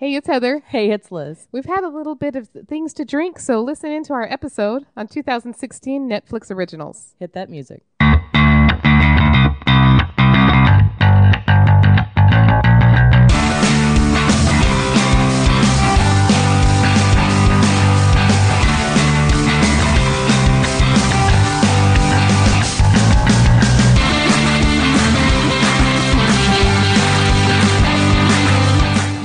Hey, 0.00 0.14
it's 0.14 0.28
Heather. 0.28 0.62
Hey, 0.66 0.92
it's 0.92 1.12
Liz. 1.12 1.46
We've 1.52 1.66
had 1.66 1.84
a 1.84 1.90
little 1.90 2.14
bit 2.14 2.34
of 2.34 2.48
things 2.66 2.94
to 2.94 3.04
drink, 3.04 3.38
so 3.38 3.60
listen 3.60 3.92
into 3.92 4.14
our 4.14 4.22
episode 4.22 4.86
on 4.96 5.06
2016 5.08 6.08
Netflix 6.08 6.50
originals. 6.50 7.14
Hit 7.18 7.34
that 7.34 7.50
music. 7.50 7.82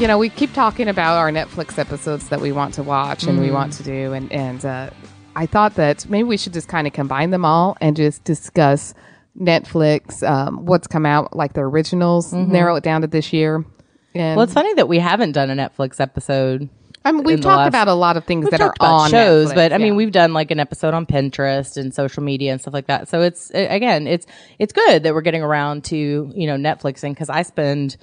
You 0.06 0.10
know, 0.10 0.20
we 0.20 0.30
keep 0.30 0.54
talking 0.54 0.88
about 0.88 1.18
our 1.18 1.32
Netflix 1.32 1.80
episodes 1.80 2.30
that 2.30 2.40
we 2.40 2.52
want 2.52 2.76
to 2.76 2.84
watch 2.84 3.24
and 3.24 3.42
we 3.42 3.50
want 3.50 3.74
to 3.74 3.82
do, 3.82 4.14
and 4.14 4.32
and 4.32 4.64
uh, 4.64 4.92
I 5.36 5.48
thought 5.48 5.74
that 5.78 6.08
maybe 6.08 6.26
we 6.26 6.38
should 6.38 6.54
just 6.54 6.68
kind 6.68 6.86
of 6.86 6.94
combine 6.94 7.32
them 7.32 7.44
all 7.44 7.76
and 7.82 7.96
just 7.96 8.24
discuss 8.24 8.94
Netflix, 9.36 10.22
um, 10.22 10.68
what's 10.68 10.86
come 10.86 11.08
out, 11.08 11.36
like 11.36 11.54
the 11.54 11.62
originals, 11.62 12.32
narrow 12.34 12.76
it 12.76 12.84
down 12.84 13.02
to 13.02 13.08
this 13.08 13.34
year. 13.34 13.66
And 14.14 14.38
Well, 14.38 14.44
it's 14.44 14.54
funny 14.54 14.76
that 14.76 14.88
we 14.88 15.00
haven't 15.00 15.32
done 15.32 15.50
a 15.50 15.56
Netflix 15.56 16.00
episode. 16.00 16.70
I 17.04 17.12
mean, 17.12 17.24
we've 17.24 17.42
talked 17.42 17.58
last- 17.58 17.70
about 17.70 17.88
a 17.88 17.96
lot 17.96 18.16
of 18.16 18.26
things 18.26 18.48
that 18.52 18.62
are 18.62 18.76
on 18.80 19.10
shows, 19.10 19.54
Netflix, 19.54 19.56
but 19.56 19.74
I 19.74 19.80
mean, 19.80 19.96
we've 19.96 20.12
done 20.12 20.34
like 20.34 20.52
an 20.52 20.60
episode 20.60 20.94
on 20.94 21.08
Pinterest 21.08 21.78
and 21.78 21.92
social 21.96 22.22
media 22.22 22.52
and 22.52 22.62
stuff 22.62 22.76
like 22.76 22.86
that. 22.86 23.08
So 23.08 23.24
it's 23.24 23.50
again, 23.56 24.06
it's 24.06 24.28
it's 24.60 24.72
good 24.72 25.02
that 25.02 25.16
we're 25.16 25.22
getting 25.22 25.42
around 25.42 25.84
to 25.86 26.32
you 26.32 26.46
know 26.46 26.58
Netflixing 26.58 27.14
because 27.14 27.32
I 27.32 27.42
spend 27.42 27.98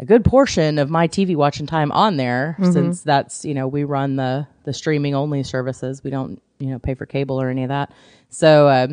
a 0.00 0.04
good 0.04 0.24
portion 0.24 0.78
of 0.78 0.90
my 0.90 1.06
TV 1.06 1.36
watching 1.36 1.66
time 1.66 1.92
on 1.92 2.16
there 2.16 2.56
Mm-hmm. 2.58 2.72
since 2.72 3.02
that's 3.02 3.44
you 3.44 3.54
know 3.54 3.68
we 3.68 3.84
run 3.84 4.16
the 4.16 4.46
the 4.64 4.72
streaming 4.72 5.14
only 5.14 5.42
services. 5.44 6.02
We 6.02 6.10
don't 6.10 6.42
you 6.58 6.68
know 6.70 6.78
pay 6.80 6.94
for 6.94 7.06
cable 7.06 7.40
or 7.40 7.48
any 7.48 7.62
of 7.62 7.68
that. 7.68 7.92
So 8.30 8.66
uh, 8.66 8.88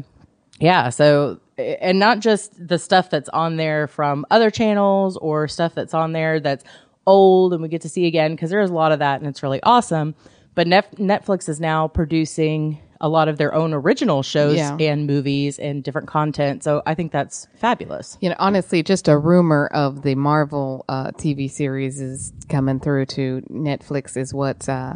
yeah, 0.59 0.89
so 0.89 1.39
and 1.58 1.97
not 1.97 2.19
just 2.19 2.67
the 2.67 2.78
stuff 2.78 3.09
that's 3.09 3.30
on 3.30 3.55
there 3.58 3.88
from 3.88 4.25
other 4.30 4.52
channels 4.52 5.17
or 5.17 5.47
stuff 5.47 5.73
that's 5.73 5.94
on 5.95 6.11
there 6.11 6.39
that's 6.39 6.63
old 7.08 7.53
and 7.53 7.61
we 7.63 7.67
get 7.69 7.81
to 7.81 7.89
see 7.89 8.05
again 8.05 8.33
because 8.35 8.50
there's 8.52 8.69
a 8.69 8.73
lot 8.73 8.91
of 8.91 9.00
that 9.00 9.19
and 9.22 9.28
it's 9.30 9.41
really 9.41 9.61
awesome. 9.63 10.13
But 10.55 10.67
Nef- 10.67 10.91
Netflix 10.91 11.47
is 11.50 11.59
now 11.59 11.88
producing 11.88 12.80
a 13.00 13.08
lot 13.09 13.28
of 13.28 13.38
their 13.38 13.53
own 13.53 13.73
original 13.73 14.23
shows 14.23 14.58
Yeah. 14.58 14.76
and 14.80 15.06
movies 15.08 15.59
and 15.59 15.84
different 15.84 16.08
content. 16.08 16.64
So 16.64 16.81
I 16.86 16.95
think 16.95 17.12
that's 17.12 17.48
fabulous. 17.59 18.17
You 18.22 18.30
know, 18.30 18.36
honestly, 18.40 18.81
just 18.84 19.08
a 19.08 19.17
rumor 19.17 19.67
of 19.73 20.02
the 20.02 20.16
Marvel 20.16 20.86
uh, 20.90 21.12
TV 21.12 21.50
series 21.50 22.00
is 22.02 22.34
coming 22.50 22.80
through 22.80 23.06
to 23.08 23.42
Netflix 23.52 24.18
is 24.18 24.34
what 24.34 24.68
uh, 24.68 24.95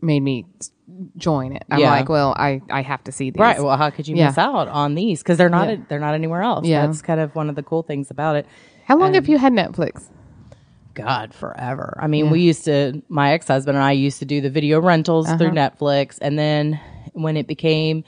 made 0.00 0.20
me 0.20 0.46
join 1.16 1.52
it. 1.52 1.64
I'm 1.70 1.80
Yeah. 1.80 1.90
like, 1.90 2.08
well, 2.08 2.34
I, 2.38 2.62
I 2.70 2.80
have 2.82 3.04
to 3.04 3.12
see 3.12 3.30
these. 3.30 3.40
Right. 3.40 3.62
Well, 3.62 3.76
how 3.76 3.90
could 3.90 4.08
you 4.08 4.16
Yeah. 4.16 4.26
miss 4.28 4.38
out 4.38 4.68
on 4.68 4.94
these? 4.94 5.22
Because 5.22 5.36
they're 5.36 5.48
not 5.50 5.68
Yeah. 5.68 5.76
they're 5.88 6.00
not 6.00 6.14
anywhere 6.14 6.42
else. 6.42 6.66
Yeah. 6.66 6.86
That's 6.86 7.02
kind 7.02 7.20
of 7.20 7.34
one 7.34 7.50
of 7.50 7.54
the 7.56 7.62
cool 7.62 7.82
things 7.82 8.10
about 8.10 8.36
it. 8.36 8.46
How 8.86 8.96
long 8.96 9.14
have 9.14 9.28
you 9.28 9.36
had 9.36 9.52
Netflix? 9.52 10.04
God, 10.94 11.34
forever. 11.34 11.98
I 12.00 12.06
mean, 12.06 12.30
we 12.30 12.40
used 12.40 12.64
to, 12.64 13.02
my 13.10 13.32
ex 13.32 13.46
husband 13.48 13.76
and 13.76 13.84
I 13.84 13.92
used 13.92 14.20
to 14.20 14.24
do 14.24 14.40
the 14.40 14.48
video 14.48 14.80
rentals 14.80 15.26
through 15.34 15.50
Netflix. 15.50 16.16
And 16.22 16.38
then 16.38 16.80
when 17.16 17.36
it 17.36 17.46
became, 17.46 18.04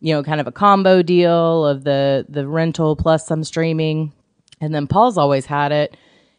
you 0.00 0.14
know, 0.14 0.22
kind 0.22 0.40
of 0.40 0.46
a 0.46 0.52
combo 0.52 1.02
deal 1.02 1.66
of 1.66 1.84
the, 1.84 2.26
the 2.28 2.46
rental 2.46 2.96
plus 2.96 3.26
some 3.26 3.44
streaming, 3.44 4.12
and 4.60 4.74
then 4.74 4.86
Paul's 4.86 5.18
always 5.18 5.46
had 5.46 5.72
it. 5.72 5.96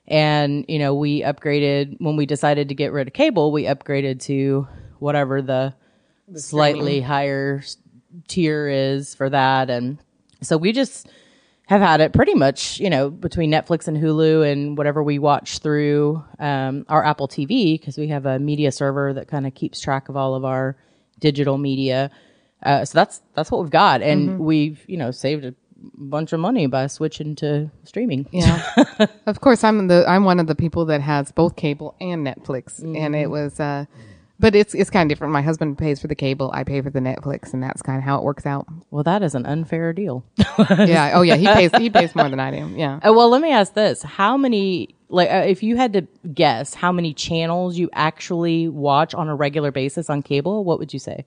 And, 0.07 0.65
you 0.67 0.79
know, 0.79 0.93
we 0.95 1.21
upgraded 1.21 1.95
when 1.99 2.15
we 2.15 2.25
decided 2.25 2.69
to 2.69 2.75
get 2.75 2.91
rid 2.91 3.07
of 3.07 3.13
cable, 3.13 3.51
we 3.51 3.63
upgraded 3.63 4.21
to 4.21 4.67
whatever 4.99 5.41
the, 5.41 5.73
slightly 6.35 7.01
higher 7.01 7.61
tier 8.29 8.69
is 8.69 9.13
for 9.13 9.29
that. 9.29 9.69
And 9.69 9.97
so 10.41 10.55
we 10.55 10.71
just, 10.71 11.09
have 11.71 11.79
had 11.79 12.01
it 12.01 12.11
pretty 12.11 12.33
much, 12.33 12.81
you 12.81 12.89
know, 12.89 13.09
between 13.09 13.49
Netflix 13.49 13.87
and 13.87 13.95
Hulu 13.95 14.51
and 14.51 14.77
whatever 14.77 15.01
we 15.01 15.19
watch 15.19 15.59
through 15.59 16.21
um, 16.37 16.85
our 16.89 17.05
Apple 17.05 17.29
TV 17.29 17.79
because 17.79 17.97
we 17.97 18.07
have 18.09 18.25
a 18.25 18.39
media 18.39 18.73
server 18.73 19.13
that 19.13 19.29
kind 19.29 19.47
of 19.47 19.55
keeps 19.55 19.79
track 19.79 20.09
of 20.09 20.17
all 20.17 20.35
of 20.35 20.43
our 20.43 20.75
digital 21.21 21.57
media. 21.57 22.11
Uh, 22.61 22.83
so 22.85 22.97
that's 22.97 23.21
that's 23.33 23.49
what 23.49 23.61
we've 23.61 23.71
got, 23.71 24.01
and 24.01 24.39
we've 24.39 24.83
you 24.87 24.97
know 24.97 25.09
saved 25.11 25.45
a 25.45 25.55
bunch 25.97 26.31
of 26.31 26.39
money 26.39 26.67
by 26.67 26.85
switching 26.87 27.33
to 27.35 27.71
streaming. 27.85 28.27
Yeah. 28.31 28.61
of 29.25 29.41
course, 29.41 29.63
I'm 29.63 29.87
the 29.87 30.05
I'm 30.07 30.25
one 30.25 30.39
of 30.39 30.45
the 30.47 30.53
people 30.55 30.85
that 30.85 31.01
has 31.01 31.31
both 31.31 31.55
cable 31.55 31.95
and 31.99 32.27
Netflix, 32.27 32.79
and 32.79 32.95
Mm-hmm. 32.95 33.15
it 33.15 33.29
was. 33.31 33.59
Uh, 33.59 33.85
but 34.39 34.55
it's 34.55 34.73
it's 34.75 34.89
kind 34.89 35.05
of 35.09 35.09
different. 35.15 35.33
My 35.33 35.41
husband 35.43 35.77
pays 35.77 35.99
for 36.01 36.07
the 36.07 36.15
cable, 36.15 36.49
I 36.53 36.63
pay 36.63 36.81
for 36.81 36.89
the 36.89 36.99
Netflix, 36.99 37.53
and 37.53 37.61
that's 37.63 37.81
kind 37.83 37.97
of 37.99 38.03
how 38.03 38.17
it 38.17 38.23
works 38.23 38.45
out. 38.45 38.67
Well, 38.89 39.03
that 39.03 39.21
is 39.23 39.33
an 39.35 39.45
unfair 39.45 39.93
deal. 39.93 40.23
yeah. 40.69 41.11
Oh 41.15 41.21
yeah. 41.23 41.35
He 41.35 41.45
pays 41.53 41.71
he 41.77 41.89
pays 41.91 42.15
more 42.15 42.27
than 42.29 42.39
I 42.39 42.51
do. 42.51 42.67
Yeah. 42.75 42.99
Uh, 43.07 43.13
well, 43.13 43.29
let 43.29 43.41
me 43.41 43.51
ask 43.51 43.73
this: 43.75 44.01
How 44.03 44.37
many, 44.37 44.95
like, 45.11 45.29
uh, 45.29 45.43
if 45.47 45.61
you 45.61 45.77
had 45.77 45.93
to 45.93 46.07
guess 46.33 46.73
how 46.73 46.91
many 46.91 47.13
channels 47.13 47.77
you 47.77 47.89
actually 47.93 48.67
watch 48.67 49.13
on 49.13 49.27
a 49.27 49.35
regular 49.35 49.71
basis 49.71 50.09
on 50.09 50.21
cable, 50.21 50.63
what 50.63 50.79
would 50.79 50.93
you 50.93 50.99
say? 50.99 51.25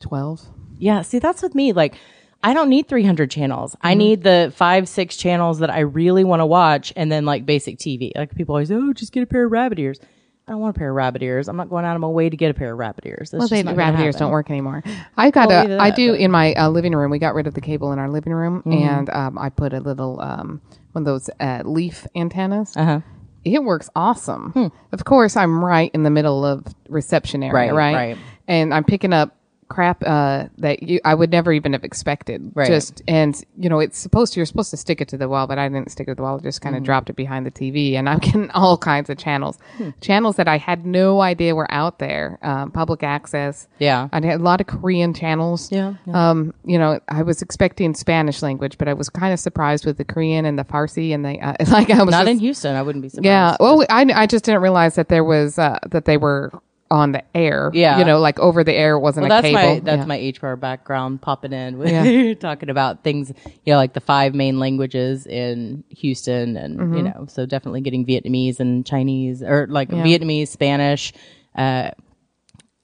Twelve. 0.00 0.42
Yeah, 0.78 1.02
see, 1.02 1.18
that's 1.18 1.42
with 1.42 1.54
me. 1.54 1.72
Like, 1.72 1.96
I 2.42 2.54
don't 2.54 2.70
need 2.70 2.88
300 2.88 3.30
channels. 3.30 3.74
Mm-hmm. 3.76 3.86
I 3.86 3.94
need 3.94 4.22
the 4.22 4.52
five, 4.56 4.88
six 4.88 5.16
channels 5.16 5.58
that 5.58 5.70
I 5.70 5.80
really 5.80 6.24
want 6.24 6.40
to 6.40 6.46
watch, 6.46 6.92
and 6.96 7.12
then 7.12 7.24
like 7.24 7.44
basic 7.44 7.78
TV. 7.78 8.12
Like 8.14 8.34
people 8.34 8.54
always, 8.54 8.70
oh, 8.70 8.92
just 8.92 9.12
get 9.12 9.22
a 9.22 9.26
pair 9.26 9.44
of 9.44 9.52
rabbit 9.52 9.78
ears. 9.78 10.00
I 10.48 10.52
don't 10.52 10.60
want 10.60 10.76
a 10.76 10.78
pair 10.78 10.90
of 10.90 10.96
rabbit 10.96 11.22
ears. 11.22 11.46
I'm 11.48 11.56
not 11.56 11.68
going 11.70 11.84
out 11.84 11.94
of 11.94 12.00
my 12.00 12.08
way 12.08 12.28
to 12.28 12.36
get 12.36 12.50
a 12.50 12.54
pair 12.54 12.72
of 12.72 12.78
rabbit 12.78 13.06
ears. 13.06 13.30
That's 13.30 13.38
Well, 13.50 13.62
they 13.62 13.72
rabbit 13.72 14.00
ears 14.00 14.16
don't 14.16 14.32
work 14.32 14.50
anymore. 14.50 14.82
I 15.16 15.30
got 15.30 15.48
Well, 15.48 15.60
a. 15.60 15.64
either 15.64 15.80
I 15.80 15.90
do 15.90 16.08
but- 16.10 16.14
Mm-hmm. 16.14 16.22
in 16.24 16.30
my 16.32 16.54
uh, 16.54 16.68
living 16.70 16.92
room. 16.94 17.10
We 17.10 17.18
got 17.20 17.34
rid 17.34 17.46
of 17.46 17.54
the 17.54 17.60
cable 17.60 17.92
in 17.92 17.98
our 18.00 18.08
living 18.10 18.32
room, 18.32 18.62
and 18.66 19.08
um, 19.10 19.38
I 19.38 19.50
put 19.50 19.72
a 19.72 19.78
little 19.80 20.20
um, 20.20 20.60
one 20.92 21.02
of 21.02 21.06
those 21.06 21.30
uh, 21.38 21.62
leaf 21.64 22.06
antennas. 22.16 22.76
Uh-huh. 22.76 23.00
It 23.44 23.62
works 23.62 23.88
awesome. 23.96 24.72
Of 24.92 25.04
course, 25.04 25.36
I'm 25.36 25.64
right 25.64 25.90
in 25.94 26.02
the 26.02 26.10
middle 26.10 26.44
of 26.44 26.64
reception 26.88 27.42
area, 27.42 27.54
Right, 27.54 27.72
right? 27.72 27.94
right. 27.94 28.18
And 28.48 28.74
I'm 28.74 28.84
picking 28.84 29.12
up 29.12 29.36
crap 29.70 30.02
uh, 30.06 30.46
that 30.58 30.82
you 30.82 31.00
I 31.04 31.14
would 31.14 31.30
never 31.30 31.52
even 31.52 31.72
have 31.72 31.84
expected. 31.84 32.52
Right. 32.54 32.66
Just 32.68 33.00
and 33.08 33.40
you 33.58 33.68
know, 33.70 33.78
it's 33.80 33.98
supposed 33.98 34.34
to 34.34 34.40
you're 34.40 34.46
supposed 34.46 34.70
to 34.72 34.76
stick 34.76 35.00
it 35.00 35.08
to 35.08 35.16
the 35.16 35.28
wall, 35.28 35.46
but 35.46 35.58
I 35.58 35.68
didn't 35.68 35.90
stick 35.90 36.08
it 36.08 36.12
to 36.12 36.14
the 36.16 36.22
wall. 36.22 36.36
I 36.36 36.40
just 36.42 36.60
Mm-hmm. 36.60 36.64
kind 36.66 36.76
of 36.76 36.82
dropped 36.82 37.08
it 37.08 37.16
behind 37.16 37.46
the 37.46 37.50
TV, 37.50 37.94
and 37.94 38.08
I'm 38.08 38.18
getting 38.18 38.50
all 38.54 38.76
kinds 38.76 39.08
of 39.08 39.16
channels, 39.16 39.58
Hmm. 39.78 39.90
channels 40.02 40.36
that 40.36 40.48
I 40.48 40.58
had 40.58 40.84
no 40.84 41.20
idea 41.22 41.54
were 41.54 41.70
out 41.72 41.98
there. 42.00 42.38
Um, 42.42 42.70
public 42.70 43.02
access. 43.02 43.68
Yeah. 43.78 44.08
I 44.12 44.16
had 44.16 44.40
a 44.40 44.42
lot 44.42 44.60
of 44.60 44.66
Korean 44.66 45.14
channels. 45.14 45.70
Yeah, 45.72 45.94
Um, 46.12 46.52
you 46.64 46.78
know, 46.78 47.00
I 47.08 47.22
was 47.22 47.40
expecting 47.40 47.94
Spanish 47.94 48.42
language, 48.42 48.76
but 48.78 48.88
I 48.88 48.94
was 48.94 49.08
kind 49.08 49.32
of 49.32 49.38
surprised 49.40 49.86
with 49.86 49.96
the 49.96 50.04
Korean 50.04 50.44
and 50.44 50.58
the 50.58 50.64
Farsi 50.64 51.14
and 51.14 51.24
the 51.24 51.40
uh, 51.40 51.54
like. 51.70 51.90
I 51.90 52.02
was 52.02 52.10
Not 52.12 52.22
just- 52.22 52.30
in 52.32 52.38
Houston. 52.40 52.76
I 52.76 52.82
wouldn't 52.82 53.02
be 53.02 53.08
surprised. 53.08 53.24
yeah. 53.26 53.56
Well, 53.60 53.84
I, 53.88 54.02
I 54.14 54.26
just 54.26 54.44
didn't 54.44 54.62
realize 54.62 54.96
that 54.96 55.08
there 55.08 55.24
was 55.24 55.58
uh, 55.58 55.78
that 55.90 56.04
they 56.04 56.16
were 56.16 56.50
on 56.90 57.12
the 57.12 57.22
air. 57.36 57.70
Yeah. 57.72 57.98
You 58.00 58.04
know, 58.04 58.18
like 58.18 58.38
over 58.40 58.64
the 58.64 58.74
air. 58.74 58.98
Wasn't 58.98 59.22
Well, 59.28 59.38
a 59.38 59.42
that's 59.42 59.54
cable. 59.54 59.74
my 59.74 59.80
that's 59.80 60.00
Yeah. 60.08 60.40
my 60.42 60.50
HR 60.52 60.56
background 60.56 61.22
popping 61.22 61.52
in 61.52 61.78
with 61.78 61.90
Yeah. 61.90 62.34
talking 62.40 62.68
about 62.68 63.04
things, 63.04 63.32
you 63.64 63.72
know, 63.72 63.76
like 63.76 63.92
the 63.92 64.00
five 64.00 64.34
main 64.34 64.58
languages 64.58 65.26
in 65.26 65.84
Houston, 65.90 66.56
and 66.56 66.78
Mm-hmm. 66.80 66.96
you 66.96 67.02
know, 67.04 67.26
so 67.28 67.46
definitely 67.46 67.80
getting 67.82 68.04
Vietnamese 68.04 68.58
and 68.60 68.84
Chinese, 68.84 69.42
or 69.42 69.66
like 69.68 69.88
Vietnamese, 69.90 70.48
Spanish, 70.48 71.12
uh, 71.54 71.90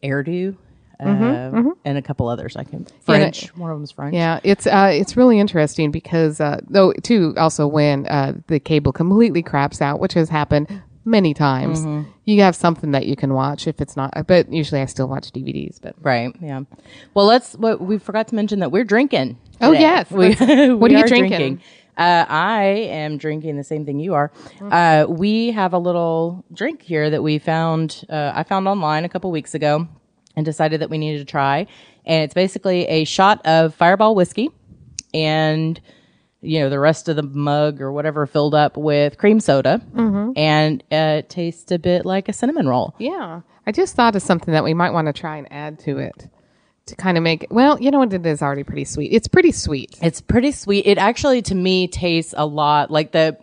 Urdu, 0.05 0.57
uh, 1.01 1.05
and 1.85 1.99
a 1.99 2.03
couple 2.03 2.29
others. 2.29 2.57
I 2.57 2.65
can 2.65 2.87
French. 3.05 3.49
One 3.57 3.71
of 3.71 3.79
them's 3.79 3.91
French. 3.91 4.13
Mm-hmm. 4.15 4.17
Yeah, 4.17 4.41
it's 4.45 4.67
uh, 4.67 4.91
it's 4.93 5.17
really 5.17 5.39
interesting 5.41 5.91
because 5.91 6.41
uh, 6.41 6.61
though 6.69 6.93
too 7.03 7.35
also 7.37 7.67
when 7.67 8.07
uh, 8.07 8.35
the 8.47 8.61
cable 8.61 8.93
completely 8.93 9.43
craps 9.43 9.83
out, 9.83 10.01
which 10.01 10.15
has 10.15 10.29
happened 10.29 10.69
many 11.07 11.33
times, 11.33 11.81
Mm-hmm. 11.81 12.11
you 12.25 12.43
have 12.43 12.55
something 12.57 12.91
that 12.91 13.07
you 13.07 13.17
can 13.17 13.33
watch 13.33 13.67
if 13.67 13.81
it's 13.81 13.97
not. 13.97 14.13
But 14.27 14.53
usually 14.53 14.81
I 14.83 14.87
still 14.87 15.09
watch 15.09 15.31
DVDs. 15.33 15.81
But 15.81 15.95
Right. 16.03 16.35
Yeah. 16.41 16.63
Well, 17.15 17.25
let's. 17.27 17.55
What 17.55 17.81
we 17.81 17.99
forgot 17.99 18.29
to 18.29 18.35
mention 18.35 18.59
that 18.61 18.71
we're 18.73 18.85
drinking. 18.85 19.39
Oh, 19.63 19.73
yes. 19.73 20.11
We, 20.11 20.35
what 20.75 20.91
we 20.91 20.97
are 20.97 20.99
you 20.99 21.07
drinking? 21.07 21.63
Uh, 21.97 22.27
I 22.29 22.63
am 22.91 23.17
drinking 23.17 23.57
the 23.57 23.65
same 23.65 23.87
thing 23.87 23.99
you 24.01 24.13
are. 24.13 24.31
Uh, 24.61 25.07
we 25.09 25.53
have 25.53 25.73
a 25.73 25.79
little 25.79 26.45
drink 26.53 26.83
here 26.83 27.09
that 27.09 27.23
we 27.23 27.39
found. 27.39 28.05
Uh, 28.11 28.33
I 28.35 28.43
found 28.43 28.69
online 28.69 29.07
a 29.07 29.09
couple 29.09 29.31
weeks 29.31 29.55
ago, 29.55 29.89
and 30.37 30.45
decided 30.45 30.83
that 30.83 30.91
we 30.91 30.99
needed 30.99 31.21
to 31.21 31.25
try. 31.25 31.67
and 32.05 32.23
it's 32.25 32.35
basically 32.35 32.87
a 32.87 33.05
shot 33.05 33.41
of 33.47 33.75
Fireball 33.75 34.15
whiskey, 34.15 34.51
and 35.15 35.81
you 36.47 36.61
know 36.61 36.71
the 36.71 36.79
rest 36.79 37.09
of 37.09 37.17
the 37.17 37.23
mug 37.23 37.81
or 37.81 37.91
whatever 37.93 38.27
filled 38.27 38.55
up 38.55 38.77
with 38.77 39.19
cream 39.19 39.41
soda, 39.41 39.81
and 40.37 40.83
uh, 40.93 41.19
it 41.21 41.29
tastes 41.29 41.71
a 41.73 41.79
bit 41.79 42.07
like 42.07 42.29
a 42.29 42.33
cinnamon 42.33 42.69
roll. 42.69 42.95
Yeah. 42.99 43.41
I 43.67 43.73
just 43.73 43.97
thought 43.97 44.15
of 44.15 44.23
something 44.23 44.53
that 44.53 44.63
we 44.65 44.75
might 44.75 44.93
want 44.93 45.07
to 45.09 45.13
try 45.13 45.37
and 45.39 45.49
add 45.53 45.81
to 45.81 45.99
it 45.99 46.29
to 46.87 46.95
kind 46.95 47.17
of 47.17 47.25
make 47.25 47.43
it. 47.43 47.51
Well, 47.51 47.81
you 47.83 47.91
know 47.91 47.99
what? 47.99 48.13
It 48.13 48.25
is 48.25 48.41
already 48.43 48.63
pretty 48.63 48.85
sweet. 48.85 49.13
It's 49.13 49.27
pretty 49.27 49.51
sweet. 49.51 49.99
It's 50.01 50.21
pretty 50.21 50.53
sweet. 50.53 50.87
It 50.87 50.99
actually, 50.99 51.43
to 51.43 51.55
me, 51.55 51.89
tastes 51.89 52.33
a 52.37 52.47
lot 52.47 52.91
like 52.93 53.11
the 53.13 53.37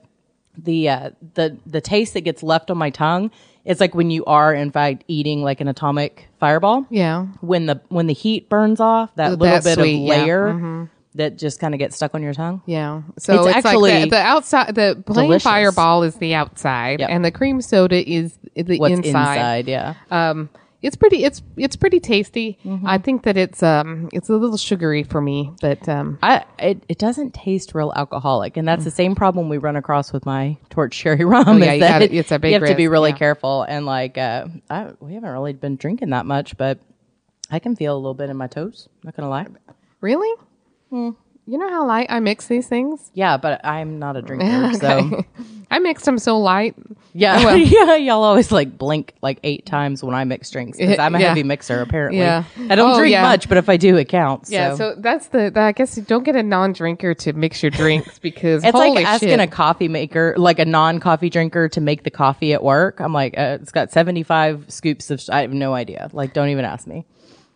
the 0.58 0.88
uh, 0.90 1.10
the 1.34 1.58
the 1.66 1.82
taste 1.82 2.14
that 2.14 2.22
gets 2.22 2.42
left 2.42 2.72
on 2.72 2.78
my 2.78 2.90
tongue. 2.90 3.32
It's 3.66 3.80
like 3.82 3.96
when 3.96 4.12
you 4.12 4.24
are, 4.26 4.54
in 4.54 4.72
fact, 4.72 5.04
eating 5.08 5.42
like 5.42 5.60
an 5.62 5.68
atomic 5.68 6.28
fireball. 6.40 6.86
Yeah. 6.90 7.26
When 7.42 7.66
the 7.66 7.82
when 7.90 8.08
the 8.08 8.14
heat 8.14 8.48
burns 8.50 8.80
off, 8.80 9.14
that 9.16 9.32
Oh, 9.32 9.36
little 9.36 9.62
bit 9.62 9.74
sweet, 9.76 9.96
of 9.96 10.18
yeah. 10.18 10.24
layer 10.24 10.90
that 11.16 11.38
just 11.38 11.60
kind 11.60 11.74
of 11.74 11.80
gets 11.80 11.96
stuck 11.96 12.16
on 12.16 12.22
your 12.24 12.34
tongue. 12.34 12.62
Yeah. 12.66 13.04
So 13.20 13.48
It's 13.48 13.56
it's, 13.58 13.66
actually 13.66 13.92
like 13.92 14.04
the, 14.06 14.10
the 14.12 14.22
outside, 14.22 14.76
the 14.76 15.02
plain 15.06 15.28
delicious. 15.28 15.44
fireball 15.44 16.04
is 16.04 16.16
the 16.16 16.34
outside, 16.36 17.00
Yep. 17.00 17.10
and 17.10 17.24
the 17.26 17.32
cream 17.32 17.62
soda 17.62 18.08
is 18.10 18.38
the 18.56 18.78
What's 18.80 18.94
inside. 18.96 19.10
inside? 19.36 19.68
yeah. 19.68 19.94
Um, 20.12 20.50
it's 20.82 20.98
pretty. 20.98 21.24
It's 21.24 21.42
it's 21.56 21.78
pretty 21.78 22.02
tasty. 22.02 22.58
Mm-hmm. 22.66 22.86
I 22.86 22.98
think 22.98 23.24
that 23.24 23.38
it's 23.38 23.64
um 23.64 24.10
it's 24.12 24.28
a 24.28 24.36
little 24.36 24.58
sugary 24.58 25.04
for 25.04 25.22
me, 25.22 25.54
but 25.62 25.88
um 25.88 26.20
I 26.22 26.44
it, 26.60 26.84
it 26.90 26.98
doesn't 26.98 27.34
taste 27.34 27.74
real 27.74 27.94
alcoholic, 27.96 28.58
and 28.58 28.68
that's 28.68 28.84
the 28.84 28.92
same 28.92 29.16
problem 29.16 29.48
we 29.48 29.58
run 29.60 29.78
across 29.78 30.12
with 30.12 30.26
my 30.26 30.58
torch 30.70 30.98
cherry 30.98 31.24
rum. 31.34 31.46
Mm. 31.46 31.62
Oh, 31.62 31.66
yeah, 31.72 31.78
that 31.78 32.00
gotta- 32.02 32.14
it's 32.14 32.34
a 32.34 32.38
big 32.40 32.52
you 32.52 32.60
have 32.60 32.68
to 32.68 32.76
be 32.76 32.90
really 32.90 33.12
yeah. 33.12 33.16
careful, 33.18 33.64
and 33.64 33.86
like 33.86 34.18
uh, 34.18 34.48
I, 34.70 34.90
we 35.00 35.14
haven't 35.14 35.30
really 35.30 35.54
been 35.54 35.78
drinking 35.78 36.10
that 36.10 36.26
much, 36.26 36.58
but 36.58 36.80
I 37.50 37.60
can 37.60 37.78
feel 37.78 37.96
a 37.96 38.00
little 38.00 38.14
bit 38.14 38.30
in 38.30 38.36
my 38.36 38.48
toes. 38.48 38.90
Not 39.06 39.16
gonna 39.16 39.30
lie. 39.30 39.48
really, 40.02 40.34
Hmm. 40.94 41.10
you 41.48 41.58
know 41.58 41.70
how 41.70 41.88
light 41.88 42.06
I 42.10 42.20
mix 42.20 42.46
these 42.48 42.68
things. 42.68 43.10
Yeah, 43.16 43.38
but 43.38 43.66
I'm 43.66 43.98
not 43.98 44.16
a 44.16 44.22
drinker, 44.22 44.74
so 44.80 45.24
I 45.72 45.80
mixed 45.80 46.06
them 46.06 46.20
so 46.20 46.38
light. 46.40 46.76
yeah, 47.14 47.44
Well. 47.44 47.58
yeah. 47.58 47.96
Y'all 47.96 48.22
always 48.24 48.52
like 48.52 48.78
blink 48.78 49.16
like 49.24 49.40
eight 49.44 49.66
times 49.66 50.04
when 50.04 50.14
I 50.14 50.24
mix 50.24 50.52
drinks 50.52 50.78
because 50.78 51.00
I'm 51.00 51.16
a 51.16 51.20
Yeah. 51.20 51.30
heavy 51.30 51.42
mixer. 51.42 51.82
Apparently, 51.82 52.20
Yeah. 52.20 52.44
I 52.70 52.76
don't 52.76 52.92
Oh, 52.92 52.98
drink 53.00 53.12
yeah. 53.12 53.24
much, 53.24 53.50
but 53.50 53.58
if 53.58 53.70
I 53.70 53.78
do, 53.78 53.98
it 53.98 54.08
counts. 54.08 54.52
Yeah, 54.52 54.76
so, 54.76 54.94
that's 54.96 55.28
the, 55.30 55.50
the. 55.52 55.62
I 55.62 55.72
guess 55.72 55.98
you 55.98 56.04
don't 56.04 56.24
get 56.24 56.36
a 56.36 56.44
non-drinker 56.44 57.16
to 57.16 57.34
mix 57.34 57.64
your 57.64 57.72
drinks 57.72 58.20
because 58.20 58.64
It's 58.64 58.74
like 58.76 59.04
asking 59.04 59.30
shit. 59.30 59.40
a 59.40 59.48
coffee 59.48 59.88
maker, 59.88 60.36
like 60.38 60.60
a 60.60 60.66
non-coffee 60.66 61.32
drinker, 61.32 61.70
to 61.70 61.82
make 61.82 62.04
the 62.04 62.12
coffee 62.12 62.54
at 62.54 62.64
work. 62.64 63.00
I'm 63.00 63.14
like, 63.14 63.36
uh, 63.36 63.58
it's 63.62 63.72
got 63.72 63.90
75 63.92 64.66
scoops 64.68 65.10
of. 65.10 65.20
Sh- 65.22 65.30
I 65.30 65.42
have 65.42 65.54
no 65.54 65.74
idea. 65.74 66.10
Like, 66.14 66.34
don't 66.34 66.50
even 66.50 66.66
ask 66.66 66.86
me. 66.86 67.06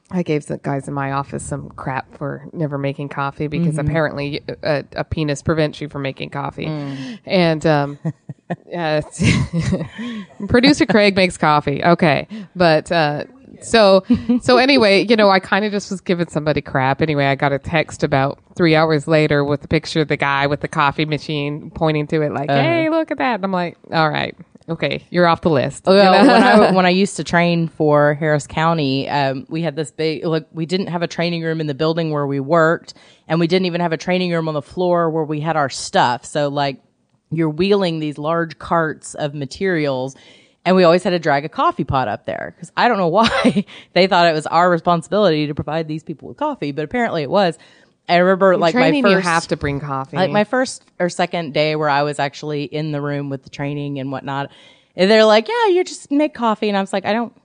I 0.10 0.24
gave 0.24 0.46
the 0.46 0.58
guys 0.58 0.88
in 0.88 0.94
my 0.94 1.12
office 1.12 1.44
some 1.44 1.68
crap 1.70 2.18
for 2.18 2.48
never 2.54 2.78
making 2.78 3.10
coffee 3.10 3.48
because 3.48 3.76
Mm-hmm. 3.76 3.88
apparently 3.90 4.42
a, 4.64 4.86
a 4.96 5.04
penis 5.04 5.42
prevents 5.42 5.82
you 5.82 5.90
from 5.90 6.02
making 6.04 6.30
coffee. 6.30 6.66
Mm. 6.68 7.20
And 7.26 7.66
um, 7.66 8.00
yeah, 8.68 9.02
producer 10.48 10.86
Craig 10.86 11.16
makes 11.16 11.38
coffee. 11.38 11.84
Okay, 11.84 12.28
but 12.56 12.92
uh, 12.92 13.26
so 13.62 14.04
so 14.42 14.58
anyway, 14.58 15.06
you 15.06 15.16
know, 15.16 15.30
I 15.30 15.40
kind 15.40 15.66
of 15.66 15.72
just 15.72 15.92
was 15.92 16.02
giving 16.02 16.28
somebody 16.30 16.62
crap. 16.62 17.02
Anyway, 17.02 17.26
I 17.26 17.36
got 17.36 17.52
a 17.52 17.60
text 17.60 18.04
about 18.04 18.40
three 18.56 18.76
hours 18.76 19.08
later 19.08 19.44
with 19.44 19.64
a 19.66 19.68
picture 19.68 20.02
of 20.02 20.08
the 20.08 20.18
guy 20.18 20.48
with 20.48 20.62
the 20.62 20.68
coffee 20.68 21.06
machine 21.06 21.70
pointing 21.72 22.08
to 22.08 22.22
it, 22.22 22.32
like, 22.32 22.50
Uh-huh. 22.50 22.62
"Hey, 22.62 22.90
look 22.90 23.12
at 23.12 23.18
that!" 23.18 23.36
And 23.36 23.44
I'm 23.46 23.52
like, 23.52 23.78
"All 23.92 24.10
right." 24.10 24.36
Okay, 24.70 25.06
you're 25.10 25.28
off 25.28 25.42
the 25.42 25.50
list. 25.50 25.86
Well, 25.86 25.96
You 25.96 26.28
know? 26.28 26.34
when 26.34 26.44
I 26.44 26.72
when 26.76 26.86
I 26.86 26.90
used 26.90 27.16
to 27.18 27.24
train 27.24 27.70
for 27.70 28.16
Harris 28.16 28.48
County, 28.48 29.08
um, 29.10 29.46
we 29.50 29.62
had 29.62 29.76
this 29.76 29.92
big. 29.92 30.26
Look, 30.26 30.48
we 30.52 30.66
didn't 30.66 30.88
have 30.88 31.02
a 31.02 31.08
training 31.08 31.42
room 31.44 31.62
in 31.62 31.68
the 31.68 31.74
building 31.74 32.12
where 32.12 32.28
we 32.28 32.40
worked, 32.42 32.94
and 33.28 33.40
we 33.40 33.48
didn't 33.48 33.66
even 33.66 33.80
have 33.80 33.94
a 33.94 33.98
training 33.98 34.32
room 34.32 34.48
on 34.50 34.54
the 34.54 34.62
floor 34.62 35.10
where 35.10 35.24
we 35.24 35.40
had 35.40 35.56
our 35.56 35.70
stuff. 35.70 36.26
So, 36.26 36.50
like, 36.50 36.82
you're 37.32 37.50
wheeling 37.50 38.00
these 38.00 38.18
large 38.18 38.60
carts 38.60 39.16
of 39.16 39.34
materials. 39.34 40.16
And 40.66 40.76
we 40.76 40.84
always 40.84 41.02
had 41.02 41.12
to 41.12 41.20
drag 41.20 41.46
a 41.46 41.50
coffee 41.50 41.86
pot 41.86 42.10
up 42.10 42.26
there 42.26 42.54
because 42.54 42.74
I 42.76 42.90
don't 42.90 42.98
know 42.98 43.08
why 43.08 43.64
they 43.94 44.06
thought 44.08 44.28
it 44.28 44.34
was 44.34 44.46
our 44.48 44.70
responsibility 44.70 45.48
to 45.48 45.56
provide 45.56 45.88
these 45.88 46.04
people 46.04 46.28
with 46.28 46.36
coffee, 46.36 46.74
but 46.74 46.84
apparently 46.84 47.24
it 47.24 47.30
was. 47.30 47.58
I 48.10 48.18
remember 48.18 48.56
like 48.58 48.74
training, 48.74 49.04
my 49.04 49.10
you 49.10 49.16
first 49.18 49.28
have 49.28 49.48
to 49.48 49.58
bring 49.58 49.80
coffee. 49.80 50.16
like 50.18 50.32
my 50.32 50.44
first 50.44 50.84
or 51.00 51.10
second 51.10 51.54
day 51.54 51.76
where 51.76 51.90
I 51.90 52.04
was 52.04 52.20
actually 52.20 52.64
in 52.64 52.92
the 52.92 53.02
room 53.02 53.30
with 53.30 53.44
the 53.44 53.50
training 53.50 54.00
and 54.00 54.12
whatnot. 54.12 54.50
And 54.96 55.12
they're 55.12 55.26
like, 55.26 55.48
yeah, 55.48 55.68
you 55.68 55.84
just 55.84 56.10
make 56.10 56.34
coffee. 56.34 56.70
And 56.70 56.78
I 56.78 56.82
was 56.82 56.94
like, 56.94 57.06
I 57.06 57.14
don't 57.14 57.36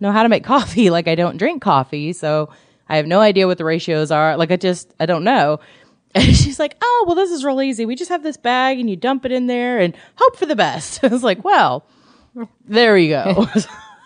know 0.00 0.12
how 0.12 0.22
to 0.22 0.28
make 0.28 0.44
coffee. 0.54 0.90
Like 0.90 1.08
I 1.08 1.14
don't 1.14 1.36
drink 1.38 1.62
coffee. 1.62 2.12
So 2.12 2.50
I 2.88 2.96
have 2.98 3.06
no 3.06 3.20
idea 3.20 3.46
what 3.46 3.56
the 3.58 3.64
ratios 3.64 4.10
are. 4.10 4.36
Like 4.36 4.50
I 4.50 4.56
just, 4.56 4.92
I 5.00 5.06
don't 5.06 5.24
know. 5.24 5.60
And 6.16 6.36
she's 6.36 6.60
like, 6.60 6.76
oh, 6.80 7.04
well, 7.08 7.16
this 7.16 7.32
is 7.32 7.44
real 7.44 7.60
easy. 7.60 7.86
We 7.86 7.96
just 7.96 8.08
have 8.08 8.22
this 8.22 8.36
bag 8.36 8.78
and 8.78 8.88
you 8.88 8.94
dump 8.94 9.24
it 9.24 9.32
in 9.32 9.48
there 9.48 9.80
and 9.80 9.96
hope 10.14 10.36
for 10.36 10.46
the 10.46 10.54
best. 10.54 11.00
I 11.02 11.08
was 11.08 11.24
like, 11.24 11.42
well, 11.42 11.84
there 12.64 12.96
you 12.96 13.08
go. 13.08 13.48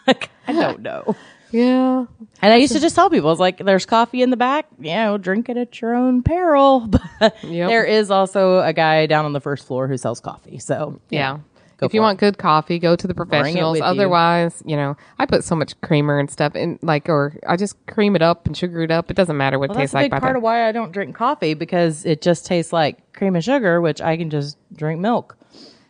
like, 0.06 0.30
I 0.46 0.52
don't 0.54 0.80
know. 0.80 1.14
Yeah. 1.50 2.04
And 2.42 2.52
I 2.52 2.56
used 2.56 2.72
to 2.74 2.80
just 2.80 2.94
tell 2.94 3.10
people, 3.10 3.28
I 3.28 3.32
was 3.32 3.40
like, 3.40 3.58
there's 3.58 3.86
coffee 3.86 4.22
in 4.22 4.30
the 4.30 4.36
back. 4.36 4.66
You 4.78 4.94
know, 4.94 5.18
drink 5.18 5.48
it 5.48 5.56
at 5.56 5.80
your 5.80 5.94
own 5.94 6.22
peril. 6.22 6.86
But 7.20 7.42
Yep. 7.44 7.68
there 7.68 7.84
is 7.84 8.10
also 8.10 8.60
a 8.60 8.72
guy 8.72 9.06
down 9.06 9.24
on 9.24 9.32
the 9.32 9.40
first 9.40 9.66
floor 9.66 9.88
who 9.88 9.96
sells 9.96 10.20
coffee. 10.20 10.58
So, 10.58 11.00
Yeah. 11.10 11.38
Go 11.78 11.86
if 11.86 11.94
you 11.94 12.00
for 12.00 12.02
want 12.06 12.18
good 12.18 12.38
coffee, 12.38 12.80
go 12.80 12.96
to 12.96 13.06
the 13.06 13.12
it 13.12 13.16
professionals. 13.16 13.74
with 13.74 13.82
you. 13.82 13.84
Otherwise, 13.84 14.64
you 14.66 14.74
know, 14.76 14.96
I 15.16 15.26
put 15.26 15.44
so 15.44 15.54
much 15.54 15.80
creamer 15.80 16.18
and 16.18 16.28
stuff 16.28 16.56
in, 16.56 16.76
like, 16.82 17.08
or 17.08 17.34
I 17.46 17.56
just 17.56 17.76
cream 17.86 18.16
it 18.16 18.22
up 18.22 18.46
and 18.46 18.56
sugar 18.56 18.82
it 18.82 18.90
up. 18.90 19.12
It 19.12 19.14
doesn't 19.14 19.36
matter 19.36 19.60
what 19.60 19.66
it 19.66 19.68
Well, 19.70 19.78
that's 19.78 19.92
tastes 19.92 19.94
like. 19.94 20.10
by 20.10 20.18
part 20.18 20.34
of 20.36 20.42
why 20.42 20.66
I 20.68 20.72
don't 20.72 20.90
drink 20.90 21.14
coffee 21.14 21.54
because 21.54 22.04
it 22.04 22.20
just 22.20 22.46
tastes 22.46 22.72
like 22.72 23.12
cream 23.12 23.36
and 23.36 23.44
sugar, 23.44 23.80
which 23.80 24.00
I 24.00 24.16
can 24.16 24.28
just 24.28 24.56
drink 24.74 25.00
milk. 25.00 25.36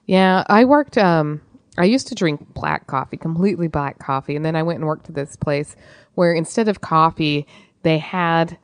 yeah, 0.04 0.44
I 0.46 0.66
worked. 0.66 0.98
Um, 0.98 1.40
I 1.78 1.84
used 1.84 2.08
to 2.08 2.14
drink 2.14 2.52
black 2.54 2.86
coffee, 2.86 3.16
completely 3.16 3.68
black 3.68 3.98
coffee, 3.98 4.36
and 4.36 4.44
then 4.44 4.56
I 4.56 4.62
went 4.62 4.78
and 4.78 4.86
worked 4.86 5.08
at 5.08 5.14
this 5.14 5.36
place 5.36 5.76
where 6.14 6.32
instead 6.32 6.68
of 6.68 6.80
coffee, 6.80 7.46
they 7.82 7.98
had 7.98 8.58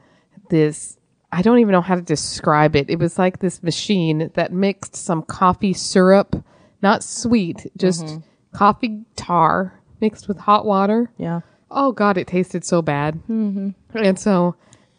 this. 0.51 0.99
I 1.33 1.43
don't 1.43 1.59
even 1.59 1.73
know 1.73 1.81
how 1.81 1.97
to 1.97 2.03
describe 2.03 2.77
it. 2.77 2.89
It 2.89 2.99
was 2.99 3.19
like 3.19 3.41
this 3.41 3.63
machine 3.63 4.31
that 4.35 4.53
mixed 4.53 4.95
some 4.97 5.23
coffee 5.23 5.73
syrup, 5.73 6.37
not 6.83 7.03
sweet, 7.03 7.71
just 7.77 8.05
Mm-hmm. 8.05 8.19
coffee 8.57 9.05
tar 9.17 9.81
mixed 10.01 10.29
with 10.29 10.39
hot 10.39 10.65
water. 10.65 11.11
Yeah. 11.19 11.41
oh 11.71 11.91
god 11.93 12.17
it 12.19 12.27
tasted 12.29 12.65
so 12.65 12.83
bad 12.83 13.15
mm-hmm. 13.29 13.71
and 13.97 14.17
so 14.19 14.55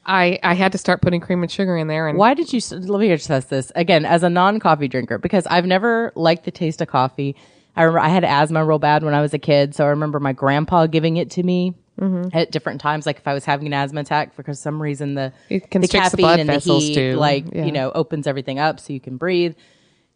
i 0.05 0.37
i 0.43 0.53
had 0.55 0.71
to 0.73 0.77
start 0.77 1.01
putting 1.01 1.21
cream 1.21 1.41
and 1.41 1.49
sugar 1.51 1.77
in 1.77 1.87
there 1.87 2.07
and 2.09 2.17
Why 2.17 2.33
did 2.33 2.51
you, 2.51 2.59
let 2.71 2.99
me 2.99 3.07
just 3.09 3.27
test 3.27 3.49
this 3.49 3.71
again 3.75 4.03
as 4.03 4.23
a 4.23 4.29
non 4.29 4.59
coffee 4.59 4.87
drinker 4.89 5.17
because 5.17 5.45
I've 5.47 5.65
never 5.65 6.11
liked 6.15 6.43
the 6.43 6.51
taste 6.51 6.81
of 6.81 6.87
coffee. 6.89 7.35
I 7.75 7.83
remember 7.83 7.99
I 7.99 8.09
had 8.09 8.23
asthma 8.23 8.63
real 8.65 8.79
bad 8.79 9.03
when 9.03 9.13
I 9.13 9.21
was 9.21 9.33
a 9.33 9.39
kid. 9.39 9.75
So 9.75 9.85
I 9.85 9.89
remember 9.89 10.19
my 10.19 10.33
grandpa 10.33 10.87
giving 10.87 11.17
it 11.17 11.31
to 11.31 11.43
me. 11.43 11.73
Mm-hmm. 11.99 12.37
At 12.37 12.51
different 12.51 12.81
times, 12.81 13.05
like 13.05 13.19
if 13.19 13.27
I 13.27 13.33
was 13.33 13.45
having 13.45 13.67
an 13.67 13.73
asthma 13.73 14.01
attack, 14.01 14.33
for 14.33 14.53
some 14.53 14.81
reason 14.81 15.13
the 15.13 15.31
the 15.47 15.61
the 15.79 15.87
caffeine 15.87 16.23
blood 16.23 16.39
and 16.41 16.49
the 16.49 16.59
heat, 16.59 16.93
too. 16.93 17.13
like 17.15 17.45
Yeah. 17.53 17.63
you 17.63 17.71
know, 17.71 17.89
opens 17.95 18.27
everything 18.27 18.59
up 18.59 18.81
so 18.81 18.91
you 18.91 18.99
can 18.99 19.15
breathe. 19.15 19.55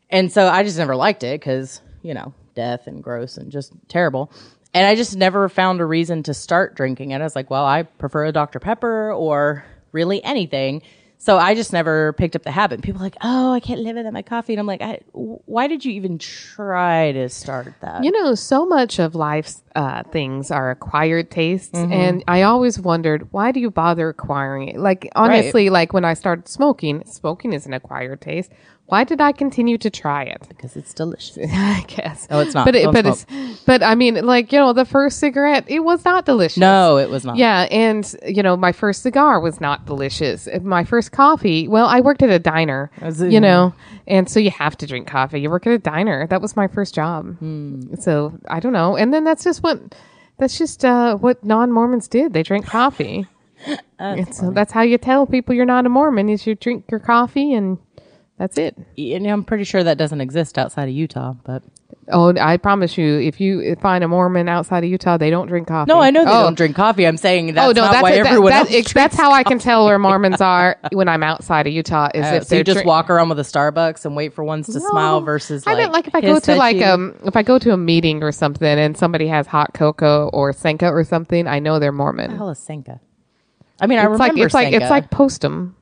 And 0.09 0.29
so 0.29 0.49
I 0.49 0.63
just 0.63 0.77
never 0.77 0.93
liked 0.97 1.23
it 1.23 1.39
because, 1.39 1.81
you 2.01 2.13
know, 2.13 2.33
death 2.53 2.87
and 2.87 3.01
gross 3.01 3.37
and 3.37 3.49
just 3.49 3.71
terrible. 3.87 4.29
And 4.73 4.85
I 4.85 4.95
just 4.95 5.15
never 5.15 5.47
found 5.47 5.79
a 5.79 5.85
reason 5.85 6.21
to 6.23 6.33
start 6.33 6.75
drinking 6.75 7.11
it. 7.11 7.21
I 7.21 7.23
was 7.23 7.35
like, 7.35 7.49
well, 7.49 7.65
I 7.65 7.83
prefer 7.83 8.25
a 8.25 8.33
Dr. 8.33 8.59
Pepper 8.59 9.13
or 9.13 9.63
really 9.93 10.21
anything. 10.23 10.81
So 11.21 11.37
I 11.37 11.53
just 11.53 11.73
never 11.73 12.13
picked 12.13 12.37
up 12.37 12.43
the 12.43 12.51
habit. 12.51 12.81
People 12.81 13.01
are 13.01 13.03
like, 13.03 13.17
oh, 13.21 13.51
I 13.51 13.59
can't 13.59 13.81
live 13.81 13.97
without 13.97 14.13
my 14.13 14.21
coffee. 14.21 14.53
And 14.53 14.59
I'm 14.61 14.65
like, 14.65 14.81
I, 14.81 15.01
why 15.11 15.67
did 15.67 15.83
you 15.83 15.91
even 15.91 16.17
try 16.17 17.11
to 17.11 17.27
start 17.27 17.73
that? 17.81 18.03
you 18.05 18.11
know 18.11 18.33
so 18.35 18.65
much 18.65 18.99
of 18.99 19.15
life's 19.15 19.61
uh, 19.75 20.03
things 20.03 20.49
are 20.49 20.71
acquired 20.71 21.29
tastes 21.29 21.77
Mm-hmm. 21.77 21.91
and 21.93 22.23
i 22.27 22.41
always 22.43 22.79
wondered 22.79 23.27
why 23.31 23.51
do 23.51 23.59
you 23.59 23.69
bother 23.69 24.09
acquiring 24.09 24.69
it 24.69 24.77
like 24.77 25.07
honestly 25.15 25.69
like 25.69 25.91
when 25.93 26.05
i 26.05 26.13
started 26.13 26.47
smoking 26.47 27.03
smoking 27.05 27.53
is 27.53 27.65
an 27.65 27.73
acquired 27.73 28.21
taste 28.21 28.51
why 28.89 29.03
did 29.03 29.21
i 29.21 29.31
continue 29.31 29.77
to 29.77 29.89
try 29.89 30.23
it 30.23 30.41
because 30.49 30.75
it's 30.75 30.93
delicious. 30.93 31.37
i 31.53 31.83
guess 31.87 32.27
Oh, 32.29 32.39
it's 32.39 32.53
not. 32.53 32.65
but 32.65 32.75
it, 32.75 32.83
Don't 32.83 32.93
but 32.93 33.05
smoke. 33.15 33.25
it's 33.51 33.61
but 33.63 33.81
i 33.83 33.95
mean 33.95 34.15
like 34.25 34.51
you 34.51 34.59
know 34.59 34.73
the 34.73 34.85
first 34.85 35.19
cigarette 35.19 35.65
it 35.67 35.79
was 35.79 36.03
not 36.05 36.25
delicious 36.25 36.57
No, 36.57 36.97
it 36.97 37.09
was 37.09 37.23
not. 37.25 37.37
Yeah, 37.37 37.67
and 37.71 38.03
you 38.27 38.43
know, 38.43 38.57
my 38.57 38.71
first 38.71 39.01
cigar 39.03 39.39
was 39.39 39.61
not 39.61 39.85
delicious. 39.85 40.47
My 40.61 40.83
first 40.83 41.11
coffee, 41.11 41.67
well, 41.67 41.85
I 41.85 42.01
worked 42.01 42.21
at 42.23 42.29
a 42.29 42.39
diner, 42.39 42.91
As 43.01 43.21
in- 43.21 43.31
you 43.31 43.39
know, 43.39 43.73
and 44.07 44.27
so 44.29 44.39
you 44.39 44.51
have 44.51 44.75
to 44.77 44.87
drink 44.87 45.07
coffee. 45.07 45.39
You 45.39 45.49
work 45.49 45.65
at 45.67 45.73
a 45.73 45.77
diner. 45.77 46.27
That 46.27 46.41
was 46.41 46.55
my 46.55 46.67
first 46.67 46.93
job. 46.95 47.37
Hmm. 47.37 47.95
So 47.99 48.33
I 48.49 48.59
don't 48.59 48.73
know. 48.73 48.95
And 48.97 49.13
then 49.13 49.23
that's 49.23 49.43
just 49.43 49.63
what 49.63 49.79
that's 50.37 50.57
just 50.57 50.83
uh, 50.85 51.15
what 51.17 51.43
non-Mormons 51.43 52.07
did. 52.07 52.33
They 52.33 52.43
drank 52.43 52.65
coffee. 52.65 53.27
And 53.99 54.33
so 54.33 54.51
that's 54.51 54.71
how 54.71 54.81
you 54.83 54.97
tell 54.97 55.27
people 55.27 55.53
you're 55.53 55.65
not 55.65 55.85
a 55.85 55.89
Mormon 55.89 56.29
is 56.29 56.47
you 56.47 56.55
drink 56.55 56.85
your 56.89 57.01
coffee 57.01 57.53
and 57.53 57.77
that's 58.39 58.57
it. 58.57 58.75
And 58.97 59.27
I'm 59.27 59.43
pretty 59.43 59.65
sure 59.65 59.83
that 59.83 59.97
doesn't 59.97 60.21
exist 60.21 60.57
outside 60.57 60.89
of 60.89 60.95
Utah, 60.95 61.33
but 61.43 61.61
Oh, 62.11 62.33
I 62.35 62.57
promise 62.57 62.97
you, 62.97 63.19
if 63.19 63.39
you 63.39 63.75
find 63.75 64.03
a 64.03 64.07
Mormon 64.07 64.49
outside 64.49 64.83
of 64.83 64.89
Utah, 64.89 65.17
they 65.17 65.29
don't 65.29 65.47
drink 65.47 65.67
coffee. 65.67 65.89
No, 65.89 65.99
I 65.99 66.09
know 66.09 66.25
they 66.25 66.31
oh. 66.31 66.43
don't 66.43 66.55
drink 66.55 66.75
coffee. 66.75 67.05
I'm 67.05 67.17
saying 67.17 67.53
that's 67.53 67.67
oh 67.67 67.71
no, 67.71 67.81
not 67.81 67.91
that's 67.91 68.03
why 68.03 68.11
that- 68.11 68.25
everyone 68.25 68.51
that- 68.51 68.71
else 68.71 68.93
that's 68.93 69.15
how 69.15 69.31
I 69.31 69.43
can 69.43 69.59
tell 69.59 69.85
where 69.85 69.99
Mormons 69.99 70.41
are 70.41 70.79
when 70.91 71.07
I'm 71.07 71.21
outside 71.21 71.67
of 71.67 71.73
Utah. 71.73 72.09
Is 72.15 72.25
if 72.25 72.43
so 72.45 72.55
you 72.55 72.57
they're 72.57 72.63
just 72.63 72.75
drink- 72.77 72.87
walk 72.87 73.09
around 73.11 73.29
with 73.29 73.39
a 73.39 73.43
Starbucks 73.43 74.05
and 74.05 74.15
wait 74.15 74.33
for 74.33 74.43
ones 74.43 74.67
to 74.67 74.79
smile 74.79 75.21
versus 75.21 75.67
I 75.67 75.71
like 75.73 75.77
meant 75.77 75.93
like 75.93 76.07
if 76.07 76.15
I 76.15 76.21
go 76.21 76.39
to 76.39 76.55
like 76.55 76.81
um 76.81 77.15
if 77.25 77.35
I 77.35 77.43
go 77.43 77.59
to 77.59 77.73
a 77.73 77.77
meeting 77.77 78.23
or 78.23 78.31
something 78.31 78.67
and 78.67 78.97
somebody 78.97 79.27
has 79.27 79.45
hot 79.45 79.73
cocoa 79.73 80.29
or 80.33 80.51
sanka 80.53 80.89
or 80.89 81.03
something, 81.03 81.45
I 81.47 81.59
know 81.59 81.77
they're 81.77 81.91
Mormon. 81.91 82.35
hell 82.35 82.49
is 82.49 82.59
Sanka? 82.59 82.99
I 83.81 83.87
mean, 83.87 83.99
I 83.99 84.09
it's 84.09 84.19
like 84.19 84.31
remember 84.31 84.45
it's 84.45 84.53
like 84.53 84.73
it's 84.73 84.89
like 84.89 85.09
postum. 85.09 85.73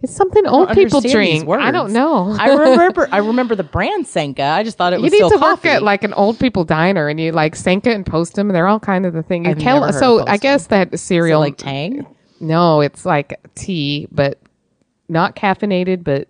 It's 0.00 0.14
something 0.14 0.46
old 0.46 0.70
people 0.74 1.00
drink. 1.00 1.48
I 1.48 1.72
don't 1.72 1.92
know. 1.92 2.36
I 2.38 2.54
remember. 2.54 3.08
I 3.10 3.18
remember 3.18 3.56
the 3.56 3.64
brand 3.64 4.06
Sanka. 4.06 4.44
I 4.44 4.62
just 4.62 4.78
thought 4.78 4.92
it 4.92 5.00
was. 5.00 5.12
you 5.12 5.18
need 5.18 5.26
still 5.26 5.40
to 5.40 5.44
work 5.44 5.64
at 5.64 5.82
like 5.82 6.04
an 6.04 6.12
old 6.14 6.38
people 6.38 6.64
diner 6.64 7.08
and 7.08 7.18
you 7.18 7.32
like 7.32 7.56
sanka 7.56 7.90
and 7.90 8.06
postum. 8.06 8.52
They're 8.52 8.68
all 8.68 8.78
kind 8.78 9.06
of 9.06 9.12
the 9.12 9.24
thing. 9.24 9.44
You 9.44 9.52
I've 9.52 9.58
Kel- 9.58 9.80
never 9.80 9.92
heard 9.92 9.98
so 9.98 10.24
I 10.26 10.36
guess 10.36 10.68
that 10.68 10.94
Is 10.94 11.00
it 11.00 11.04
cereal 11.04 11.40
like 11.40 11.56
Tang. 11.56 12.06
No, 12.40 12.80
it's 12.80 13.04
like 13.04 13.40
tea, 13.56 14.06
but 14.12 14.38
not 15.08 15.34
caffeinated, 15.34 16.04
but 16.04 16.28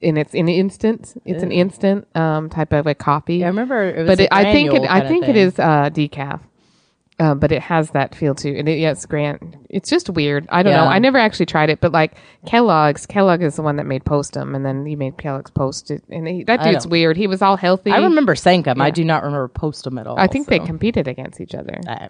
and 0.00 0.16
it's 0.16 0.34
an 0.34 0.48
instant. 0.48 1.20
It's 1.24 1.42
an 1.42 1.50
instant 1.50 2.06
um, 2.16 2.48
type 2.48 2.72
of 2.72 2.86
a 2.86 2.94
coffee. 2.94 3.38
Yeah, 3.38 3.46
I 3.46 3.48
remember 3.48 3.82
it 3.82 3.98
was 4.02 4.06
but 4.06 4.20
a 4.20 4.24
it, 4.24 4.28
I 4.30 4.52
think 4.52 4.72
it. 4.72 4.82
I 4.88 5.08
think 5.08 5.28
it 5.28 5.36
is 5.36 5.58
uh, 5.58 5.90
decaf. 5.90 6.40
Uh, 7.20 7.32
but 7.32 7.52
it 7.52 7.62
has 7.62 7.90
that 7.92 8.12
feel 8.12 8.34
too, 8.34 8.52
and 8.58 8.68
it, 8.68 8.78
yeah, 8.80 8.90
it's 8.90 9.06
grand. 9.06 9.56
It's 9.70 9.88
just 9.88 10.10
weird. 10.10 10.48
I 10.50 10.64
don't 10.64 10.72
know. 10.72 10.84
I 10.86 10.98
never 10.98 11.16
actually 11.16 11.46
tried 11.46 11.70
it, 11.70 11.80
but 11.80 11.92
like 11.92 12.16
Kellogg's, 12.44 13.06
Kellogg 13.06 13.40
is 13.40 13.54
the 13.54 13.62
one 13.62 13.76
that 13.76 13.86
made 13.86 14.04
Postum, 14.04 14.56
and 14.56 14.66
then 14.66 14.84
he 14.84 14.96
made 14.96 15.16
Kellogg's 15.16 15.52
Post, 15.52 15.90
and 15.90 16.26
he, 16.26 16.42
that 16.42 16.58
I 16.60 16.72
dude's 16.72 16.84
don't- 16.84 16.90
weird. 16.90 17.16
He 17.16 17.28
was 17.28 17.40
all 17.40 17.56
healthy. 17.56 17.92
I 17.92 17.98
remember 17.98 18.34
Sanka. 18.34 18.74
I 18.76 18.90
do 18.90 19.04
not 19.04 19.22
remember 19.22 19.46
Postum 19.48 20.00
at 20.00 20.08
all. 20.08 20.18
I 20.18 20.26
think 20.26 20.48
they 20.48 20.58
so. 20.58 20.66
competed 20.66 21.06
against 21.06 21.40
each 21.40 21.54
other. 21.54 21.78
I, 21.86 22.08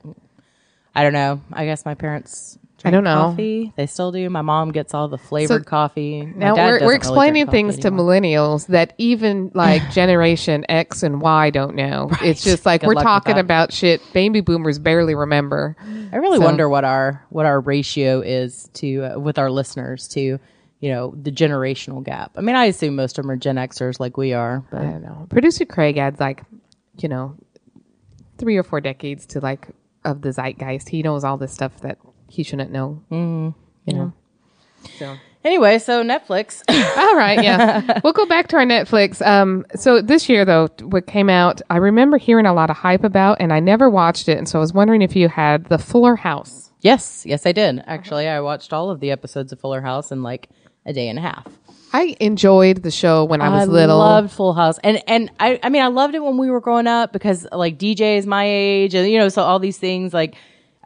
I 0.95 1.03
don't 1.03 1.13
know. 1.13 1.43
I 1.53 1.67
guess 1.67 1.85
my 1.85 1.95
parents. 1.95 2.59
I 2.85 2.91
don't 2.91 3.05
know. 3.05 3.15
Coffee. 3.31 3.73
They 3.77 3.87
still 3.87 4.13
do. 4.13 4.29
My 4.29 4.43
mom 4.43 4.71
gets 4.73 4.93
all 4.93 5.09
the 5.09 5.17
flavored 5.19 5.65
coffee. 5.67 6.27
My 6.27 6.33
Now 6.37 6.55
dad 6.55 6.65
we're, 6.67 6.73
doesn't 6.73 6.87
we're 6.87 6.89
really 6.93 6.97
explaining 6.97 7.33
drink 7.45 7.47
coffee 7.49 7.57
things 7.57 7.79
to 7.79 7.87
anymore. 7.89 8.07
millennials 8.07 8.67
that 8.67 8.93
even 8.99 9.51
like 9.55 9.91
generation 9.93 10.65
X 10.69 11.03
and 11.03 11.21
Y 11.21 11.51
don't 11.51 11.75
know. 11.75 12.11
It's 12.23 12.45
just 12.45 12.67
like 12.67 12.83
Good 12.83 12.89
we're 12.89 12.95
luck 12.95 13.05
with 13.05 13.07
talking 13.07 13.35
that. 13.37 13.41
about 13.45 13.73
shit 13.73 14.03
baby 14.13 14.41
boomers 14.43 14.79
barely 14.79 15.15
remember. 15.15 15.77
I 16.13 16.17
really 16.17 16.39
So- 16.39 16.45
wonder 16.45 16.69
what 16.69 16.85
our 16.85 17.25
what 17.31 17.47
our 17.47 17.61
ratio 17.61 18.21
is 18.21 18.69
to 18.75 19.15
uh, 19.15 19.19
with 19.19 19.39
our 19.39 19.51
listeners 19.51 20.07
to 20.09 20.39
you 20.81 20.91
know 20.91 21.15
the 21.21 21.33
generational 21.33 22.05
gap. 22.05 22.33
I 22.37 22.43
mean, 22.43 22.55
I 22.57 22.67
assume 22.67 22.97
most 22.97 23.17
of 23.19 23.23
them 23.25 23.31
are 23.31 23.37
Gen 23.37 23.57
Xers 23.57 23.99
like 23.99 24.19
we 24.19 24.35
are, 24.35 24.63
I 24.71 24.77
but 24.77 24.83
don't 24.83 25.03
know. 25.03 25.27
Producer 25.31 25.65
Craig 25.65 25.97
adds 25.97 26.21
like, 26.21 26.43
you 26.99 27.09
know, 27.09 27.35
three 28.37 28.57
or 28.59 28.63
four 28.63 28.83
decades 28.83 29.25
to 29.27 29.41
like 29.41 29.69
of 30.05 30.21
the 30.21 30.31
zeitgeist. 30.33 30.91
He 30.91 31.03
knows 31.03 31.25
all 31.25 31.39
this 31.39 31.53
stuff 31.55 31.81
that 31.81 31.97
he 32.29 32.43
shouldn't 32.43 32.71
know. 32.71 33.03
Mm-hmm. 33.11 33.59
You 33.87 33.97
know. 33.97 34.13
So 34.99 35.17
anyway, 35.45 35.79
so 35.79 36.03
Netflix. 36.03 36.63
All 36.97 37.17
right, 37.17 37.43
yeah. 37.43 38.01
we'll 38.05 38.13
go 38.13 38.27
back 38.27 38.49
to 38.49 38.57
our 38.57 38.65
Netflix. 38.65 39.25
Um, 39.25 39.65
so 39.75 40.01
this 40.01 40.29
year, 40.29 40.45
though, 40.45 40.69
what 40.83 41.07
came 41.07 41.29
out, 41.31 41.61
I 41.71 41.77
remember 41.77 42.17
hearing 42.17 42.47
a 42.47 42.55
lot 42.55 42.71
of 42.71 42.77
hype 42.77 43.05
about, 43.05 43.39
and 43.41 43.53
I 43.53 43.61
never 43.61 43.89
watched 43.89 44.29
it, 44.29 44.39
and 44.39 44.49
so 44.49 44.59
I 44.59 44.61
was 44.61 44.73
wondering 44.73 45.03
if 45.03 45.15
you 45.15 45.29
had 45.29 45.67
the 45.67 45.79
Fuller 45.79 46.17
House. 46.17 46.71
yes, 46.81 47.25
yes, 47.27 47.47
I 47.47 47.53
did. 47.53 47.83
Actually, 47.87 48.29
I 48.29 48.41
watched 48.41 48.73
all 48.73 48.91
of 48.91 49.01
the 49.01 49.11
episodes 49.11 49.53
of 49.53 49.61
Fuller 49.61 49.81
House 49.81 50.11
in 50.11 50.23
like 50.23 50.49
a 50.87 50.93
day 50.93 51.09
and 51.09 51.19
a 51.19 51.23
half. 51.23 51.47
I 51.93 52.17
enjoyed 52.19 52.83
the 52.83 52.91
show 52.91 53.25
when 53.25 53.41
I 53.41 53.51
was 53.51 53.69
little. 53.69 54.03
I 54.03 54.17
loved 54.17 54.33
Full 54.33 54.53
House, 54.53 54.81
and 54.83 55.01
and 55.07 55.31
I 55.39 55.61
I 55.63 55.69
mean 55.69 55.81
I 55.81 55.87
loved 55.87 56.17
it 56.17 56.25
when 56.25 56.39
we 56.39 56.51
were 56.51 56.61
growing 56.61 56.89
up 56.89 57.13
because 57.13 57.47
like 57.53 57.79
DJ 57.79 58.19
is 58.19 58.27
my 58.27 58.45
age, 58.45 58.95
and 58.97 59.09
you 59.09 59.17
know 59.17 59.29
so 59.29 59.43
all 59.43 59.61
these 59.61 59.79
things 59.79 60.13
like 60.13 60.35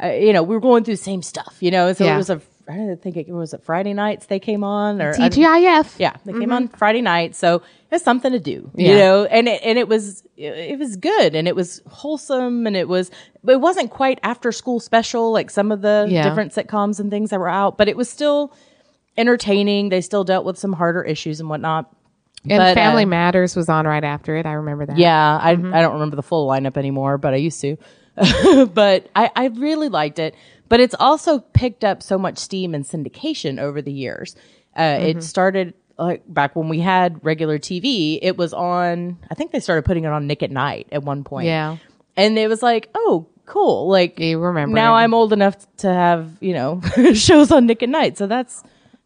uh, 0.03 0.09
you 0.09 0.33
know 0.33 0.43
we 0.43 0.55
were 0.55 0.61
going 0.61 0.85
through 0.85 0.95
the 0.97 1.03
same 1.03 1.23
stuff, 1.23 1.57
you 1.61 1.71
know. 1.71 1.93
So 1.93 2.05
Yeah. 2.05 2.15
it 2.15 2.19
was 2.19 2.31
a 2.31 2.41
I 2.71 2.77
don't 2.77 3.01
think 3.03 3.17
it 3.17 3.31
was 3.31 3.55
it 3.55 3.63
Friday 3.65 3.95
nights 3.95 4.27
they 4.27 4.39
came 4.39 4.63
on 4.63 5.01
or 5.01 5.15
TGIF. 5.15 5.95
yeah 5.99 6.17
they 6.27 6.33
came 6.35 6.53
on 6.53 6.69
Friday 6.69 7.01
night, 7.01 7.35
so 7.35 7.63
it's 7.91 8.05
something 8.05 8.31
to 8.33 8.39
do, 8.39 8.71
Yeah. 8.75 8.91
you 8.91 8.99
know. 8.99 9.25
And 9.25 9.49
it, 9.49 9.63
and 9.65 9.79
it 9.79 9.89
was 9.89 10.23
it 10.37 10.79
was 10.79 10.97
good 10.97 11.35
and 11.35 11.49
it 11.49 11.57
was 11.57 11.81
wholesome 11.89 12.67
and 12.67 12.77
it 12.77 12.87
was 12.87 13.11
but 13.43 13.53
it 13.53 13.61
wasn't 13.61 13.91
quite 13.91 14.19
after 14.23 14.53
school 14.53 14.81
special 14.81 15.33
like 15.33 15.51
some 15.51 15.73
of 15.73 15.81
the 15.81 16.07
Yeah. 16.11 16.25
different 16.29 16.53
sitcoms 16.53 17.01
and 17.01 17.11
things 17.11 17.31
that 17.31 17.41
were 17.41 17.49
out, 17.49 17.79
but 17.79 17.89
it 17.89 17.97
was 17.97 18.11
still 18.11 18.53
entertaining. 19.17 19.89
They 19.89 20.01
still 20.01 20.25
dealt 20.25 20.45
with 20.45 20.59
some 20.59 20.73
harder 20.75 21.03
issues 21.03 21.41
and 21.41 21.49
whatnot. 21.49 21.91
And 22.49 22.59
But, 22.59 22.75
Family 22.75 23.03
uh, 23.03 23.07
Matters 23.09 23.57
was 23.57 23.69
on 23.69 23.87
right 23.87 24.05
after 24.05 24.37
it. 24.37 24.47
I 24.47 24.53
remember 24.53 24.87
that. 24.87 24.97
Yeah, 24.99 25.39
I 25.43 25.57
Mm-hmm. 25.57 25.75
I 25.75 25.81
don't 25.81 25.95
remember 25.95 26.17
the 26.17 26.23
full 26.23 26.47
lineup 26.49 26.77
anymore, 26.77 27.19
but 27.19 27.35
I 27.35 27.37
used 27.39 27.61
to. 27.63 27.77
but 28.75 29.09
I 29.17 29.31
I 29.37 29.47
really 29.47 29.89
liked 29.89 30.19
it. 30.19 30.35
But 30.69 30.81
it's 30.81 30.95
also 30.99 31.39
picked 31.39 31.83
up 31.85 32.03
so 32.03 32.19
much 32.19 32.37
steam 32.39 32.75
and 32.75 32.85
syndication 32.85 33.59
over 33.61 33.81
the 33.83 33.93
years. 33.93 34.37
Uh, 34.77 34.81
Mm-hmm. 34.81 35.19
It 35.19 35.23
started 35.23 35.75
like 35.99 36.23
back 36.29 36.55
when 36.55 36.69
we 36.69 36.79
had 36.81 37.25
regular 37.25 37.59
TV. 37.59 38.19
It 38.23 38.37
was 38.37 38.53
on. 38.53 39.19
I 39.31 39.35
think 39.35 39.51
they 39.53 39.61
started 39.61 39.85
putting 39.85 40.05
it 40.05 40.09
on 40.13 40.27
Nick 40.27 40.43
at 40.43 40.51
Night 40.51 40.87
at 40.93 41.03
one 41.03 41.25
point. 41.25 41.47
Yeah. 41.47 41.79
and 42.17 42.39
it 42.39 42.49
was 42.49 42.63
like, 42.63 42.89
oh, 42.95 43.27
cool. 43.47 43.89
Like 43.89 44.19
You 44.21 44.39
remember 44.39 44.75
now. 44.75 44.95
it. 44.95 44.99
I'm 44.99 45.15
old 45.15 45.33
enough 45.33 45.57
to 45.79 45.89
have 45.93 46.31
you 46.41 46.53
know 46.53 46.81
shows 47.15 47.51
on 47.51 47.67
Nick 47.67 47.83
at 47.83 47.89
Night, 47.89 48.17
so 48.19 48.27
that's 48.27 48.63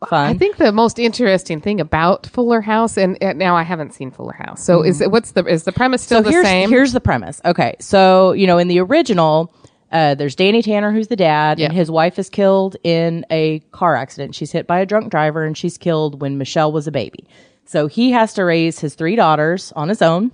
fun. 0.09 0.28
I 0.28 0.35
think 0.35 0.56
the 0.56 0.73
most 0.73 0.99
interesting 0.99 1.61
thing 1.61 1.80
about 1.80 2.26
Fuller 2.26 2.61
House, 2.61 2.97
and, 2.97 3.16
and 3.23 3.38
now 3.38 3.56
I 3.56 3.62
haven't 3.62 3.94
seen 3.94 4.11
Fuller 4.11 4.32
House. 4.35 4.62
So 4.62 4.82
is 4.82 5.00
it 5.00 5.11
what's 5.11 5.32
the 5.32 5.44
is 5.47 5.64
the 5.64 5.73
premise 5.73 6.02
still 6.02 6.18
so 6.18 6.23
the 6.25 6.30
here's, 6.30 6.44
same? 6.47 6.71
Here's 6.71 6.92
the 6.92 7.00
premise. 7.00 7.40
Okay, 7.44 7.76
so 7.80 8.32
you 8.32 8.47
know, 8.47 8.59
in 8.59 8.68
the 8.68 8.78
original, 8.80 9.54
uh, 9.90 10.14
there's 10.14 10.35
Danny 10.35 10.62
Tanner, 10.62 10.92
who's 10.92 11.09
the 11.09 11.16
dad, 11.16 11.59
Yeah. 11.59 11.66
and 11.66 11.75
his 11.75 11.90
wife 11.90 12.18
is 12.18 12.28
killed 12.30 12.76
in 12.85 13.25
a 13.30 13.61
car 13.73 13.97
accident. 13.97 14.35
She's 14.35 14.52
hit 14.52 14.66
by 14.66 14.80
a 14.80 14.87
drunk 14.87 15.11
driver, 15.11 15.44
and 15.44 15.56
she's 15.56 15.76
killed 15.78 16.21
when 16.21 16.38
Michelle 16.38 16.73
was 16.73 16.87
a 16.87 16.92
baby. 16.92 17.26
So 17.64 17.87
he 17.87 18.11
has 18.12 18.35
to 18.35 18.44
raise 18.44 18.80
his 18.80 18.94
three 18.94 19.16
daughters 19.16 19.73
on 19.76 19.88
his 19.88 20.02
own, 20.02 20.32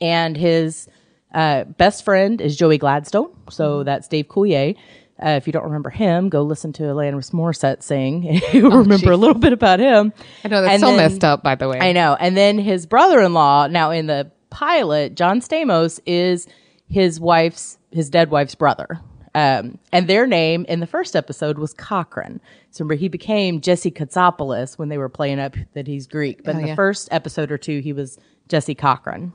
and 0.00 0.36
his 0.36 0.88
uh, 1.34 1.64
best 1.64 2.04
friend 2.04 2.40
is 2.40 2.56
Joey 2.56 2.78
Gladstone. 2.78 3.30
So 3.50 3.78
Mm-hmm. 3.78 3.84
that's 3.86 4.08
Dave 4.08 4.28
Coulier. 4.28 4.76
Uh, 5.22 5.30
if 5.30 5.46
you 5.46 5.52
don't 5.52 5.64
remember 5.64 5.90
him, 5.90 6.28
go 6.28 6.42
listen 6.42 6.72
to 6.74 6.82
Alanis 6.84 7.30
Morissette 7.32 7.82
sing. 7.82 8.28
and 8.28 8.42
You'll 8.52 8.78
remember 8.78 9.12
a 9.12 9.16
little 9.16 9.38
bit 9.38 9.52
about 9.52 9.78
him. 9.80 10.12
Oh, 10.18 10.24
I 10.44 10.48
know 10.48 10.62
that's 10.62 10.72
And 10.74 10.80
so 10.80 10.86
then- 10.88 10.96
messed 10.96 11.24
up. 11.24 11.42
By 11.42 11.54
the 11.54 11.68
way, 11.68 11.78
I 11.80 11.92
know. 11.92 12.16
And 12.18 12.36
then 12.36 12.58
his 12.58 12.86
brother-in-law, 12.86 13.68
now 13.68 13.90
in 13.90 14.06
the 14.06 14.30
pilot, 14.50 15.14
John 15.14 15.40
Stamos 15.40 16.00
is 16.06 16.48
his 16.88 17.20
wife's, 17.20 17.78
his 17.92 18.10
dead 18.10 18.30
wife's 18.30 18.54
brother. 18.54 19.00
Um, 19.36 19.78
and 19.92 20.06
their 20.08 20.26
name 20.26 20.64
in 20.68 20.78
the 20.80 20.86
first 20.86 21.16
episode 21.16 21.58
was 21.58 21.74
Cochrane. 21.74 22.40
So 22.70 22.84
remember, 22.84 22.94
he 23.00 23.08
became 23.08 23.60
Jesse 23.60 23.90
Katsopoulos 23.90 24.78
when 24.78 24.88
they 24.90 24.98
were 24.98 25.08
playing 25.08 25.40
up 25.40 25.56
that 25.74 25.86
he's 25.88 26.06
Greek. 26.06 26.44
But 26.44 26.54
Oh, 26.54 26.58
in 26.58 26.62
the 26.62 26.68
yeah. 26.70 26.74
first 26.76 27.08
episode 27.10 27.50
or 27.50 27.58
two, 27.58 27.80
he 27.80 27.92
was 27.92 28.18
Jesse 28.48 28.74
Cochrane. 28.76 29.32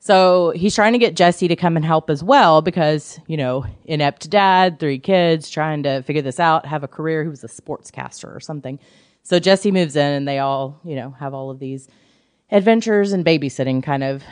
So 0.00 0.50
he's 0.54 0.74
trying 0.74 0.92
to 0.92 0.98
get 0.98 1.16
Jesse 1.16 1.48
to 1.48 1.56
come 1.56 1.76
and 1.76 1.84
help 1.84 2.08
as 2.08 2.22
well 2.22 2.62
because, 2.62 3.18
you 3.26 3.36
know, 3.36 3.66
inept 3.84 4.30
dad, 4.30 4.78
three 4.78 4.98
kids, 4.98 5.50
trying 5.50 5.82
to 5.82 6.02
figure 6.02 6.22
this 6.22 6.38
out, 6.38 6.66
have 6.66 6.84
a 6.84 6.88
career. 6.88 7.22
He 7.24 7.28
was 7.28 7.42
a 7.44 7.48
sportscaster 7.48 8.34
or 8.34 8.40
something. 8.40 8.78
So 9.24 9.38
Jesse 9.38 9.72
moves 9.72 9.96
in 9.96 10.12
and 10.12 10.26
they 10.26 10.38
all, 10.38 10.80
you 10.84 10.94
know, 10.96 11.10
have 11.18 11.34
all 11.34 11.50
of 11.50 11.58
these 11.58 11.88
adventures 12.50 13.12
and 13.12 13.24
babysitting 13.24 13.82
kind 13.82 14.04
of 14.04 14.22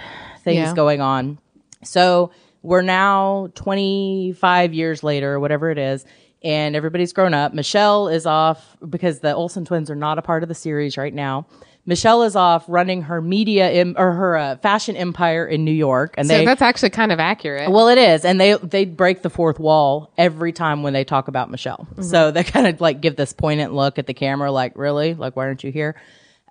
things 0.43 0.57
Yeah. 0.57 0.75
going 0.75 1.01
on. 1.01 1.39
So 1.83 2.31
we're 2.63 2.83
now 2.83 3.49
25 3.57 4.73
years 4.73 5.03
later, 5.03 5.39
whatever 5.39 5.71
it 5.71 5.79
is, 5.79 6.05
and 6.43 6.77
everybody's 6.77 7.13
grown 7.13 7.35
up. 7.35 7.53
Michelle 7.53 8.09
is 8.09 8.25
off 8.25 8.77
because 8.89 9.19
the 9.19 9.35
Olsen 9.35 9.65
twins 9.65 9.91
are 9.91 9.97
not 9.97 10.19
a 10.19 10.23
part 10.23 10.43
of 10.43 10.49
the 10.49 10.55
series 10.55 10.97
right 10.97 11.13
now. 11.13 11.47
Michelle 11.87 12.25
is 12.25 12.35
off 12.35 12.65
running 12.67 13.03
her 13.03 13.23
media 13.23 13.71
Im- 13.71 13.95
or 13.97 14.13
her 14.13 14.37
uh, 14.37 14.57
fashion 14.57 14.97
empire 14.97 15.47
in 15.47 15.65
New 15.65 15.73
York, 15.73 16.17
and 16.19 16.27
so 16.27 16.37
they 16.37 16.45
that's 16.45 16.61
actually 16.61 16.91
kind 16.91 17.13
of 17.13 17.21
accurate. 17.21 17.71
well, 17.71 17.89
it 17.89 17.99
is, 17.99 18.25
and 18.25 18.41
they 18.41 18.55
they 18.55 18.85
break 18.85 19.23
the 19.23 19.31
fourth 19.31 19.61
wall 19.61 20.13
every 20.19 20.53
time 20.53 20.83
when 20.83 20.93
they 20.93 21.05
talk 21.05 21.29
about 21.29 21.51
Michelle. 21.51 21.87
So 22.03 22.33
they 22.33 22.43
kind 22.57 22.67
of 22.67 22.81
like 22.81 23.01
give 23.01 23.15
this 23.15 23.33
poignant 23.33 23.73
look 23.73 23.99
at 23.99 24.07
the 24.07 24.15
camera, 24.15 24.51
like, 24.51 24.73
"Really? 24.77 25.15
Like, 25.15 25.37
why 25.37 25.47
aren't 25.47 25.63
you 25.63 25.71
here?" 25.71 25.95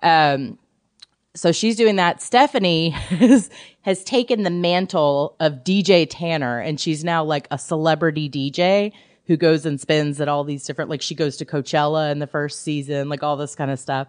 Um, 0.02 0.58
so 1.34 1.52
she's 1.52 1.76
doing 1.76 1.96
that. 1.96 2.22
Stephanie 2.22 2.90
has, 2.90 3.50
has 3.82 4.02
taken 4.04 4.42
the 4.42 4.50
mantle 4.50 5.36
of 5.38 5.64
DJ 5.64 6.06
Tanner, 6.08 6.60
and 6.60 6.80
she's 6.80 7.04
now 7.04 7.22
like 7.22 7.46
a 7.50 7.58
celebrity 7.58 8.30
DJ 8.30 8.92
who 9.26 9.36
goes 9.36 9.66
and 9.66 9.78
spins 9.78 10.18
at 10.20 10.28
all 10.28 10.44
these 10.44 10.64
different. 10.64 10.88
Like, 10.88 11.02
she 11.02 11.14
goes 11.14 11.36
to 11.38 11.44
Coachella 11.44 12.10
in 12.10 12.20
the 12.20 12.26
first 12.26 12.62
season, 12.62 13.10
like 13.10 13.22
all 13.22 13.36
this 13.36 13.54
kind 13.54 13.70
of 13.70 13.78
stuff. 13.78 14.08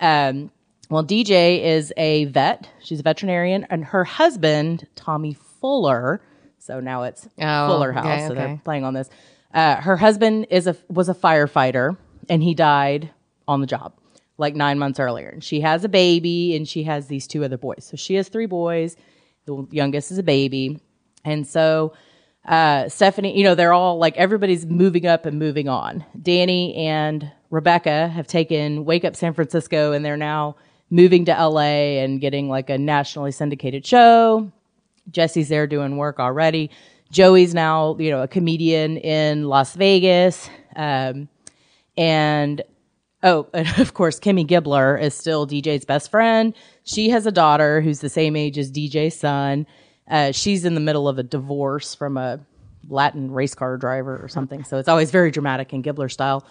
Um, 0.00 0.50
well, 0.92 1.04
DJ 1.04 1.62
is 1.64 1.92
a 1.96 2.26
vet. 2.26 2.68
She's 2.82 3.00
a 3.00 3.02
veterinarian, 3.02 3.66
and 3.70 3.84
her 3.86 4.04
husband, 4.04 4.86
Tommy 4.94 5.34
Fuller. 5.60 6.20
So 6.58 6.80
now 6.80 7.04
it's 7.04 7.26
Oh, 7.40 7.68
Fuller 7.68 7.92
House. 7.92 8.04
okay, 8.06 8.28
So 8.28 8.34
they're 8.34 8.60
playing 8.64 8.84
on 8.84 8.94
this. 8.94 9.08
Uh, 9.54 9.76
her 9.76 9.96
husband 9.96 10.46
is 10.50 10.66
a 10.66 10.76
was 10.88 11.08
a 11.08 11.14
firefighter, 11.14 11.96
and 12.28 12.42
he 12.42 12.54
died 12.54 13.10
on 13.48 13.60
the 13.60 13.66
job 13.66 13.94
like 14.38 14.54
nine 14.54 14.78
months 14.78 15.00
earlier. 15.00 15.28
And 15.28 15.42
she 15.42 15.60
has 15.60 15.84
a 15.84 15.88
baby, 15.88 16.54
and 16.56 16.68
she 16.68 16.84
has 16.84 17.06
these 17.06 17.26
two 17.26 17.44
other 17.44 17.58
boys. 17.58 17.84
So 17.90 17.96
she 17.96 18.14
has 18.14 18.28
three 18.28 18.46
boys. 18.46 18.96
The 19.46 19.66
youngest 19.70 20.10
is 20.10 20.18
a 20.18 20.22
baby. 20.22 20.78
And 21.24 21.46
so, 21.46 21.94
uh, 22.44 22.88
Stephanie, 22.88 23.36
you 23.36 23.44
know, 23.44 23.54
they're 23.54 23.72
all 23.72 23.98
like, 23.98 24.16
everybody's 24.16 24.66
moving 24.66 25.06
up 25.06 25.26
and 25.26 25.38
moving 25.38 25.68
on. 25.68 26.04
Danny 26.20 26.74
and 26.74 27.30
Rebecca 27.50 28.08
have 28.08 28.26
taken 28.26 28.84
Wake 28.84 29.04
Up 29.04 29.16
San 29.16 29.32
Francisco 29.34 29.92
and 29.92 30.04
they're 30.04 30.16
now 30.16 30.56
moving 30.92 31.24
to 31.24 31.32
LA 31.32 32.02
and 32.02 32.20
getting 32.20 32.50
like 32.50 32.68
a 32.68 32.76
nationally 32.76 33.32
syndicated 33.32 33.84
show. 33.84 34.52
Jesse's 35.10 35.48
there 35.48 35.66
doing 35.66 35.96
work 35.96 36.20
already. 36.20 36.70
Joey's 37.10 37.54
now, 37.54 37.96
you 37.98 38.10
know, 38.10 38.22
a 38.22 38.28
comedian 38.28 38.98
in 38.98 39.48
Las 39.48 39.74
Vegas. 39.74 40.50
Um, 40.76 41.28
and 41.96 42.62
oh, 43.22 43.48
and 43.54 43.66
of 43.78 43.94
course, 43.94 44.20
Kimmy 44.20 44.46
Gibbler 44.46 45.00
is 45.00 45.14
still 45.14 45.46
DJ's 45.46 45.86
best 45.86 46.10
friend. 46.10 46.54
She 46.84 47.08
has 47.08 47.24
a 47.24 47.32
daughter 47.32 47.80
who's 47.80 48.00
the 48.00 48.10
same 48.10 48.36
age 48.36 48.58
as 48.58 48.70
DJ's 48.70 49.18
son. 49.18 49.66
Uh, 50.10 50.30
she's 50.32 50.66
in 50.66 50.74
the 50.74 50.80
middle 50.80 51.08
of 51.08 51.18
a 51.18 51.22
divorce 51.22 51.94
from 51.94 52.18
a 52.18 52.38
Latin 52.90 53.30
race 53.30 53.54
car 53.54 53.78
driver 53.78 54.20
or 54.22 54.28
something. 54.28 54.62
So 54.62 54.76
it's 54.76 54.88
always 54.88 55.10
very 55.10 55.30
dramatic 55.30 55.72
in 55.72 55.82
Gibbler 55.82 56.10
style. 56.10 56.44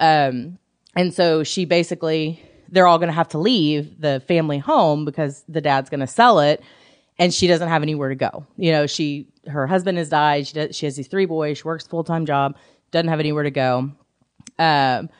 Um, 0.00 0.58
and 0.96 1.14
so 1.14 1.44
she 1.44 1.66
basically, 1.66 2.42
they're 2.68 2.86
all 2.86 2.98
going 2.98 3.08
to 3.08 3.14
have 3.14 3.28
to 3.28 3.38
leave 3.38 4.00
the 4.00 4.20
family 4.26 4.58
home 4.58 5.04
because 5.04 5.44
the 5.48 5.60
dad's 5.60 5.90
going 5.90 6.00
to 6.00 6.06
sell 6.06 6.40
it 6.40 6.62
and 7.18 7.32
she 7.32 7.46
doesn't 7.46 7.68
have 7.68 7.82
anywhere 7.82 8.08
to 8.10 8.14
go. 8.14 8.46
You 8.56 8.72
know, 8.72 8.86
she, 8.86 9.28
her 9.46 9.66
husband 9.66 9.98
has 9.98 10.08
died. 10.08 10.46
She, 10.46 10.54
does, 10.54 10.76
she 10.76 10.86
has 10.86 10.96
these 10.96 11.08
three 11.08 11.26
boys. 11.26 11.58
She 11.58 11.64
works 11.64 11.86
full 11.86 12.04
time 12.04 12.26
job, 12.26 12.56
doesn't 12.90 13.08
have 13.08 13.20
anywhere 13.20 13.44
to 13.44 13.50
go. 13.50 13.90
Um, 14.58 15.10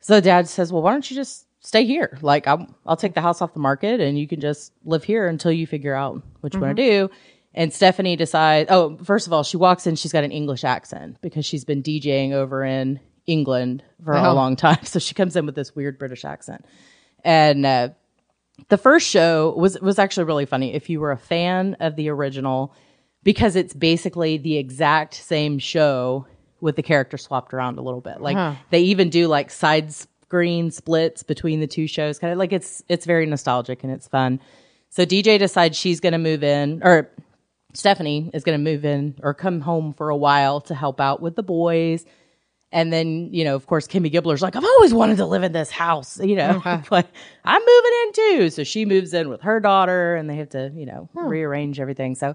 so 0.00 0.20
dad 0.20 0.48
says, 0.48 0.72
well, 0.72 0.82
why 0.82 0.92
don't 0.92 1.08
you 1.10 1.16
just 1.16 1.46
stay 1.60 1.84
here? 1.84 2.18
Like, 2.22 2.46
I'll, 2.46 2.66
I'll 2.86 2.96
take 2.96 3.14
the 3.14 3.20
house 3.20 3.40
off 3.40 3.54
the 3.54 3.60
market 3.60 4.00
and 4.00 4.18
you 4.18 4.26
can 4.26 4.40
just 4.40 4.72
live 4.84 5.04
here 5.04 5.28
until 5.28 5.52
you 5.52 5.66
figure 5.66 5.94
out 5.94 6.22
what 6.40 6.54
you 6.54 6.60
want 6.60 6.76
to 6.76 6.82
do. 6.82 7.10
And 7.54 7.72
Stephanie 7.72 8.16
decides, 8.16 8.70
oh, 8.70 8.96
first 9.04 9.26
of 9.26 9.32
all, 9.32 9.42
she 9.42 9.58
walks 9.58 9.86
in, 9.86 9.94
she's 9.94 10.12
got 10.12 10.24
an 10.24 10.32
English 10.32 10.64
accent 10.64 11.18
because 11.20 11.44
she's 11.44 11.64
been 11.64 11.82
DJing 11.82 12.32
over 12.32 12.64
in 12.64 12.98
England 13.26 13.82
for 14.04 14.12
a 14.12 14.30
Oh. 14.30 14.34
long 14.34 14.56
time. 14.56 14.78
So 14.84 14.98
she 14.98 15.14
comes 15.14 15.36
in 15.36 15.46
with 15.46 15.54
this 15.54 15.74
weird 15.74 15.98
British 15.98 16.24
accent. 16.24 16.64
And, 17.24 17.64
uh, 17.64 17.88
the 18.68 18.76
first 18.76 19.08
show 19.08 19.54
was, 19.56 19.80
was 19.80 19.98
actually 19.98 20.24
really 20.24 20.44
funny. 20.46 20.74
If 20.74 20.90
you 20.90 21.00
were 21.00 21.10
a 21.12 21.16
fan 21.16 21.76
of 21.80 21.96
the 21.96 22.08
original, 22.10 22.74
because 23.22 23.56
it's 23.56 23.72
basically 23.74 24.36
the 24.38 24.56
exact 24.56 25.14
same 25.14 25.58
show 25.58 26.26
with 26.60 26.76
the 26.76 26.82
character 26.82 27.16
swapped 27.16 27.54
around 27.54 27.78
a 27.78 27.82
little 27.82 28.00
bit. 28.00 28.20
Like 28.20 28.36
they 28.70 28.80
even 28.82 29.10
do 29.10 29.26
like 29.26 29.50
side 29.50 29.92
screen 29.92 30.70
splits 30.70 31.22
between 31.22 31.60
the 31.60 31.66
two 31.66 31.86
shows. 31.86 32.18
Kind 32.18 32.32
of 32.32 32.38
like 32.38 32.52
it's 32.52 32.82
it's 32.88 33.04
very 33.06 33.26
nostalgic 33.26 33.82
and 33.82 33.92
it's 33.92 34.06
fun. 34.06 34.38
So 34.90 35.04
DJ 35.04 35.38
decides 35.38 35.76
she's 35.76 35.98
going 36.00 36.12
to 36.12 36.18
move 36.18 36.44
in 36.44 36.82
or 36.84 37.10
Stephanie 37.74 38.30
is 38.34 38.44
going 38.44 38.62
to 38.62 38.70
move 38.72 38.84
in 38.84 39.14
or 39.22 39.34
come 39.34 39.60
home 39.60 39.92
for 39.94 40.10
a 40.10 40.16
while 40.16 40.60
to 40.62 40.74
help 40.74 41.00
out 41.00 41.20
with 41.22 41.34
the 41.36 41.42
boys. 41.42 42.04
And 42.72 42.90
then, 42.90 43.28
you 43.32 43.44
know, 43.44 43.54
of 43.54 43.66
course, 43.66 43.86
Kimmy 43.86 44.10
Gibbler's 44.10 44.40
like, 44.40 44.56
I've 44.56 44.64
always 44.64 44.94
wanted 44.94 45.18
to 45.18 45.26
live 45.26 45.42
in 45.42 45.52
this 45.52 45.70
house, 45.70 46.18
you 46.22 46.34
know, 46.36 46.62
like 46.90 47.06
I'm 47.44 47.60
moving 47.60 47.92
in 48.04 48.12
too. 48.12 48.50
So 48.50 48.64
she 48.64 48.84
moves 48.84 49.12
in 49.12 49.28
with 49.28 49.42
her 49.42 49.60
daughter 49.60 50.16
and 50.16 50.28
they 50.28 50.36
have 50.36 50.50
to, 50.50 50.72
you 50.74 50.86
know, 50.86 51.08
rearrange 51.14 51.78
everything. 51.78 52.14
So 52.14 52.34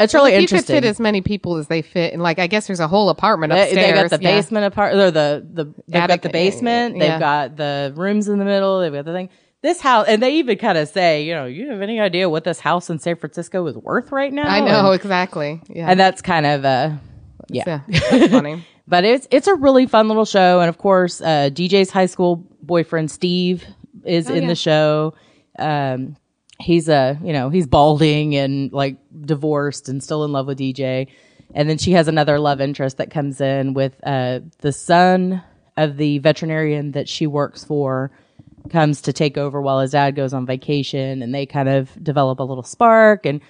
it's 0.00 0.14
really 0.14 0.32
if 0.32 0.42
you 0.42 0.46
could 0.46 0.54
interesting. 0.58 0.76
fit 0.76 0.84
as 0.84 1.00
many 1.00 1.20
people 1.22 1.56
as 1.56 1.66
they 1.66 1.82
fit, 1.82 2.12
and 2.12 2.22
like 2.22 2.38
I 2.38 2.46
guess 2.46 2.68
there's 2.68 2.78
a 2.80 2.86
whole 2.86 3.10
apartment 3.10 3.52
They, 3.52 3.62
upstairs. 3.62 3.86
they 3.86 4.08
got 4.08 4.10
the 4.10 4.22
yeah. 4.22 4.36
basement 4.36 4.66
apart, 4.66 4.94
or 4.94 5.10
the 5.10 5.46
the 5.52 5.64
they've 5.88 6.06
got 6.06 6.22
the 6.22 6.28
basement. 6.28 6.96
yeah. 6.96 7.08
They've 7.08 7.20
got 7.20 7.56
the 7.56 7.92
rooms 7.96 8.28
in 8.28 8.38
the 8.38 8.44
middle. 8.44 8.80
They've 8.80 8.92
got 8.92 9.04
the 9.04 9.12
thing. 9.12 9.28
This 9.60 9.80
house, 9.80 10.06
and 10.06 10.22
they 10.22 10.36
even 10.36 10.56
kind 10.56 10.78
of 10.78 10.88
say, 10.88 11.24
you 11.24 11.34
know, 11.34 11.46
you 11.46 11.70
have 11.70 11.82
any 11.82 11.98
idea 11.98 12.30
what 12.30 12.44
this 12.44 12.60
house 12.60 12.90
in 12.90 13.00
San 13.00 13.16
Francisco 13.16 13.66
is 13.66 13.76
worth 13.76 14.12
right 14.12 14.32
now? 14.32 14.46
I 14.46 14.60
know 14.60 14.92
and, 14.92 14.94
exactly. 14.94 15.60
Yeah, 15.68 15.90
and 15.90 15.98
that's 15.98 16.22
kind 16.22 16.46
of 16.46 16.64
uh, 16.64 16.90
yeah. 17.48 17.64
yeah, 17.66 17.80
that's 17.88 18.28
funny. 18.32 18.64
But 18.88 19.04
it's 19.04 19.28
it's 19.30 19.46
a 19.46 19.54
really 19.54 19.86
fun 19.86 20.08
little 20.08 20.24
show, 20.24 20.60
and 20.60 20.68
of 20.70 20.78
course, 20.78 21.20
uh, 21.20 21.50
DJ's 21.52 21.90
high 21.90 22.06
school 22.06 22.36
boyfriend 22.62 23.10
Steve 23.10 23.64
is 24.04 24.28
in 24.30 24.36
Oh, 24.38 24.40
yeah. 24.40 24.46
the 24.48 24.54
show. 24.54 25.14
Um, 25.58 26.16
he's 26.58 26.88
a 26.88 27.18
you 27.22 27.34
know 27.34 27.50
he's 27.50 27.66
balding 27.66 28.34
and 28.34 28.72
like 28.72 28.96
divorced 29.20 29.88
and 29.90 30.02
still 30.02 30.24
in 30.24 30.32
love 30.32 30.46
with 30.46 30.58
DJ, 30.58 31.08
and 31.54 31.68
then 31.68 31.76
she 31.76 31.92
has 31.92 32.08
another 32.08 32.38
love 32.38 32.62
interest 32.62 32.96
that 32.96 33.10
comes 33.10 33.42
in 33.42 33.74
with 33.74 33.94
uh, 34.04 34.40
the 34.60 34.72
son 34.72 35.42
of 35.76 35.98
the 35.98 36.18
veterinarian 36.20 36.92
that 36.92 37.10
she 37.10 37.26
works 37.26 37.62
for 37.64 38.10
comes 38.70 39.02
to 39.02 39.12
take 39.12 39.36
over 39.36 39.60
while 39.60 39.80
his 39.80 39.90
dad 39.90 40.16
goes 40.16 40.32
on 40.32 40.46
vacation, 40.46 41.20
and 41.22 41.34
they 41.34 41.44
kind 41.44 41.68
of 41.68 41.90
develop 42.02 42.38
a 42.40 42.44
little 42.44 42.64
spark 42.64 43.26
and. 43.26 43.42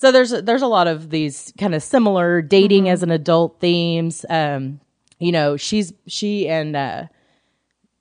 So 0.00 0.10
there's 0.12 0.30
there's 0.30 0.62
a 0.62 0.66
lot 0.66 0.86
of 0.86 1.10
these 1.10 1.52
kind 1.58 1.74
of 1.74 1.82
similar 1.82 2.40
dating 2.40 2.88
as 2.88 3.02
an 3.02 3.10
adult 3.10 3.60
themes. 3.60 4.24
Um, 4.30 4.80
you 5.18 5.30
know, 5.30 5.58
she's 5.58 5.92
she 6.06 6.48
and 6.48 6.74
uh, 6.74 7.04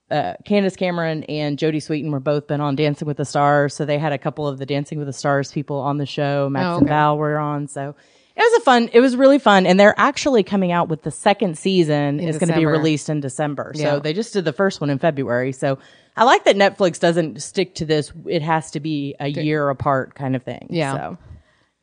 uh, 0.10 0.36
Candace 0.46 0.78
Cameron 0.78 1.26
and 1.26 1.58
Jodie 1.58 1.84
Sweetin 1.84 2.10
were 2.10 2.22
both 2.22 2.48
been 2.48 2.62
on 2.62 2.78
Dancing 2.78 3.06
with 3.06 3.18
the 3.18 3.26
Stars, 3.26 3.76
so 3.76 3.84
they 3.84 3.98
had 4.00 4.14
a 4.14 4.18
couple 4.18 4.48
of 4.48 4.60
the 4.60 4.66
Dancing 4.66 4.98
with 4.98 5.08
the 5.08 5.14
Stars 5.14 5.52
people 5.52 5.80
on 5.80 5.98
the 5.98 6.06
show. 6.06 6.48
Max 6.50 6.66
Oh, 6.66 6.78
and. 6.78 6.88
Val 6.88 7.18
were 7.18 7.38
on, 7.38 7.68
so 7.68 7.94
it 8.34 8.40
was 8.40 8.62
a 8.62 8.64
fun. 8.64 8.90
It 8.94 9.02
was 9.02 9.18
really 9.18 9.38
fun, 9.38 9.66
and 9.66 9.78
they're 9.78 10.00
actually 10.00 10.44
coming 10.44 10.72
out 10.72 10.88
with 10.88 11.02
the 11.02 11.12
second 11.12 11.58
season. 11.58 12.22
is 12.22 12.38
going 12.38 12.48
to 12.48 12.56
be 12.56 12.66
released 12.66 13.10
in 13.10 13.20
December. 13.20 13.74
Yeah. 13.76 13.96
So 13.96 14.00
they 14.00 14.14
just 14.14 14.32
did 14.32 14.46
the 14.46 14.54
first 14.54 14.80
one 14.80 14.90
in 14.90 15.00
February. 15.00 15.52
So 15.52 15.78
I 16.16 16.24
like 16.24 16.46
that 16.46 16.56
Netflix 16.56 16.98
doesn't 16.98 17.42
stick 17.42 17.76
to 17.76 17.86
this. 17.86 18.14
It 18.26 18.42
has 18.42 18.72
to 18.72 18.80
be 18.80 19.16
a 19.20 19.28
year 19.28 19.68
apart 19.70 20.16
kind 20.16 20.38
of 20.38 20.44
thing. 20.44 20.68
Yeah. 20.70 20.94
So. 20.96 21.18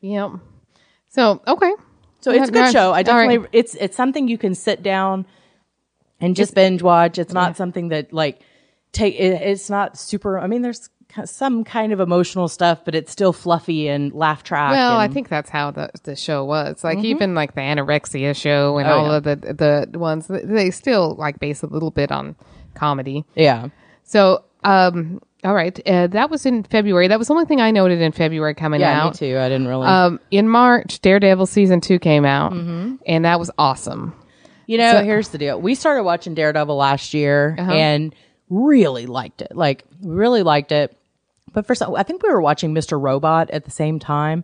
Yep. 0.01 0.31
So 1.09 1.41
okay. 1.47 1.71
So 2.19 2.31
it's 2.31 2.49
a 2.49 2.51
good 2.51 2.71
show. 2.71 2.91
I 2.93 3.03
definitely 3.03 3.37
right. 3.39 3.49
it's 3.53 3.75
it's 3.75 3.95
something 3.95 4.27
you 4.27 4.37
can 4.37 4.55
sit 4.55 4.83
down 4.83 5.25
and 6.19 6.35
just 6.35 6.53
binge 6.55 6.81
watch. 6.81 7.17
It's 7.17 7.33
not 7.33 7.55
something 7.57 7.89
that 7.89 8.11
like 8.11 8.41
take 8.91 9.15
it, 9.15 9.41
it's 9.41 9.69
not 9.69 9.97
super 9.97 10.39
I 10.39 10.47
mean 10.47 10.61
there's 10.61 10.89
some 11.23 11.63
kind 11.63 11.93
of 11.93 11.99
emotional 12.01 12.47
stuff 12.47 12.83
but 12.83 12.93
it's 12.93 13.11
still 13.11 13.31
fluffy 13.31 13.87
and 13.87 14.11
laugh 14.13 14.43
track. 14.43 14.71
Well, 14.71 14.97
I 14.97 15.07
think 15.07 15.29
that's 15.29 15.49
how 15.49 15.71
the 15.71 15.89
the 16.03 16.15
show 16.15 16.43
was. 16.43 16.83
Like 16.83 16.99
even 16.99 17.33
like 17.33 17.55
the 17.55 17.61
anorexia 17.61 18.35
show 18.35 18.77
and 18.77 18.87
Oh, 18.87 18.91
all 18.91 19.07
yeah. 19.07 19.15
of 19.17 19.23
the 19.23 19.87
the 19.91 19.99
ones 19.99 20.27
they 20.27 20.71
still 20.71 21.15
like 21.15 21.39
base 21.39 21.63
a 21.63 21.67
little 21.67 21.91
bit 21.91 22.11
on 22.11 22.35
comedy. 22.75 23.25
yeah. 23.35 23.69
So 24.03 24.43
um 24.63 25.21
all 25.43 25.53
right, 25.53 25.79
uh, 25.87 26.07
that 26.07 26.29
was 26.29 26.45
in 26.45 26.63
February. 26.63 27.07
That 27.07 27.19
was 27.19 27.27
the 27.27 27.33
only 27.33 27.45
thing 27.45 27.61
I 27.61 27.71
noted 27.71 28.01
in 28.01 28.11
February 28.11 28.55
coming 28.55 28.81
out. 28.81 28.87
Yeah, 28.87 29.03
out. 29.03 29.13
me 29.21 29.27
too. 29.31 29.37
I 29.37 29.49
didn't 29.49 29.67
really 29.67 29.87
Um, 29.87 30.19
in 30.31 30.49
March, 30.49 30.99
Daredevil 31.01 31.45
season 31.45 31.79
two 31.81 31.99
came 31.99 32.25
out, 32.25 32.53
Mm-hmm. 32.53 32.95
and 33.05 33.25
that 33.25 33.39
was 33.39 33.51
awesome. 33.57 34.13
You 34.65 34.77
know, 34.79 34.93
So- 34.93 35.03
here's 35.03 35.29
the 35.29 35.37
deal. 35.37 35.61
We 35.61 35.75
started 35.75 36.03
watching 36.03 36.33
Daredevil 36.33 36.75
last 36.75 37.13
year 37.13 37.55
Uh-huh. 37.59 37.71
and 37.71 38.15
really 38.49 39.05
liked 39.05 39.41
it. 39.41 39.55
Like 39.55 39.83
really 40.01 40.43
liked 40.43 40.71
it. 40.71 40.95
But 41.53 41.65
for 41.65 41.75
some, 41.75 41.95
I 41.95 42.03
think 42.03 42.23
we 42.23 42.29
were 42.29 42.41
watching 42.41 42.73
Mr. 42.73 43.01
Robot 43.01 43.49
at 43.51 43.63
the 43.65 43.71
same 43.71 43.99
time. 43.99 44.43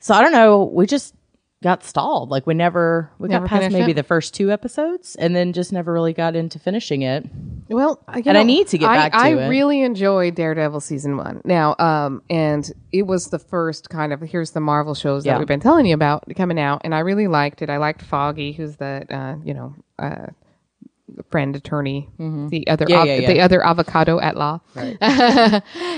So 0.00 0.14
I 0.14 0.22
don't 0.22 0.32
know. 0.32 0.64
We 0.64 0.86
just 0.86 1.14
got 1.62 1.82
stalled. 1.84 2.30
Like 2.30 2.46
we 2.46 2.54
never, 2.54 3.10
we 3.18 3.28
Never 3.28 3.46
got 3.46 3.60
past 3.60 3.72
maybe 3.72 3.92
it? 3.92 3.94
the 3.94 4.02
first 4.02 4.34
two 4.34 4.50
episodes 4.52 5.14
and 5.16 5.34
then 5.34 5.52
just 5.52 5.72
never 5.72 5.92
really 5.92 6.12
got 6.12 6.36
into 6.36 6.58
finishing 6.58 7.02
it. 7.02 7.24
Well, 7.68 8.00
you 8.14 8.22
And 8.26 8.38
I 8.38 8.42
need 8.44 8.68
to 8.68 8.78
get 8.78 8.88
I- 8.88 8.96
back 8.96 9.12
to 9.12 9.18
I 9.18 9.28
it. 9.30 9.38
I 9.40 9.48
really 9.48 9.82
enjoyed 9.82 10.34
Daredevil 10.34 10.80
season 10.80 11.16
one. 11.16 11.40
Now, 11.44 11.74
um, 11.78 12.22
and 12.30 12.70
it 12.92 13.02
was 13.06 13.26
the 13.28 13.38
first 13.38 13.90
kind 13.90 14.12
of 14.12 14.20
here's 14.20 14.52
the 14.52 14.60
Marvel 14.60 14.94
shows 14.94 15.26
Yeah. 15.26 15.32
that 15.32 15.38
we've 15.40 15.48
been 15.48 15.60
telling 15.60 15.86
you 15.86 15.94
about 15.94 16.24
coming 16.36 16.58
out, 16.60 16.82
and 16.84 16.94
I 16.94 17.00
really 17.00 17.26
liked 17.28 17.62
it. 17.62 17.70
I 17.70 17.78
liked 17.78 18.02
Foggy, 18.02 18.52
who's 18.52 18.76
the 18.76 19.04
uh, 19.10 19.36
you 19.44 19.54
know 19.54 19.74
uh, 19.98 20.26
friend 21.30 21.56
attorney, 21.56 22.08
the 22.18 22.66
other 22.68 22.84
Mm-hmm. 22.84 22.90
Yeah, 22.92 22.98
av- 23.00 23.06
yeah, 23.06 23.14
yeah. 23.16 23.32
the 23.32 23.40
other 23.40 23.64
avocado 23.64 24.20
at 24.20 24.36
law, 24.36 24.60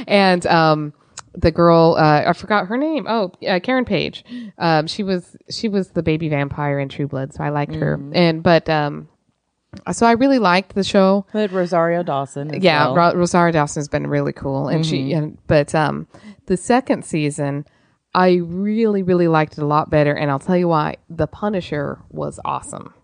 and 0.07 0.47
um, 0.47 0.93
the 1.35 1.51
girl 1.51 1.97
uh, 1.99 2.25
I 2.27 2.33
forgot 2.33 2.67
her 2.67 2.77
name. 2.77 3.07
Oh, 3.09 3.33
uh, 3.47 3.61
Karen 3.61 3.85
Page. 3.85 4.25
Um, 4.59 4.87
she 4.87 5.03
was 5.03 5.37
she 5.51 5.69
was 5.69 5.91
the 5.91 6.03
baby 6.03 6.29
vampire 6.29 6.79
in 6.79 6.89
True 6.89 7.07
Blood, 7.09 7.35
so 7.35 7.45
I 7.45 7.51
liked 7.51 7.75
her. 7.75 7.97
Mm-hmm. 7.99 8.13
And 8.17 8.43
but 8.43 8.69
um, 8.69 9.09
so 9.93 10.07
I 10.07 10.13
really 10.13 10.39
liked 10.39 10.75
the 10.75 10.85
show 10.85 11.27
With 11.33 11.53
Rosario 11.53 12.03
Dawson. 12.03 12.51
Yeah, 12.63 12.87
well. 12.87 12.95
Mm-hmm. 12.95 12.99
Ro- 13.17 13.21
Rosario 13.21 13.53
Dawson's 13.53 13.89
been 13.89 14.07
really 14.07 14.33
cool, 14.33 14.69
and 14.69 14.85
she. 14.85 15.13
And, 15.13 15.39
but 15.47 15.75
um, 15.75 16.07
the 16.47 16.57
second 16.57 17.05
season, 17.05 17.67
I 18.15 18.37
really, 18.37 19.03
really 19.03 19.29
liked 19.29 19.59
it 19.59 19.63
a 19.63 19.67
lot 19.67 19.91
better, 19.91 20.13
and 20.15 20.31
I'll 20.31 20.39
tell 20.39 20.57
you 20.57 20.69
why. 20.69 20.97
The 21.11 21.27
Punisher 21.27 21.99
was 22.11 22.41
awesome. 22.45 22.95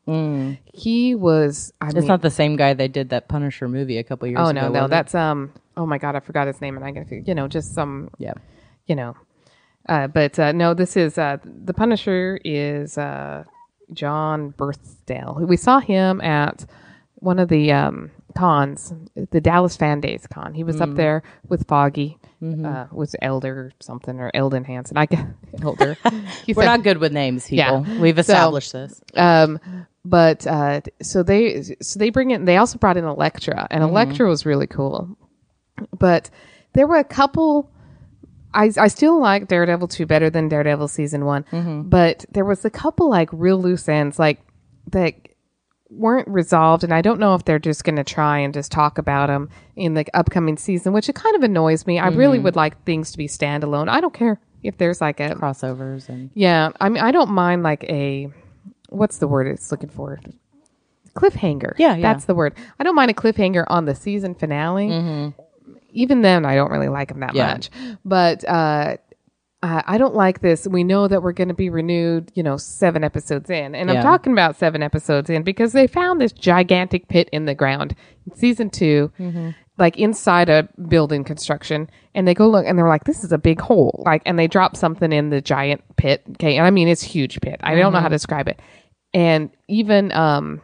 He 0.72 1.14
was. 1.14 1.72
I 1.80 1.86
Mm. 1.86 1.88
it's 1.90 1.94
mean, 2.00 2.06
not 2.08 2.22
the 2.22 2.30
same 2.30 2.56
guy 2.56 2.74
they 2.74 2.88
did 2.88 3.08
that 3.10 3.28
Punisher 3.28 3.68
movie 3.68 3.98
a 3.98 4.04
couple 4.04 4.28
years 4.28 4.38
ago. 4.38 4.46
oh 4.46 4.50
ago. 4.50 4.60
no, 4.68 4.80
no, 4.82 4.88
that's 4.88 5.14
um. 5.14 5.52
Oh 5.76 5.86
my 5.86 5.98
god, 5.98 6.14
I 6.16 6.20
forgot 6.20 6.46
his 6.46 6.60
name, 6.60 6.76
and 6.76 6.84
I 6.84 6.90
got 6.90 7.10
you 7.10 7.34
know 7.34 7.48
just 7.48 7.74
some 7.74 8.10
yeah. 8.18 8.34
you 8.86 8.94
know. 8.94 9.16
Uh, 9.88 10.06
but 10.06 10.38
uh, 10.38 10.52
no, 10.52 10.72
this 10.74 10.96
is 10.96 11.18
uh, 11.18 11.36
the 11.44 11.74
Punisher 11.74 12.38
is 12.44 12.96
uh, 12.96 13.44
Jon 13.92 14.52
Bernthal. 14.56 15.46
We 15.46 15.56
saw 15.56 15.80
him 15.80 16.20
at 16.20 16.64
one 17.16 17.38
of 17.38 17.48
the 17.48 17.72
um, 17.72 18.10
cons, 18.36 18.92
the 19.14 19.40
Dallas 19.40 19.76
Fan 19.76 20.00
Days 20.00 20.26
con. 20.26 20.54
He 20.54 20.64
was 20.64 20.80
up 20.80 20.94
there 20.94 21.22
with 21.48 21.66
Foggy, 21.66 22.18
uh, 22.42 22.86
was 22.92 23.16
Elder 23.22 23.72
something 23.80 24.20
or 24.20 24.30
Elden 24.34 24.64
Henson. 24.64 24.96
I 24.98 25.06
guess 25.06 25.24
Elder. 25.62 25.96
We're 26.04 26.54
said- 26.54 26.64
not 26.64 26.82
good 26.82 26.98
with 26.98 27.12
names, 27.12 27.44
people. 27.48 27.84
Yeah. 27.86 28.00
We've 28.00 28.16
So- 28.16 28.20
established 28.20 28.72
this. 28.72 29.00
um, 29.16 29.58
but 30.04 30.46
uh, 30.46 30.82
so 31.00 31.22
they 31.22 31.62
so 31.80 31.98
they 31.98 32.10
bring 32.10 32.30
in. 32.32 32.44
They 32.44 32.58
also 32.58 32.76
brought 32.78 32.98
in 32.98 33.04
Elektra, 33.04 33.66
and 33.70 33.82
Elektra 33.82 34.28
was 34.28 34.44
really 34.44 34.66
cool. 34.66 35.16
But 35.98 36.28
there 36.74 36.86
were 36.86 36.98
a 36.98 37.04
couple. 37.04 37.70
I 38.54 38.70
I 38.78 38.88
still 38.88 39.20
like 39.20 39.48
Daredevil 39.48 39.88
two 39.88 40.06
better 40.06 40.30
than 40.30 40.48
Daredevil 40.48 40.88
season 40.88 41.24
one, 41.24 41.44
mm-hmm. 41.50 41.82
but 41.88 42.24
there 42.30 42.44
was 42.44 42.64
a 42.64 42.70
couple 42.70 43.10
like 43.10 43.28
real 43.32 43.60
loose 43.60 43.88
ends 43.88 44.18
like 44.18 44.40
that 44.92 45.14
weren't 45.90 46.28
resolved, 46.28 46.84
and 46.84 46.94
I 46.94 47.02
don't 47.02 47.20
know 47.20 47.34
if 47.34 47.44
they're 47.44 47.58
just 47.58 47.84
going 47.84 47.96
to 47.96 48.04
try 48.04 48.38
and 48.38 48.54
just 48.54 48.72
talk 48.72 48.98
about 48.98 49.26
them 49.26 49.50
in 49.76 49.94
the 49.94 50.04
upcoming 50.14 50.56
season, 50.56 50.92
which 50.92 51.08
it 51.08 51.14
kind 51.14 51.36
of 51.36 51.42
annoys 51.42 51.86
me. 51.86 51.98
I 51.98 52.08
really 52.08 52.38
mm-hmm. 52.38 52.44
would 52.44 52.56
like 52.56 52.82
things 52.84 53.12
to 53.12 53.18
be 53.18 53.28
standalone. 53.28 53.88
I 53.88 54.00
don't 54.00 54.14
care 54.14 54.40
if 54.62 54.78
there's 54.78 55.00
like 55.00 55.20
a 55.20 55.30
Crossovers 55.30 56.08
and 56.08 56.30
yeah, 56.34 56.70
I 56.80 56.88
mean, 56.88 57.02
I 57.02 57.10
don't 57.10 57.30
mind 57.30 57.62
like 57.62 57.84
a 57.84 58.28
what's 58.88 59.18
the 59.18 59.28
word 59.28 59.46
it's 59.46 59.70
looking 59.70 59.90
for? 59.90 60.20
Cliffhanger. 61.14 61.74
Yeah, 61.78 61.94
yeah. 61.94 62.02
that's 62.02 62.24
the 62.24 62.34
word. 62.34 62.54
I 62.78 62.84
don't 62.84 62.96
mind 62.96 63.10
a 63.10 63.14
cliffhanger 63.14 63.64
on 63.68 63.84
the 63.84 63.94
season 63.94 64.34
finale. 64.34 64.88
Mm-hmm. 64.88 65.40
Even 65.94 66.22
then, 66.22 66.44
I 66.44 66.54
don't 66.54 66.70
really 66.70 66.88
like 66.88 67.08
them 67.08 67.20
that 67.20 67.30
Mm-hmm. 67.30 67.36
Yeah. 67.38 67.52
much. 67.54 67.70
But 68.04 68.44
uh, 68.48 68.96
I 69.62 69.96
don't 69.96 70.14
like 70.14 70.40
this. 70.42 70.66
We 70.68 70.84
know 70.84 71.08
that 71.08 71.22
we're 71.22 71.32
going 71.32 71.48
to 71.48 71.54
be 71.54 71.70
renewed, 71.70 72.30
you 72.34 72.42
know, 72.42 72.58
seven 72.58 73.02
episodes 73.02 73.48
in, 73.48 73.74
and 73.74 73.90
I'm 73.90 73.96
talking 74.02 74.32
about 74.32 74.56
seven 74.56 74.82
episodes 74.82 75.30
in 75.30 75.42
because 75.42 75.72
they 75.72 75.86
found 75.86 76.20
this 76.20 76.32
gigantic 76.32 77.08
pit 77.08 77.30
in 77.32 77.46
the 77.46 77.54
ground 77.54 77.96
in 78.26 78.36
season 78.36 78.68
2 78.68 79.10
Mm-hmm. 79.18 79.50
like 79.78 79.96
inside 79.96 80.50
a 80.50 80.68
building 80.86 81.24
construction, 81.24 81.88
and 82.14 82.28
they 82.28 82.34
go 82.34 82.46
look 82.46 82.66
and 82.66 82.76
they're 82.78 82.88
like, 82.88 83.04
"This 83.04 83.24
is 83.24 83.32
a 83.32 83.38
big 83.38 83.58
hole," 83.58 84.02
like, 84.06 84.20
and 84.26 84.38
they 84.38 84.46
drop 84.46 84.76
something 84.76 85.12
in 85.12 85.30
the 85.30 85.40
giant 85.40 85.82
pit. 85.96 86.22
Okay, 86.32 86.58
and 86.58 86.66
I 86.66 86.70
mean 86.70 86.86
it's 86.86 87.02
huge 87.02 87.40
pit. 87.40 87.58
I 87.62 87.74
don't 87.74 87.92
know 87.94 88.00
how 88.00 88.08
to 88.08 88.14
describe 88.14 88.48
it, 88.48 88.60
and 89.14 89.48
even 89.68 90.12
um, 90.12 90.60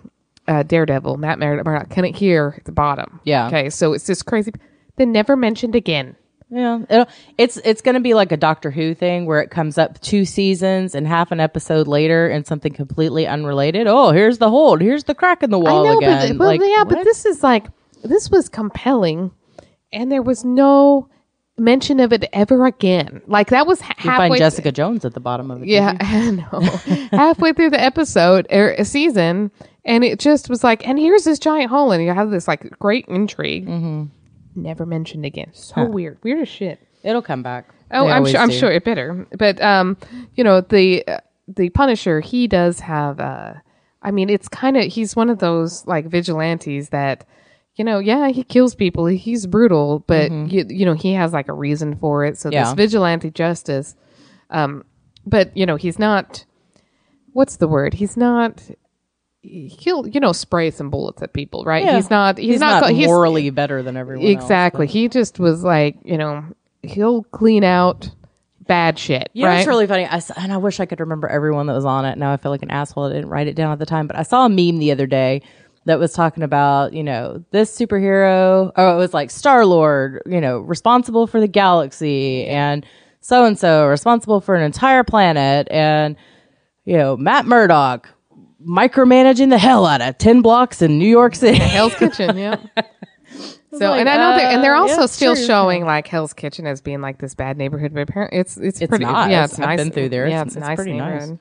uh, 0.46 0.62
Daredevil, 0.62 1.16
Matt 1.16 1.38
Murdock, 1.38 1.88
couldn't 1.88 2.16
hear 2.16 2.54
at 2.58 2.66
the 2.66 2.72
bottom. 2.72 3.18
Yeah. 3.24 3.46
Okay, 3.46 3.70
so 3.70 3.94
it's 3.94 4.06
this 4.06 4.22
crazy. 4.22 4.52
They 5.00 5.06
never 5.06 5.34
mentioned 5.34 5.74
again. 5.74 6.14
Yeah, 6.50 6.80
it'll, 6.90 7.06
it's 7.38 7.56
it's 7.64 7.80
going 7.80 7.94
to 7.94 8.02
be 8.02 8.12
like 8.12 8.32
a 8.32 8.36
Doctor 8.36 8.70
Who 8.70 8.94
thing 8.94 9.24
where 9.24 9.40
it 9.40 9.50
comes 9.50 9.78
up 9.78 9.98
two 10.02 10.26
seasons 10.26 10.94
and 10.94 11.06
half 11.06 11.32
an 11.32 11.40
episode 11.40 11.88
later 11.88 12.28
and 12.28 12.46
something 12.46 12.74
completely 12.74 13.26
unrelated. 13.26 13.86
Oh, 13.86 14.10
here's 14.10 14.36
the 14.36 14.50
hole. 14.50 14.76
Here's 14.76 15.04
the 15.04 15.14
crack 15.14 15.42
in 15.42 15.48
the 15.48 15.58
wall 15.58 15.86
I 15.86 15.92
know, 15.94 15.98
again. 16.00 16.36
but 16.36 16.48
like, 16.48 16.60
yeah, 16.62 16.84
but 16.84 17.02
this 17.04 17.24
is 17.24 17.42
like 17.42 17.68
this 18.04 18.30
was 18.30 18.50
compelling, 18.50 19.30
and 19.90 20.12
there 20.12 20.20
was 20.20 20.44
no 20.44 21.08
mention 21.56 21.98
of 21.98 22.12
it 22.12 22.28
ever 22.34 22.66
again. 22.66 23.22
Like 23.26 23.48
that 23.48 23.66
was 23.66 23.80
ha- 23.80 23.94
you 24.02 24.10
halfway. 24.10 24.28
find 24.28 24.38
Jessica 24.38 24.70
Jones 24.70 25.06
at 25.06 25.14
the 25.14 25.20
bottom 25.20 25.50
of 25.50 25.62
it. 25.62 25.68
yeah, 25.68 25.96
I 26.00 26.30
know. 26.30 26.60
halfway 27.10 27.54
through 27.54 27.70
the 27.70 27.80
episode 27.80 28.46
or 28.50 28.72
a 28.72 28.84
season, 28.84 29.50
and 29.86 30.04
it 30.04 30.18
just 30.18 30.50
was 30.50 30.62
like, 30.62 30.86
and 30.86 30.98
here's 30.98 31.24
this 31.24 31.38
giant 31.38 31.70
hole, 31.70 31.90
and 31.90 32.04
you 32.04 32.12
have 32.12 32.30
this 32.30 32.46
like 32.46 32.78
great 32.78 33.06
intrigue. 33.08 33.66
Mm-hmm. 33.66 34.04
Never 34.54 34.84
mentioned 34.86 35.24
again. 35.24 35.50
So 35.52 35.84
weird, 35.86 36.18
weird 36.22 36.40
as 36.42 36.48
shit. 36.48 36.80
it'll 37.02 37.22
come 37.22 37.42
back. 37.42 37.68
Oh, 37.92 38.06
They 38.06 38.12
I'm 38.12 38.26
sure. 38.26 38.40
I'm 38.40 38.50
sure 38.50 38.70
it 38.70 38.84
better. 38.84 39.26
But 39.38 39.60
um, 39.62 39.96
you 40.34 40.44
know 40.44 40.60
the 40.60 41.06
uh, 41.06 41.18
the 41.48 41.70
Punisher. 41.70 42.20
He 42.20 42.46
does 42.46 42.80
have. 42.80 43.20
Uh, 43.20 43.54
I 44.02 44.10
mean, 44.12 44.30
it's 44.30 44.48
kind 44.48 44.76
of 44.76 44.84
he's 44.84 45.14
one 45.16 45.28
of 45.30 45.38
those 45.40 45.86
like 45.86 46.06
vigilantes 46.06 46.88
that, 46.88 47.26
you 47.76 47.84
know, 47.84 47.98
yeah, 47.98 48.28
he 48.28 48.42
kills 48.44 48.74
people. 48.74 49.06
He's 49.06 49.46
brutal, 49.46 50.00
but 50.06 50.30
you, 50.30 50.64
you 50.68 50.86
know 50.86 50.94
he 50.94 51.12
has 51.14 51.32
like 51.32 51.48
a 51.48 51.52
reason 51.52 51.96
for 51.96 52.24
it. 52.24 52.38
So 52.38 52.48
this 52.50 52.68
Mm-hmm. 52.68 52.76
Vigilante 52.76 53.30
justice. 53.30 53.94
Um, 54.50 54.84
but 55.26 55.56
you 55.56 55.66
know 55.66 55.76
he's 55.76 55.98
not. 55.98 56.44
What's 57.32 57.56
the 57.56 57.68
word? 57.68 57.94
He's 57.94 58.16
not. 58.16 58.62
He'll 59.42 60.06
you 60.06 60.20
know 60.20 60.32
spray 60.32 60.70
some 60.70 60.90
bullets 60.90 61.22
at 61.22 61.32
people, 61.32 61.64
right? 61.64 61.84
Yeah. 61.84 61.96
He's 61.96 62.10
not. 62.10 62.36
He's, 62.38 62.52
He's, 62.54 62.60
not. 62.60 62.82
not, 62.82 62.88
co- 62.88 62.94
he's- 62.94 63.06
morally 63.06 63.48
better 63.50 63.82
than 63.82 63.96
everyone. 63.96 64.26
exactly. 64.26 64.86
but- 64.86 64.92
he 64.92 65.08
just 65.08 65.38
was 65.38 65.64
like, 65.64 65.96
you 66.04 66.18
know, 66.18 66.44
he'll 66.82 67.22
clean 67.24 67.64
out 67.64 68.10
bad 68.66 68.98
shit. 68.98 69.30
You 69.32 69.44
know, 69.44 69.48
right? 69.48 69.58
it's 69.58 69.66
really 69.66 69.86
funny. 69.86 70.06
I 70.06 70.20
and 70.36 70.52
I 70.52 70.58
wish 70.58 70.78
I 70.78 70.86
could 70.86 71.00
remember 71.00 71.26
everyone 71.28 71.66
that 71.66 71.72
was 71.72 71.84
on 71.84 72.04
it. 72.04 72.18
Now 72.18 72.32
I 72.32 72.36
feel 72.36 72.52
like 72.52 72.62
an 72.62 72.70
asshole. 72.70 73.04
I 73.04 73.12
didn't 73.14 73.30
write 73.30 73.48
it 73.48 73.56
down 73.56 73.72
at 73.72 73.78
the 73.78 73.86
time, 73.86 74.06
but 74.06 74.16
I 74.16 74.22
saw 74.22 74.44
a 74.44 74.48
meme 74.48 74.78
the 74.78 74.92
other 74.92 75.06
day 75.06 75.42
that 75.86 75.98
was 75.98 76.12
talking 76.12 76.42
about, 76.42 76.92
you 76.92 77.02
know, 77.02 77.42
this 77.50 77.76
superhero. 77.76 78.70
Oh, 78.76 78.94
it 78.94 78.98
was 78.98 79.14
like 79.14 79.30
Star 79.30 79.64
Lord, 79.64 80.22
you 80.26 80.40
know, 80.40 80.58
responsible 80.58 81.26
for 81.26 81.40
the 81.40 81.48
galaxy, 81.48 82.44
and 82.46 82.84
so 83.20 83.44
and 83.44 83.58
so 83.58 83.86
responsible 83.86 84.40
for 84.40 84.54
an 84.54 84.62
entire 84.62 85.02
planet, 85.02 85.66
and 85.70 86.14
you 86.84 86.96
know, 86.96 87.16
Matt 87.16 87.46
Murdock 87.46 88.08
micromanaging 88.66 89.50
the 89.50 89.58
hell 89.58 89.86
out 89.86 90.00
of 90.00 90.18
ten 90.18 90.42
blocks 90.42 90.82
in 90.82 90.98
New 90.98 91.08
York 91.08 91.34
City. 91.34 91.58
Hell's 91.58 91.94
Kitchen, 91.94 92.36
yeah. 92.36 92.56
So, 93.72 93.90
like, 93.90 94.00
and 94.00 94.08
I 94.08 94.16
know 94.16 94.36
they're, 94.36 94.50
and 94.50 94.64
they're 94.64 94.74
uh, 94.74 94.80
also 94.80 95.02
yeah, 95.02 95.06
still 95.06 95.34
sure. 95.36 95.46
showing 95.46 95.84
like 95.84 96.08
Hell's 96.08 96.32
Kitchen 96.32 96.66
as 96.66 96.80
being 96.80 97.00
like 97.00 97.18
this 97.18 97.36
bad 97.36 97.56
neighborhood, 97.56 97.94
but 97.94 98.00
apparently 98.00 98.40
it's 98.40 98.56
it's, 98.56 98.80
It's 98.80 98.88
pretty. 98.88 99.04
not. 99.04 99.30
Yeah, 99.30 99.44
It's- 99.44 99.60
I've 99.60 99.66
nice. 99.66 99.76
been 99.78 99.90
through 99.92 100.08
there. 100.08 100.26
Yeah, 100.26 100.40
It's- 100.40 100.46
it's, 100.48 100.56
it's 100.56 100.66
nice 100.66 100.74
pretty 100.76 100.94
nice. 100.94 101.12
neighborhood. 101.20 101.38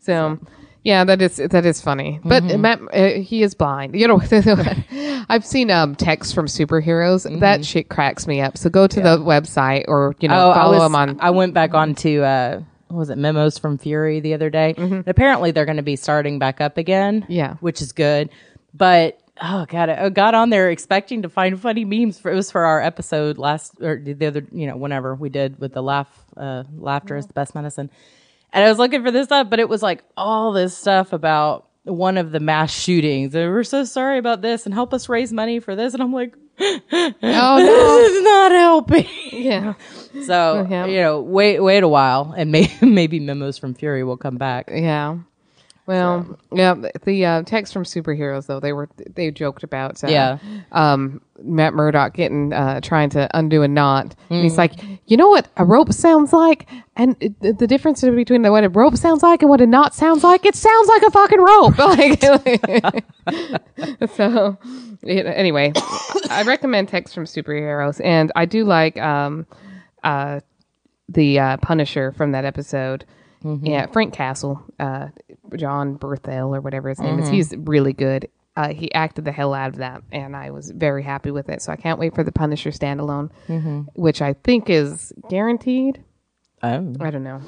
So, 0.00 0.38
yeah, 0.84 1.02
that 1.04 1.22
is 1.22 1.36
that 1.36 1.64
is 1.64 1.80
funny. 1.80 2.20
But 2.22 2.42
Mm-hmm. 2.42 2.60
Matt, 2.60 2.80
uh, 2.92 3.20
he 3.22 3.42
is 3.42 3.54
blind. 3.54 3.98
You 3.98 4.06
know, 4.06 4.20
I've 5.30 5.46
seen 5.46 5.70
um 5.70 5.94
texts 5.94 6.34
from 6.34 6.44
superheroes. 6.46 7.26
Mm-hmm. 7.26 7.38
That 7.38 7.64
shit 7.64 7.88
cracks 7.88 8.26
me 8.26 8.42
up. 8.42 8.58
So 8.58 8.68
go 8.68 8.86
to 8.86 9.00
the 9.00 9.16
website 9.16 9.86
or 9.88 10.14
you 10.20 10.28
know 10.28 10.50
Oh, 10.50 10.54
follow 10.54 10.74
was, 10.78 10.86
him 10.86 10.94
on. 10.94 11.16
I 11.20 11.30
went 11.30 11.54
back 11.54 11.72
on 11.72 11.94
to 11.96 12.22
uh, 12.22 12.60
was 12.94 13.10
it 13.10 13.18
memos 13.18 13.58
from 13.58 13.78
Fury 13.78 14.20
the 14.20 14.34
other 14.34 14.50
day. 14.50 14.74
And 14.76 15.06
apparently 15.06 15.50
they're 15.50 15.64
going 15.64 15.76
to 15.76 15.82
be 15.82 15.96
starting 15.96 16.38
back 16.38 16.60
up 16.60 16.76
again. 16.76 17.22
Mm-hmm. 17.22 17.32
Yeah. 17.32 17.54
which 17.60 17.80
is 17.82 17.92
good. 17.92 18.30
But 18.74 19.20
oh 19.40 19.66
god, 19.68 19.88
I 19.88 20.08
got 20.10 20.34
on 20.34 20.50
there 20.50 20.70
expecting 20.70 21.22
to 21.22 21.28
find 21.28 21.60
funny 21.60 21.84
memes. 21.84 22.18
For, 22.18 22.30
it 22.30 22.34
was 22.34 22.50
for 22.50 22.64
our 22.64 22.80
episode 22.80 23.38
last 23.38 23.74
or 23.80 24.00
the 24.02 24.26
other, 24.26 24.46
you 24.52 24.66
know, 24.66 24.76
whenever 24.76 25.14
we 25.14 25.28
did 25.28 25.58
with 25.58 25.72
the 25.72 25.82
laugh, 25.82 26.08
uh, 26.36 26.64
laughter 26.76 27.16
is 27.16 27.26
the 27.26 27.32
best 27.32 27.54
medicine. 27.54 27.90
And 28.52 28.64
I 28.64 28.68
was 28.68 28.78
looking 28.78 29.02
for 29.02 29.10
this 29.10 29.26
stuff, 29.26 29.48
but 29.48 29.58
it 29.60 29.68
was 29.68 29.82
like 29.82 30.04
all 30.16 30.52
this 30.52 30.76
stuff 30.76 31.12
about 31.12 31.68
one 31.84 32.18
of 32.18 32.30
the 32.32 32.40
mass 32.40 32.72
shootings. 32.72 33.34
And 33.34 33.50
we're 33.50 33.64
so 33.64 33.84
sorry 33.84 34.18
about 34.18 34.42
this 34.42 34.66
and 34.66 34.74
help 34.74 34.92
us 34.94 35.08
raise 35.08 35.32
money 35.32 35.58
for 35.58 35.74
this. 35.74 35.94
And 35.94 36.02
I'm 36.02 36.12
like, 36.12 36.34
oh 36.62 37.56
this 37.58 38.12
is 38.12 38.22
not 38.22 38.52
helping. 38.52 39.06
yeah. 39.32 39.74
So 40.24 40.66
you 40.86 41.00
know, 41.00 41.20
wait, 41.20 41.60
wait 41.60 41.82
a 41.82 41.88
while, 41.88 42.34
and 42.36 42.52
may, 42.52 42.72
maybe 42.82 43.18
memos 43.20 43.58
from 43.58 43.74
Fury 43.74 44.04
will 44.04 44.16
come 44.16 44.36
back. 44.36 44.70
Yeah. 44.72 45.18
Well, 45.84 46.38
yeah, 46.52 46.74
the 47.04 47.24
uh, 47.26 47.42
text 47.42 47.72
from 47.72 47.82
superheroes 47.82 48.46
though 48.46 48.60
they 48.60 48.72
were 48.72 48.88
they 49.14 49.30
joked 49.32 49.64
about 49.64 50.02
uh, 50.04 50.08
Yeah. 50.08 50.38
um, 50.70 51.20
Matt 51.42 51.74
Murdock 51.74 52.14
getting 52.14 52.52
uh, 52.52 52.80
trying 52.80 53.10
to 53.10 53.28
undo 53.36 53.62
a 53.62 53.68
knot. 53.68 54.14
And 54.30 54.40
Mm. 54.40 54.42
he's 54.44 54.56
like, 54.58 54.74
you 55.06 55.16
know 55.16 55.28
what 55.28 55.48
a 55.56 55.64
rope 55.64 55.92
sounds 55.92 56.32
like, 56.32 56.68
and 56.96 57.16
it, 57.20 57.40
the, 57.40 57.52
the 57.52 57.66
difference 57.66 58.00
between 58.02 58.42
what 58.44 58.62
a 58.62 58.68
rope 58.68 58.96
sounds 58.96 59.24
like 59.24 59.42
and 59.42 59.50
what 59.50 59.60
a 59.60 59.66
knot 59.66 59.92
sounds 59.92 60.22
like, 60.22 60.46
it 60.46 60.54
sounds 60.54 60.88
like 60.88 61.02
a 61.02 61.10
fucking 61.10 61.40
rope. 61.40 61.78
like, 61.78 62.22
so 64.14 64.56
you 65.02 65.22
know, 65.24 65.30
anyway, 65.30 65.72
I 66.30 66.44
recommend 66.46 66.88
text 66.88 67.14
from 67.14 67.24
superheroes, 67.24 68.00
and 68.04 68.30
I 68.36 68.44
do 68.44 68.64
like 68.64 68.96
um, 68.98 69.46
uh, 70.04 70.40
the 71.08 71.38
uh, 71.40 71.56
Punisher 71.58 72.12
from 72.12 72.32
that 72.32 72.44
episode. 72.44 73.04
Yeah, 73.44 73.86
Frank 73.86 74.12
Castle, 74.14 74.62
uh, 74.78 75.08
Jon 75.56 75.98
Bernthal 75.98 76.56
or 76.56 76.60
whatever 76.60 76.88
his 76.88 76.98
name 77.00 77.18
is. 77.18 77.28
He's 77.28 77.54
really 77.56 77.92
good. 77.92 78.28
Uh, 78.54 78.68
he 78.68 78.92
acted 78.92 79.24
the 79.24 79.32
hell 79.32 79.54
out 79.54 79.70
of 79.70 79.76
that, 79.76 80.02
and 80.12 80.36
I 80.36 80.50
was 80.50 80.70
very 80.70 81.02
happy 81.02 81.30
with 81.30 81.48
it. 81.48 81.62
So 81.62 81.72
I 81.72 81.76
can't 81.76 81.98
wait 81.98 82.14
for 82.14 82.22
the 82.22 82.32
Punisher 82.32 82.70
standalone, 82.70 83.30
which 83.94 84.20
I 84.20 84.34
think 84.34 84.68
is 84.68 85.12
guaranteed. 85.30 86.02
Oh, 86.62 86.94
I 87.00 87.10
don't 87.10 87.24
know. 87.24 87.40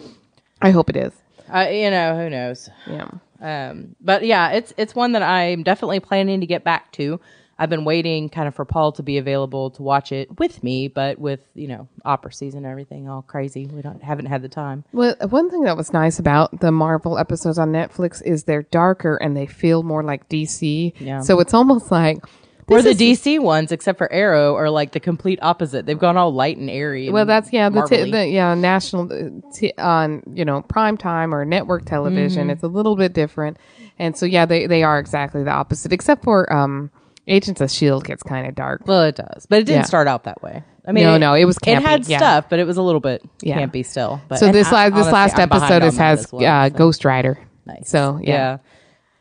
I 0.63 0.71
hope 0.71 0.89
it 0.91 0.97
is. 0.97 1.13
uh, 1.55 1.69
you 1.71 1.91
know, 1.91 2.17
who 2.17 2.31
knows? 2.31 2.71
Yeah. 2.87 3.09
Um, 3.41 3.95
but 4.01 4.25
yeah, 4.25 4.53
it's 4.53 4.73
it's 4.79 4.95
one 4.95 5.13
that 5.13 5.23
I'm 5.23 5.63
definitely 5.63 6.01
planning 6.01 6.41
to 6.41 6.47
get 6.47 6.65
back 6.65 6.91
to. 6.93 7.21
I've 7.59 7.71
been 7.71 7.85
waiting 7.85 8.29
kind 8.29 8.49
of 8.49 8.55
for 8.55 8.65
Paul 8.65 8.93
to 8.93 9.03
be 9.03 9.19
available 9.19 9.71
to 9.71 9.83
watch 9.83 10.11
it 10.13 10.39
with 10.39 10.63
me, 10.63 10.89
but 10.89 11.19
with 11.19 11.41
you 11.55 11.69
know 11.69 11.89
opera 12.05 12.33
season 12.33 12.65
and 12.65 12.67
everything 12.67 13.09
all 13.09 13.23
crazy, 13.23 13.67
we 13.67 13.83
don't 13.83 14.03
haven't 14.03 14.27
had 14.27 14.43
the 14.43 14.49
time. 14.49 14.85
Well, 14.93 15.15
one 15.29 15.51
thing 15.51 15.63
that 15.63 15.77
was 15.77 15.93
nice 15.93 16.19
about 16.19 16.61
the 16.61 16.73
Marvel 16.73 17.19
episodes 17.19 17.59
on 17.59 17.73
Netflix 17.73 18.23
is 18.23 18.45
they're 18.45 18.63
darker 18.65 19.17
and 19.17 19.37
they 19.37 19.47
feel 19.47 19.83
more 19.83 20.03
like 20.03 20.29
DC. 20.29 20.95
Yeah. 20.99 21.21
So 21.21 21.41
it's 21.41 21.55
almost 21.55 21.91
like 21.91 22.19
Or 22.67 22.83
the 22.83 22.91
DC 22.91 23.39
ones, 23.41 23.73
except 23.73 23.99
for 23.99 24.11
Arrow, 24.13 24.55
are 24.57 24.71
like 24.71 24.93
the 24.93 25.01
complete 25.01 25.39
opposite. 25.43 25.87
They've 25.87 25.99
gone 25.99 26.17
all 26.17 26.33
light 26.33 26.57
and 26.57 26.71
airy. 26.71 27.07
and 27.07 27.15
Well, 27.15 27.27
that's 27.27 27.53
yeah, 27.53 27.69
the, 27.69 27.87
t- 27.87 28.11
the 28.11 28.27
yeah 28.27 28.55
national 28.55 29.13
uh, 29.13 29.51
t- 29.55 29.75
on 29.79 30.23
you 30.35 30.45
know 30.45 30.63
prime 30.63 30.97
time 30.97 31.35
or 31.35 31.45
network 31.45 31.85
television. 31.85 32.43
Mm-hmm. 32.45 32.51
It's 32.51 32.63
a 32.63 32.69
little 32.69 32.97
bit 32.97 33.13
different, 33.13 33.59
and 33.99 34.17
so 34.17 34.27
yeah, 34.27 34.45
they 34.47 34.67
they 34.67 34.83
are 34.83 34.99
exactly 34.99 35.45
the 35.45 35.51
opposite, 35.53 35.93
except 35.93 36.25
for 36.25 36.51
um 36.53 36.91
Agents 37.27 37.61
of 37.61 37.71
Shield 37.71 38.05
gets 38.05 38.23
kind 38.23 38.47
of 38.47 38.55
dark. 38.55 38.83
Well, 38.87 39.03
it 39.03 39.17
does, 39.17 39.47
but 39.47 39.61
it 39.61 39.65
didn't 39.65 39.81
Yeah. 39.83 39.87
start 39.87 40.09
out 40.09 40.25
that 40.25 40.43
way. 40.43 40.63
I 40.87 40.93
mean, 40.93 41.05
No, 41.05 41.17
no, 41.17 41.33
it 41.35 41.47
was 41.47 41.57
It 41.57 41.63
campy, 41.63 41.83
had 41.83 42.07
yeah. 42.07 42.19
stuff, 42.19 42.47
but 42.51 42.59
it 42.59 42.67
was 42.67 42.77
a 42.77 42.83
little 42.83 43.01
bit 43.01 43.23
Yeah. 43.41 43.59
campy 43.59 43.85
still. 43.85 44.21
But 44.29 44.39
so 44.41 44.47
and 44.47 44.55
this 44.55 44.69
I- 44.69 44.73
last 44.89 44.91
this 44.91 44.95
honestly, 45.07 45.13
last 45.13 45.39
I'm 45.39 45.49
behind 45.49 45.63
episode 45.65 45.83
on 45.83 45.89
is 45.89 45.97
that 45.97 46.03
has 46.03 46.19
as 46.27 46.33
well, 46.33 46.45
uh, 46.65 46.69
so. 46.69 46.75
Ghost 46.77 47.05
Rider. 47.07 47.39
Nice. 47.67 47.89
So 47.89 48.19
yeah. 48.23 48.59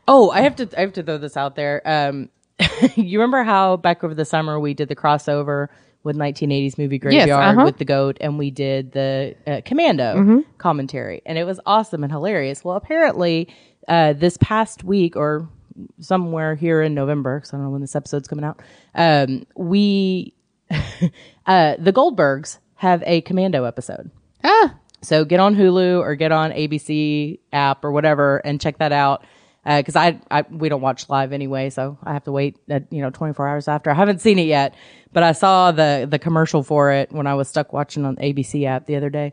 Oh, 0.06 0.30
I 0.30 0.42
have 0.42 0.56
to 0.56 0.68
I 0.76 0.80
have 0.82 0.92
to 0.94 1.02
throw 1.02 1.16
this 1.16 1.36
out 1.36 1.56
there. 1.56 1.80
Um, 1.86 2.28
you 2.96 3.18
remember 3.18 3.42
how 3.42 3.78
back 3.78 4.04
over 4.04 4.14
the 4.14 4.26
summer 4.26 4.60
we 4.60 4.74
did 4.74 4.88
the 4.88 4.96
crossover 4.96 5.68
with 6.02 6.16
1980s 6.16 6.76
movie 6.76 6.98
Graveyard 6.98 7.56
uh-huh. 7.56 7.64
with 7.64 7.78
the 7.78 7.86
goat, 7.86 8.18
and 8.20 8.38
we 8.38 8.50
did 8.50 8.92
the 8.92 9.34
uh, 9.46 9.62
Commando 9.64 10.14
Mm-hmm. 10.16 10.38
commentary, 10.58 11.22
and 11.24 11.38
it 11.38 11.44
was 11.44 11.58
awesome 11.64 12.02
and 12.04 12.12
hilarious. 12.12 12.62
Well, 12.62 12.76
apparently, 12.76 13.48
uh, 13.88 14.12
this 14.12 14.36
past 14.42 14.84
week 14.84 15.16
or 15.16 15.48
somewhere 16.00 16.54
here 16.54 16.82
in 16.82 16.94
November, 16.94 17.38
because 17.38 17.52
I 17.52 17.56
don't 17.56 17.64
know 17.64 17.70
when 17.70 17.80
this 17.80 17.96
episode's 17.96 18.28
coming 18.28 18.44
out, 18.44 18.60
um, 18.94 19.46
we 19.56 20.34
uh, 21.46 21.74
the 21.78 21.92
Goldbergs 21.92 22.58
have 22.76 23.02
a 23.06 23.20
Commando 23.22 23.64
episode. 23.64 24.10
Ah, 24.42 24.74
So 25.02 25.24
get 25.24 25.40
on 25.40 25.54
Hulu 25.56 26.00
or 26.00 26.14
get 26.16 26.32
on 26.32 26.50
ABC 26.50 27.38
app 27.52 27.84
or 27.84 27.92
whatever 27.92 28.38
and 28.38 28.60
check 28.60 28.78
that 28.78 28.92
out. 28.92 29.24
Because 29.66 29.96
I, 29.96 30.20
I 30.30 30.42
we 30.50 30.68
don't 30.68 30.82
watch 30.82 31.08
live 31.08 31.32
anyway, 31.32 31.70
so 31.70 31.96
I 32.04 32.12
have 32.12 32.24
to 32.24 32.32
wait 32.32 32.58
uh, 32.70 32.80
you 32.90 33.00
know 33.00 33.08
24 33.08 33.48
hours 33.48 33.66
after. 33.66 33.90
I 33.90 33.94
haven't 33.94 34.20
seen 34.20 34.38
it 34.38 34.46
yet, 34.46 34.74
but 35.10 35.22
I 35.22 35.32
saw 35.32 35.72
the 35.72 36.06
the 36.06 36.18
commercial 36.18 36.62
for 36.62 36.92
it 36.92 37.10
when 37.12 37.26
I 37.26 37.32
was 37.32 37.48
stuck 37.48 37.72
watching 37.72 38.04
on 38.04 38.16
ABC 38.16 38.66
app 38.66 38.84
the 38.84 38.96
other 38.96 39.08
day, 39.08 39.32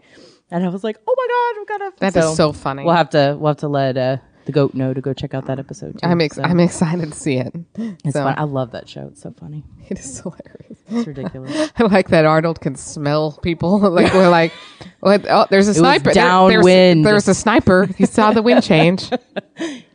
and 0.50 0.64
I 0.64 0.70
was 0.70 0.86
like, 0.86 0.98
oh 1.06 1.16
my 1.18 1.28
god, 1.28 1.62
I've 1.62 1.68
got 1.68 1.78
to. 1.98 2.00
That 2.00 2.30
is 2.30 2.38
so 2.38 2.54
funny. 2.54 2.86
We'll 2.86 2.96
have 2.96 3.10
to 3.10 3.36
we'll 3.38 3.50
have 3.50 3.58
to 3.58 3.68
let 3.68 3.98
uh, 3.98 4.18
the 4.46 4.52
goat 4.52 4.74
know 4.74 4.94
to 4.94 5.02
go 5.02 5.14
check 5.14 5.34
out 5.34 5.46
that 5.48 5.60
episode. 5.60 5.94
Too. 6.00 6.08
I'm 6.08 6.22
ex- 6.22 6.36
So, 6.36 6.44
I'm 6.44 6.60
excited 6.60 7.12
to 7.12 7.18
see 7.18 7.38
it. 7.38 7.54
it's 7.76 8.14
so- 8.14 8.24
fun. 8.24 8.36
I 8.38 8.44
love 8.44 8.72
that 8.72 8.88
show. 8.90 9.08
It's 9.12 9.22
so 9.22 9.34
funny. 9.40 9.64
It 9.92 10.00
is 10.00 10.20
hilarious. 10.22 10.80
It's 10.88 11.06
ridiculous. 11.06 11.72
I 11.78 11.84
like 11.84 12.10
that 12.10 12.24
Arnold 12.24 12.62
can 12.62 12.76
smell 12.76 13.34
people. 13.44 13.78
like 13.92 14.14
we're 14.14 14.30
like, 14.30 14.54
what? 15.02 15.26
Oh, 15.30 15.46
there's 15.50 15.68
a 15.68 15.74
sniper. 15.74 16.06
There- 16.06 16.14
downwind. 16.14 17.06
there's, 17.06 17.26
there's 17.26 17.28
a 17.28 17.34
sniper. 17.40 17.88
He 17.98 18.06
saw 18.06 18.32
the 18.32 18.42
wind 18.42 18.64
change. 18.64 19.10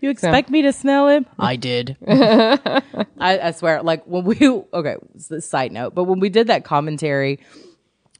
You 0.01 0.11
expect 0.11 0.51
me 0.51 0.61
to 0.63 0.73
smell 0.75 1.09
him? 1.09 1.25
I 1.39 1.57
did. 1.57 1.97
I, 2.07 2.83
I 3.19 3.51
swear, 3.53 3.83
like 3.83 4.05
when 4.07 4.25
we 4.25 4.37
okay, 4.73 4.97
side 5.41 5.73
note, 5.73 5.95
but 5.95 6.05
when 6.05 6.21
we 6.21 6.29
did 6.29 6.49
that 6.49 6.65
commentary, 6.65 7.41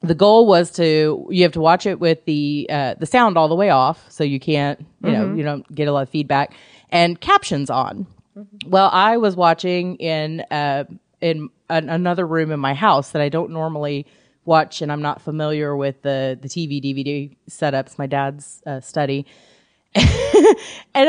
the 0.01 0.15
goal 0.15 0.45
was 0.47 0.71
to 0.71 1.27
you 1.29 1.43
have 1.43 1.53
to 1.53 1.61
watch 1.61 1.85
it 1.85 1.99
with 1.99 2.23
the 2.25 2.67
uh, 2.69 2.95
the 2.95 3.05
sound 3.05 3.37
all 3.37 3.47
the 3.47 3.55
way 3.55 3.69
off, 3.69 4.05
so 4.11 4.23
you 4.23 4.39
can't 4.39 4.85
you 5.03 5.11
know 5.11 5.33
you 5.33 5.43
don't 5.43 5.73
get 5.73 5.87
a 5.87 5.91
lot 5.91 6.03
of 6.03 6.09
feedback 6.09 6.53
and 6.89 7.19
captions 7.19 7.69
on. 7.69 8.07
Well, 8.67 8.89
I 8.91 9.17
was 9.17 9.35
watching 9.35 9.95
in 9.95 10.41
uh, 10.51 10.85
in 11.21 11.49
an, 11.69 11.89
another 11.89 12.27
room 12.27 12.51
in 12.51 12.59
my 12.59 12.73
house 12.73 13.11
that 13.11 13.21
I 13.21 13.29
don't 13.29 13.51
normally 13.51 14.05
watch, 14.45 14.81
and 14.81 14.91
I'm 14.91 15.01
not 15.01 15.21
familiar 15.21 15.75
with 15.75 16.01
the 16.03 16.37
the 16.39 16.47
TV 16.47 16.81
DVD 16.83 17.35
setups. 17.49 17.97
My 17.97 18.07
dad's 18.07 18.61
uh, 18.65 18.81
study, 18.81 19.25
and 19.95 20.05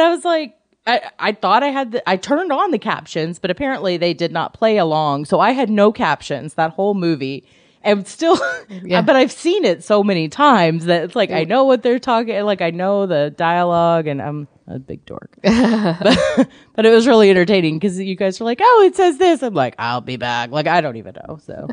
I 0.01 0.11
was 0.11 0.25
like, 0.25 0.57
I, 0.87 1.11
I 1.19 1.33
thought 1.33 1.63
I 1.63 1.69
had 1.69 1.93
the, 1.93 2.09
I 2.09 2.17
turned 2.17 2.51
on 2.51 2.71
the 2.71 2.79
captions, 2.79 3.39
but 3.39 3.51
apparently 3.51 3.99
they 3.99 4.15
did 4.15 4.33
not 4.33 4.55
play 4.55 4.79
along. 4.79 5.27
So 5.27 5.39
I 5.39 5.51
had 5.51 5.69
no 5.69 5.93
captions 5.93 6.55
that 6.55 6.71
whole 6.73 6.95
movie. 6.95 7.45
And 7.83 8.07
still, 8.07 8.39
yeah. 8.83 9.03
but 9.03 9.17
I've 9.17 9.33
seen 9.33 9.65
it 9.65 9.85
so 9.85 10.03
many 10.03 10.29
times 10.29 10.87
that 10.87 11.05
it's 11.05 11.17
like 11.17 11.31
I 11.31 11.45
know 11.45 11.65
what 11.65 11.83
they're 11.83 11.99
talking, 11.99 12.43
like 12.45 12.61
I 12.61 12.71
know 12.71 13.07
the 13.07 13.31
dialogue, 13.31 14.07
and 14.07 14.21
I'm 14.21 14.49
a 14.67 14.79
big 14.79 15.07
dork. 15.07 15.39
but, 15.43 16.49
but 16.75 16.85
it 16.87 16.91
was 16.91 17.07
really 17.07 17.31
entertaining 17.31 17.79
because 17.79 17.99
you 18.01 18.17
guys 18.17 18.41
were 18.41 18.45
like, 18.47 18.59
"Oh, 18.61 18.83
it 18.87 18.97
says 18.97 19.19
this." 19.19 19.43
I'm 19.43 19.55
like, 19.55 19.75
"I'll 19.79 20.01
be 20.01 20.17
back." 20.17 20.51
Like 20.51 20.67
I 20.67 20.81
don't 20.81 20.97
even 20.97 21.15
know. 21.29 21.39
So, 21.39 21.69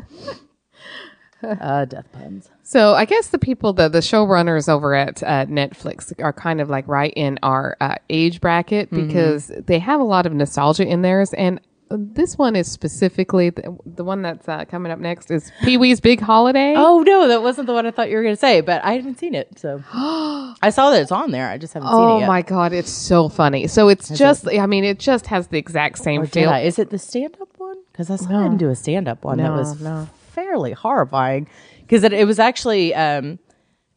uh, 1.42 1.84
death 1.84 2.06
puns. 2.12 2.50
So 2.62 2.94
I 2.94 3.04
guess 3.04 3.28
the 3.28 3.38
people, 3.38 3.72
the 3.72 3.88
the 3.88 3.98
showrunners 4.00 4.68
over 4.68 4.94
at 4.94 5.22
uh, 5.22 5.46
Netflix, 5.46 6.12
are 6.22 6.32
kind 6.32 6.60
of 6.60 6.68
like 6.70 6.86
right 6.88 7.12
in 7.14 7.38
our 7.42 7.76
uh, 7.80 7.96
age 8.10 8.40
bracket 8.40 8.90
Mm-hmm. 8.90 9.06
because 9.06 9.48
they 9.66 9.78
have 9.78 10.00
a 10.00 10.04
lot 10.04 10.26
of 10.26 10.32
nostalgia 10.32 10.86
in 10.86 11.02
theirs, 11.02 11.32
and 11.34 11.60
this 11.88 12.36
one 12.36 12.56
is 12.56 12.70
specifically 12.70 13.50
the, 13.50 13.76
the 13.84 14.02
one 14.04 14.22
that's 14.22 14.48
uh, 14.48 14.64
coming 14.64 14.90
up 14.90 14.98
next 14.98 15.30
is 15.30 15.52
Pee 15.62 15.76
Wee's 15.76 16.00
Big 16.00 16.20
Holiday. 16.20 16.74
Oh 16.76 17.02
no, 17.02 17.28
that 17.28 17.42
wasn't 17.42 17.66
the 17.66 17.72
one 17.72 17.86
I 17.86 17.90
thought 17.92 18.10
you 18.10 18.16
were 18.16 18.22
going 18.22 18.34
to 18.34 18.40
say, 18.40 18.60
but 18.60 18.84
I 18.84 18.94
haven't 18.94 19.18
seen 19.18 19.34
it. 19.34 19.58
So 19.58 19.82
I 19.92 20.70
saw 20.70 20.90
that 20.90 21.00
it's 21.02 21.12
on 21.12 21.30
there. 21.30 21.48
I 21.48 21.58
just 21.58 21.74
haven't 21.74 21.88
seen 21.88 21.96
Oh 21.96 22.16
it 22.16 22.20
yet. 22.20 22.24
Oh, 22.24 22.28
my 22.28 22.42
god, 22.42 22.72
it's 22.72 22.90
so 22.90 23.28
funny. 23.28 23.66
So 23.68 23.88
it's 23.88 24.08
just, 24.08 24.48
I 24.48 24.66
mean, 24.66 24.84
it 24.84 24.98
just 24.98 25.26
has 25.26 25.46
the 25.48 25.58
exact 25.58 25.98
same 25.98 26.22
Or 26.22 26.26
feel. 26.26 26.52
Is 26.52 26.78
it 26.78 26.90
the 26.90 26.98
stand 26.98 27.36
up 27.40 27.48
one? 27.56 27.76
Because 27.92 28.10
I 28.10 28.16
saw 28.16 28.40
him 28.40 28.56
do 28.56 28.68
a 28.68 28.74
stand 28.74 29.08
up 29.08 29.24
one 29.24 29.38
that 29.38 29.52
was 29.52 29.80
no. 29.80 30.08
fairly 30.30 30.72
horrifying. 30.72 31.48
Because 31.82 32.02
it, 32.02 32.12
it 32.12 32.26
was 32.26 32.40
actually, 32.40 32.94
um, 32.94 33.38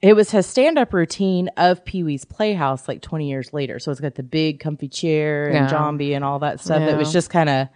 it 0.01 0.15
was 0.15 0.31
his 0.31 0.45
stand 0.45 0.77
up 0.77 0.93
routine 0.93 1.49
of 1.57 1.83
Pee 1.83 2.03
Wee's 2.03 2.23
Playhouse 2.23 2.87
like 2.87 3.01
20 3.01 3.27
years 3.27 3.51
later. 3.51 3.79
So 3.79 3.91
it's 3.91 3.99
got 3.99 4.15
the 4.15 4.23
big 4.23 4.59
comfy 4.59 4.87
chair 4.87 5.47
and 5.47 5.55
Yeah. 5.55 5.69
zombie 5.69 6.13
and 6.13 6.23
all 6.23 6.39
that 6.39 6.59
stuff. 6.61 6.81
It 6.81 6.95
was 6.95 7.11
just 7.11 7.29
kind 7.29 7.49
of, 7.49 7.67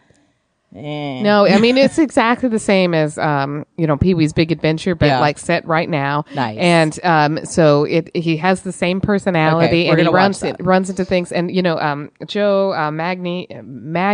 eh. 0.75 1.21
No, 1.21 1.45
I 1.45 1.59
mean 1.59 1.77
it's 1.77 1.97
exactly 1.99 2.49
the 2.49 2.59
same 2.59 2.93
as 2.93 3.17
um, 3.17 3.65
you 3.77 3.85
know 3.87 3.97
Pee 3.97 4.13
Wee's 4.13 4.33
Big 4.33 4.51
Adventure, 4.51 4.95
but 4.95 5.05
Yeah. 5.07 5.19
like 5.19 5.37
set 5.37 5.65
right 5.67 5.89
now. 5.89 6.25
Nice. 6.35 6.57
And 6.59 6.99
um, 7.03 7.45
so 7.45 7.83
it 7.85 8.09
he 8.15 8.37
has 8.37 8.61
the 8.61 8.71
same 8.71 8.99
personality, 9.01 9.83
Okay, 9.83 9.89
and 9.89 9.99
he 9.99 10.07
runs 10.07 10.43
it, 10.43 10.55
runs 10.59 10.89
into 10.89 11.05
things. 11.05 11.31
And 11.31 11.53
you 11.53 11.61
know, 11.61 11.79
um, 11.79 12.11
Joe 12.27 12.73
uh, 12.73 12.91
Magni 12.91 13.47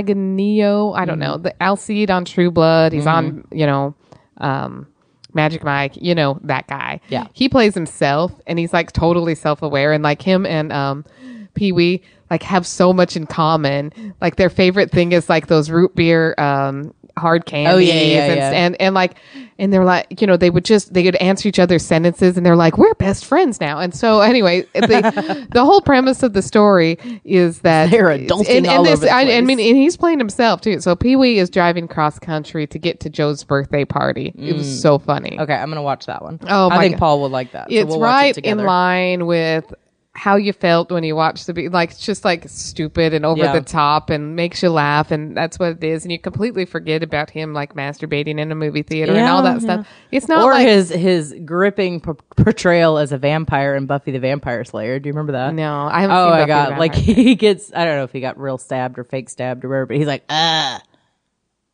Magnio, 0.03 0.95
I 0.97 1.05
don't 1.05 1.19
know, 1.19 1.33
Mm-hmm. 1.33 1.43
the 1.43 1.63
Alcide 1.63 2.09
on 2.11 2.25
True 2.25 2.51
Blood. 2.51 2.91
He's 2.93 3.07
on 3.07 3.45
you 3.51 3.65
know. 3.65 3.95
Um, 4.37 4.87
Magic 5.35 5.63
Mike, 5.63 5.95
you 5.95 6.15
know 6.15 6.39
that 6.43 6.65
guy. 6.65 7.01
Yeah. 7.07 7.27
he 7.33 7.49
plays 7.49 7.75
himself, 7.75 8.31
and 8.47 8.57
he's 8.57 8.73
like 8.73 8.91
totally 8.93 9.35
self-aware, 9.35 9.91
and 9.93 10.03
like 10.03 10.23
him 10.23 10.43
and 10.43 10.73
um, 10.73 11.05
Pee 11.53 11.71
Wee 11.71 12.01
like 12.29 12.43
have 12.43 12.65
so 12.67 12.93
much 12.93 13.15
in 13.15 13.25
common. 13.25 13.91
Like 14.21 14.35
their 14.35 14.49
favorite 14.49 14.91
thing 14.91 15.11
is 15.11 15.29
like 15.29 15.47
those 15.47 15.69
root 15.69 15.95
beer 15.95 16.35
um 16.37 16.93
hard 17.17 17.45
candies 17.45 17.73
Oh, 17.73 17.77
yeah, 17.77 18.01
yeah, 18.01 18.25
and, 18.25 18.37
yeah. 18.37 18.51
and 18.51 18.81
and 18.81 18.95
like 18.95 19.17
and 19.57 19.73
they're 19.73 19.83
like 19.83 20.21
you 20.21 20.25
know 20.27 20.37
they 20.37 20.49
would 20.49 20.63
just 20.63 20.93
they 20.93 21.03
would 21.03 21.17
answer 21.17 21.49
each 21.49 21.59
other's 21.59 21.85
sentences 21.85 22.37
and 22.37 22.45
they're 22.45 22.55
like 22.55 22.77
we're 22.77 22.93
best 22.93 23.25
friends 23.25 23.59
now 23.59 23.77
and 23.77 23.93
so 23.93 24.21
anyway 24.21 24.61
the 24.73 25.47
the 25.51 25.65
whole 25.65 25.81
premise 25.81 26.23
of 26.23 26.31
the 26.31 26.41
story 26.41 26.97
is 27.25 27.59
that 27.59 27.91
They're 27.91 28.05
adulting 28.05 28.47
and, 28.49 28.65
and 28.65 28.67
all 28.67 28.83
this 28.85 28.99
over 29.03 29.11
I, 29.11 29.33
I 29.33 29.41
mean 29.41 29.59
and 29.59 29.75
he's 29.75 29.97
playing 29.97 30.19
himself 30.19 30.61
too 30.61 30.79
so 30.79 30.95
Pee 30.95 31.17
Wee 31.17 31.39
is 31.39 31.49
driving 31.49 31.89
cross 31.89 32.19
country 32.19 32.65
to 32.67 32.79
get 32.79 33.01
to 33.01 33.09
Joe's 33.09 33.43
birthday 33.43 33.83
party 33.83 34.33
it 34.37 34.55
was 34.55 34.81
so 34.81 34.97
funny 34.97 35.37
okay, 35.39 35.55
I'm 35.55 35.67
going 35.69 35.75
to 35.75 35.81
watch 35.81 36.05
that 36.05 36.21
one. 36.21 36.39
Oh, 36.47 36.69
I 36.69 36.79
think 36.79 36.95
God. 36.95 36.99
Paul 36.99 37.21
would 37.23 37.31
like 37.31 37.51
that. 37.51 37.69
so 37.69 37.75
it's 37.75 37.89
we'll 37.89 37.99
watch 37.99 38.37
it 38.37 38.37
right 38.37 38.45
in 38.45 38.57
line 38.59 39.25
with 39.25 39.73
how 40.19 40.35
you 40.35 40.51
felt 40.51 40.91
when 40.91 41.03
you 41.05 41.15
watched 41.15 41.47
the 41.47 41.53
be 41.53 41.69
like 41.69 41.91
it's 41.91 42.05
just 42.05 42.25
like 42.25 42.43
stupid 42.49 43.13
and 43.13 43.25
over 43.25 43.39
Yeah. 43.43 43.53
the 43.53 43.61
top 43.61 44.09
and 44.09 44.35
makes 44.35 44.61
you 44.61 44.69
laugh 44.69 45.11
and 45.11 45.35
that's 45.35 45.57
what 45.57 45.71
it 45.77 45.83
is 45.83 46.03
and 46.03 46.11
you 46.11 46.19
completely 46.19 46.65
forget 46.65 47.03
about 47.03 47.29
him 47.29 47.53
like 47.53 47.73
masturbating 47.73 48.37
in 48.37 48.51
a 48.51 48.55
movie 48.55 48.83
theater 48.83 49.13
and 49.13 49.27
all 49.29 49.43
Yeah, 49.43 49.53
that 49.53 49.61
stuff 49.61 49.87
it's 50.11 50.27
not 50.27 50.43
or 50.43 50.51
like 50.51 50.67
his 50.67 50.89
his 50.89 51.33
gripping 51.45 52.01
p- 52.01 52.11
portrayal 52.35 52.97
as 52.97 53.13
a 53.13 53.17
vampire 53.17 53.75
in 53.75 53.85
Buffy 53.85 54.11
the 54.11 54.19
Vampire 54.19 54.65
Slayer. 54.65 54.99
Do 54.99 55.07
you 55.07 55.13
remember 55.13 55.31
that? 55.31 55.53
no 55.53 55.87
i 55.89 56.01
haven't 56.01 56.17
Oh 56.17 56.29
my 56.31 56.45
god! 56.45 56.77
Like 56.77 56.95
he 56.95 57.35
gets, 57.35 57.71
I 57.73 57.85
don't 57.85 57.95
know 57.95 58.03
if 58.03 58.11
he 58.11 58.19
got 58.19 58.37
real 58.37 58.57
stabbed 58.57 58.99
or 58.99 59.05
fake 59.05 59.29
stabbed 59.29 59.63
or 59.63 59.69
whatever, 59.69 59.85
but 59.85 59.95
he's 59.97 60.07
like, 60.07 60.23
ah, 60.29 60.81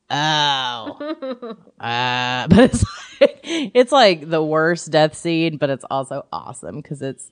oh, 0.09 1.55
ah. 1.79 2.45
But 2.49 2.59
it's 2.59 2.85
like, 3.19 3.39
it's 3.43 3.91
like 3.91 4.29
the 4.29 4.43
worst 4.43 4.91
death 4.91 5.15
scene, 5.15 5.57
but 5.57 5.69
it's 5.69 5.85
also 5.89 6.25
awesome 6.31 6.77
because 6.77 7.01
it's 7.01 7.31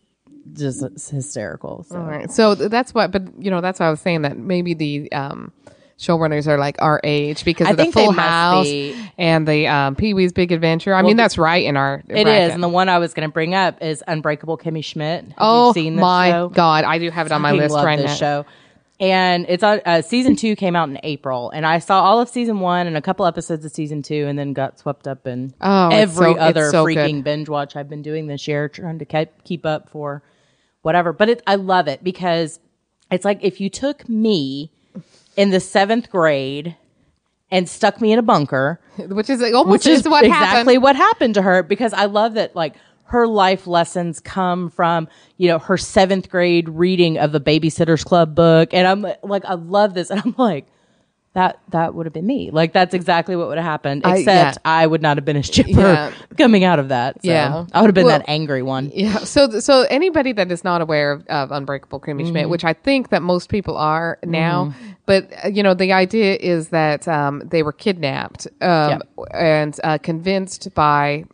just 0.53 0.83
hysterical. 1.09 1.83
So. 1.83 1.97
All 1.97 2.03
right. 2.03 2.31
So 2.31 2.55
that's 2.55 2.93
what, 2.93 3.12
but 3.12 3.23
you 3.41 3.51
know, 3.51 3.62
that's 3.62 3.79
why 3.79 3.88
I 3.88 3.89
was 3.89 4.01
saying 4.01 4.23
that 4.23 4.38
maybe 4.38 4.73
the 4.73 5.12
um, 5.12 5.51
showrunners 5.97 6.47
are 6.47 6.57
like 6.57 6.75
our 6.79 6.99
age 7.03 7.45
because 7.45 7.67
I 7.67 7.71
of 7.71 7.77
the 7.77 7.91
Full 7.91 8.12
House 8.12 8.65
be. 8.65 8.95
and 9.17 9.47
the 9.47 9.67
um, 9.67 9.95
Pee 9.95 10.13
Wee's 10.13 10.33
Big 10.33 10.51
Adventure. 10.51 10.93
I 10.93 11.01
mean, 11.01 11.17
that's 11.17 11.38
right 11.38 11.63
in 11.63 11.77
our. 11.77 12.03
It 12.07 12.27
is, 12.27 12.53
and 12.53 12.62
the 12.62 12.69
one 12.69 12.89
I 12.89 12.99
was 12.99 13.13
going 13.13 13.27
to 13.27 13.33
bring 13.33 13.55
up 13.55 13.81
is 13.81 14.03
Unbreakable 14.07 14.57
Kimmy 14.57 14.83
Schmidt. 14.83 15.25
Have 15.25 15.33
oh 15.38 15.67
you 15.69 15.73
seen 15.73 15.95
my 15.95 16.31
show? 16.31 16.49
god, 16.49 16.83
I 16.83 16.97
do 16.97 17.09
have 17.09 17.25
it 17.25 17.31
on 17.31 17.41
my 17.41 17.49
fucking 17.49 17.62
list 17.62 17.75
right 17.75 17.99
now. 17.99 18.13
show. 18.13 18.45
And 19.03 19.45
it's 19.49 19.63
on 19.63 19.81
uh, 19.85 20.01
season 20.01 20.37
two 20.37 20.55
came 20.55 20.77
out 20.77 20.87
in 20.87 20.97
April, 21.03 21.49
and 21.49 21.65
I 21.65 21.79
saw 21.79 22.01
all 22.01 22.21
of 22.21 22.29
season 22.29 22.61
one 22.61 22.87
and 22.87 22.95
a 22.95 23.01
couple 23.01 23.25
episodes 23.25 23.65
of 23.65 23.71
season 23.73 24.01
two, 24.01 24.27
and 24.27 24.39
then 24.39 24.53
got 24.53 24.79
swept 24.79 25.09
up 25.09 25.27
in 25.27 25.53
Oh, 25.59 25.89
every 25.91 26.33
so- 26.35 26.39
other 26.39 26.69
so 26.69 26.85
freaking 26.85 27.15
good. 27.15 27.23
binge 27.25 27.49
watch 27.49 27.75
I've 27.75 27.89
been 27.89 28.01
doing 28.01 28.27
this 28.27 28.47
year, 28.47 28.69
trying 28.69 28.99
to 28.99 29.05
keep 29.05 29.43
keep 29.43 29.65
up 29.65 29.89
for 29.89 30.23
whatever. 30.83 31.11
But 31.11 31.27
it, 31.27 31.43
I 31.45 31.55
love 31.55 31.89
it 31.89 32.01
because 32.01 32.61
it's 33.11 33.25
like 33.25 33.39
if 33.41 33.59
you 33.59 33.69
took 33.69 34.07
me 34.07 34.71
in 35.35 35.49
the 35.49 35.59
seventh 35.59 36.09
grade 36.09 36.77
and 37.51 37.67
stuck 37.67 37.99
me 37.99 38.13
in 38.13 38.19
a 38.19 38.23
bunker, 38.23 38.79
Which 38.97 39.29
is 39.29 39.41
which 39.65 39.85
is 39.85 40.07
what 40.07 40.23
exactly 40.23 40.75
happened. 40.75 40.81
what 40.83 40.95
happened 40.95 41.33
to 41.33 41.41
her 41.41 41.61
because 41.61 41.91
I 41.91 42.05
love 42.05 42.35
that 42.35 42.55
like 42.55 42.75
her 43.13 43.28
life 43.28 43.65
lessons 43.67 44.19
come 44.19 44.69
from 44.69 45.08
you 45.38 45.47
know 45.47 45.60
her 45.60 45.78
seventh 45.78 46.30
grade 46.30 46.67
reading 46.67 47.17
of 47.17 47.32
the 47.32 47.39
Babysitters 47.39 48.04
Club 48.04 48.36
book, 48.36 48.73
and 48.73 48.88
I'm 48.88 49.06
like 49.23 49.45
I 49.45 49.54
love 49.54 49.93
this, 49.93 50.10
and 50.10 50.21
I'm 50.26 50.36
like. 50.38 50.67
that 51.36 51.58
that 51.69 51.95
would 51.95 52.06
have 52.06 52.13
been 52.13 52.28
me. 52.28 52.52
Like 52.52 52.73
that's 52.73 52.93
exactly 52.93 53.36
what 53.36 53.47
would 53.47 53.58
have 53.58 53.65
happened. 53.65 54.04
I- 54.06 54.17
Except 54.17 54.58
yeah. 54.58 54.71
I 54.82 54.86
would 54.86 55.02
not 55.02 55.17
have 55.17 55.26
been 55.26 55.36
a 55.38 55.41
stripper 55.41 55.71
Yeah. 55.71 56.12
coming 56.38 56.63
out 56.63 56.78
of 56.78 56.89
that. 56.89 57.15
So 57.23 57.28
Yeah. 57.32 57.65
I 57.73 57.82
would 57.82 57.88
have 57.88 57.95
been 57.95 58.06
Well- 58.06 58.19
that 58.19 58.30
angry 58.30 58.62
one. 58.62 58.91
Yeah. 58.93 59.17
So, 59.17 59.60
so 59.60 59.82
anybody 59.89 60.32
that 60.34 60.52
is 60.52 60.63
not 60.63 60.82
aware 60.82 61.12
of, 61.12 61.26
of 61.28 61.52
Unbreakable 61.52 62.02
Kimmy 62.02 62.28
Schmidt, 62.30 62.49
which 62.49 62.63
I 62.63 62.73
think 62.73 63.10
that 63.10 63.23
most 63.23 63.49
people 63.49 63.76
are 63.78 64.19
now, 64.23 64.76
but 65.08 65.28
uh, 65.43 65.47
you 65.47 65.63
know, 65.63 65.73
the 65.73 65.91
idea 65.91 66.36
is 66.36 66.69
that 66.69 67.08
um, 67.08 67.41
they 67.43 67.63
were 67.63 67.73
kidnapped 67.73 68.45
um, 68.62 69.02
and 69.34 69.73
uh, 69.84 69.97
convinced 69.97 70.71
by 70.76 71.26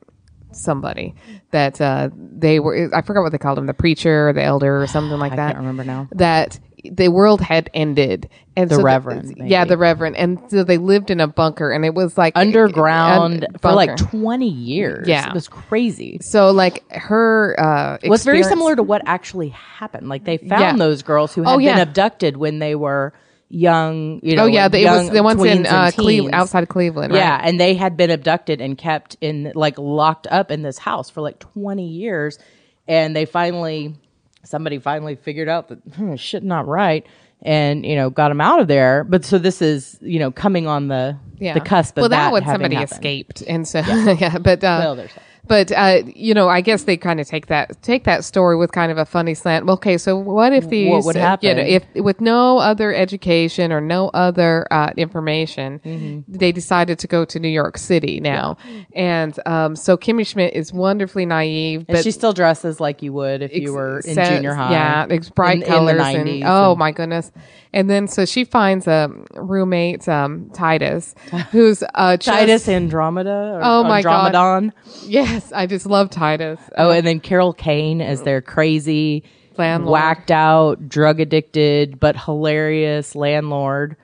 somebody 0.51 1.15
that 1.51 1.79
uh, 1.81 2.09
they 2.15 2.59
were. 2.59 2.89
I 2.93 3.01
forgot 3.01 3.21
what 3.21 3.31
they 3.31 3.37
called 3.37 3.57
him, 3.57 3.65
the 3.65 3.73
preacher, 3.73 4.29
or 4.29 4.33
the 4.33 4.43
elder, 4.43 4.81
or 4.81 4.87
something 4.87 5.17
like 5.19 5.35
that. 5.35 5.39
I 5.39 5.51
can't 5.53 5.57
remember 5.59 5.83
now. 5.83 6.07
That 6.11 6.59
the 6.83 7.09
world 7.09 7.41
had 7.41 7.69
ended, 7.73 8.29
and 8.55 8.69
The 8.69 8.75
so 8.75 8.81
Reverend, 8.83 9.35
yeah, 9.37 9.59
maybe. 9.63 9.69
the 9.69 9.77
Reverend, 9.77 10.15
and 10.15 10.39
so 10.49 10.63
they 10.63 10.77
lived 10.77 11.11
in 11.11 11.19
a 11.19 11.27
bunker, 11.27 11.71
and 11.71 11.83
it 11.83 11.93
was 11.93 12.17
like 12.17 12.37
Underground 12.37 13.47
for 13.61 13.73
like 13.73 13.97
20 13.97 14.47
years. 14.47 15.07
Yeah. 15.07 15.27
It 15.27 15.33
was 15.33 15.47
crazy. 15.49 16.19
So 16.21 16.51
like 16.51 16.89
her 16.91 17.55
uh, 17.59 17.97
was 18.07 18.23
very 18.23 18.43
similar 18.43 18.75
to 18.77 18.83
what 18.83 19.01
actually 19.05 19.49
happened. 19.49 20.07
Like 20.07 20.23
they 20.23 20.37
found 20.37 20.61
Yeah. 20.61 20.75
those 20.77 21.03
girls 21.03 21.33
who 21.33 21.43
had 21.43 21.53
Oh, 21.53 21.57
been 21.57 21.79
abducted 21.79 22.37
when 22.37 22.59
they 22.59 22.75
were 22.75 23.13
young. 23.49 24.19
You 24.23 24.35
know, 24.35 24.43
Oh 24.43 24.45
yeah, 24.45 24.67
like 24.67 24.81
it 24.81 24.85
was 24.85 25.09
the 25.09 25.23
ones 25.23 25.43
in 25.43 25.65
uh, 25.65 25.91
outside 26.31 26.63
of 26.63 26.69
Cleveland. 26.69 27.13
Yeah, 27.13 27.39
and 27.41 27.59
they 27.59 27.73
had 27.73 27.97
been 27.97 28.11
abducted 28.11 28.61
and 28.61 28.77
kept 28.77 29.17
in 29.19 29.51
like 29.55 29.77
locked 29.77 30.27
up 30.27 30.51
in 30.51 30.61
this 30.61 30.77
house 30.77 31.09
for 31.09 31.21
like 31.21 31.39
20 31.39 31.85
years, 31.87 32.39
and 32.87 33.15
they 33.15 33.25
finally, 33.25 33.95
somebody 34.43 34.79
finally 34.79 35.15
figured 35.15 35.49
out 35.49 35.69
that 35.69 35.79
hmm, 35.95 36.15
shit 36.15 36.43
not 36.43 36.67
right, 36.67 37.05
and 37.41 37.85
you 37.85 37.95
know 37.95 38.09
got 38.09 38.29
them 38.29 38.41
out 38.41 38.61
of 38.61 38.67
there. 38.67 39.03
But 39.03 39.25
so 39.25 39.37
this 39.37 39.61
is 39.61 39.97
you 40.01 40.19
know 40.19 40.31
coming 40.31 40.67
on 40.67 40.87
the 40.87 41.17
yeah. 41.39 41.53
the 41.53 41.61
cusp 41.61 41.97
of 41.97 42.01
well, 42.03 42.09
that, 42.09 42.31
one 42.31 42.43
having 42.43 42.55
somebody 42.55 42.75
happened. 42.75 42.91
escaped, 42.91 43.41
and 43.41 43.67
so 43.67 43.79
yeah, 43.79 44.37
but 44.41 44.63
uh, 44.63 44.79
Well, 44.81 44.95
there's 44.95 45.13
that. 45.13 45.23
But 45.49 45.73
uh, 45.73 46.03
you 46.05 46.33
know, 46.33 46.47
I 46.47 46.61
guess 46.61 46.83
they 46.83 46.95
kind 46.95 47.19
of 47.19 47.27
take 47.27 47.47
that 47.47 47.81
take 47.81 48.05
that 48.05 48.23
story 48.23 48.55
with 48.55 48.71
kind 48.71 48.89
of 48.93 48.97
a 48.97 49.03
funny 49.05 49.33
slant. 49.33 49.65
Well, 49.65 49.73
okay, 49.73 49.97
so 49.97 50.15
what 50.15 50.53
if 50.53 50.69
these 50.69 50.89
What 50.89 51.03
would 51.03 51.17
uh, 51.17 51.37
You 51.41 51.55
know, 51.55 51.61
happen? 51.63 51.91
if 51.97 52.03
with 52.05 52.21
no 52.21 52.59
other 52.59 52.93
education 52.93 53.73
or 53.73 53.81
no 53.81 54.07
other 54.13 54.65
uh, 54.71 54.91
information, 54.95 55.79
Mm-hmm. 55.83 56.31
they 56.37 56.51
decided 56.53 56.99
to 56.99 57.07
go 57.07 57.25
to 57.25 57.39
New 57.39 57.49
York 57.49 57.77
City 57.77 58.19
now, 58.21 58.55
and 58.93 59.37
um, 59.45 59.75
so 59.75 59.97
Kimmy 59.97 60.25
Schmidt 60.25 60.53
is 60.53 60.71
wonderfully 60.71 61.25
naive, 61.25 61.79
And 61.87 61.95
but 61.97 62.03
she 62.03 62.11
still 62.11 62.31
dresses 62.33 62.79
like 62.79 63.01
you 63.01 63.11
would 63.13 63.41
if 63.41 63.53
you 63.53 63.73
were 63.73 63.97
in 63.99 64.13
says- 64.15 64.29
junior 64.29 64.53
high. 64.53 64.71
Yeah, 64.71 65.07
it's 65.09 65.29
bright 65.29 65.57
in, 65.57 65.63
in 65.63 65.67
colors. 65.67 65.97
the 65.97 66.03
and, 66.03 66.27
90s. 66.29 66.43
oh 66.45 66.71
and- 66.71 66.79
my 66.79 66.91
goodness! 66.91 67.31
And 67.71 67.89
then 67.89 68.07
so 68.07 68.25
she 68.25 68.45
finds 68.45 68.87
a 68.87 69.11
roommate, 69.35 70.07
um, 70.09 70.49
Titus, 70.53 71.13
who's 71.51 71.83
uh, 71.93 72.17
just, 72.17 72.25
Titus 72.27 72.65
Andromedon. 72.67 73.57
Or 73.57 73.59
Oh 73.63 73.83
my 73.83 74.01
God. 74.01 74.73
Yes, 75.05 75.51
I 75.51 75.65
just 75.67 75.85
love 75.85 76.09
Titus. 76.09 76.59
Oh, 76.77 76.89
and 76.91 77.05
then 77.05 77.19
Carol 77.19 77.53
Kane 77.53 78.01
as 78.01 78.23
their 78.23 78.41
crazy, 78.41 79.23
Landlord. 79.57 79.91
whacked 79.93 80.31
out, 80.31 80.89
drug 80.89 81.19
addicted, 81.19 81.99
but 81.99 82.15
hilarious 82.15 83.15
landlord. 83.15 83.95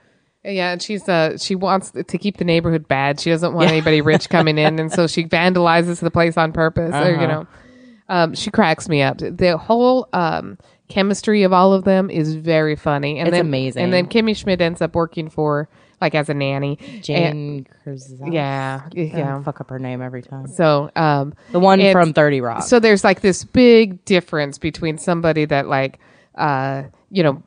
Yeah, 0.43 0.73
and 0.73 0.81
she's 0.81 1.09
uh 1.09 1.37
she 1.39 1.55
wants 1.55 1.89
to 1.91 2.17
keep 2.19 2.37
the 2.37 2.45
neighborhood 2.45 2.87
bad. 2.87 3.19
She 3.19 3.31
doesn't 3.31 3.53
want 3.53 3.69
anybody 3.69 4.01
rich 4.01 4.29
coming 4.29 4.59
in, 4.59 4.79
and 4.79 4.91
so 4.91 5.07
she 5.15 5.23
vandalizes 5.25 5.99
the 6.01 6.11
place 6.11 6.37
on 6.37 6.53
purpose. 6.53 6.93
Or, 6.93 7.09
you 7.09 7.15
Uh-huh. 7.17 7.25
know, 7.27 7.47
um, 8.09 8.35
she 8.35 8.51
cracks 8.51 8.87
me 8.87 9.01
up. 9.01 9.17
The 9.17 9.57
whole 9.57 10.07
um 10.13 10.59
chemistry 10.87 11.43
of 11.43 11.53
all 11.53 11.73
of 11.73 11.83
them 11.83 12.09
is 12.09 12.35
very 12.35 12.75
funny, 12.75 13.19
and 13.19 13.27
It's 13.27 13.35
then, 13.35 13.45
amazing. 13.45 13.83
And 13.83 13.93
then 13.93 14.07
Kimmy 14.07 14.35
Schmidt 14.35 14.61
ends 14.61 14.81
up 14.81 14.95
working 14.95 15.29
for 15.29 15.67
like 16.01 16.13
as 16.13 16.29
a 16.29 16.33
nanny. 16.33 16.77
Jane 17.01 17.65
Krzak. 17.85 18.31
yeah, 18.33 18.81
Yeah. 18.93 19.03
yeah. 19.17 19.43
Fuck 19.43 19.61
up 19.61 19.69
her 19.69 19.79
name 19.79 20.01
every 20.01 20.21
time. 20.21 20.47
So 20.47 20.91
um, 20.95 21.33
The 21.51 21.59
one 21.59 21.79
from 21.91 22.13
30 22.13 22.41
Rock. 22.41 22.63
So 22.63 22.79
there's 22.79 23.03
like 23.03 23.21
this 23.21 23.43
big 23.43 24.03
difference 24.05 24.57
between 24.57 24.97
somebody 24.97 25.45
that 25.45 25.67
like 25.67 25.99
uh 26.35 26.83
you 27.09 27.23
know 27.23 27.41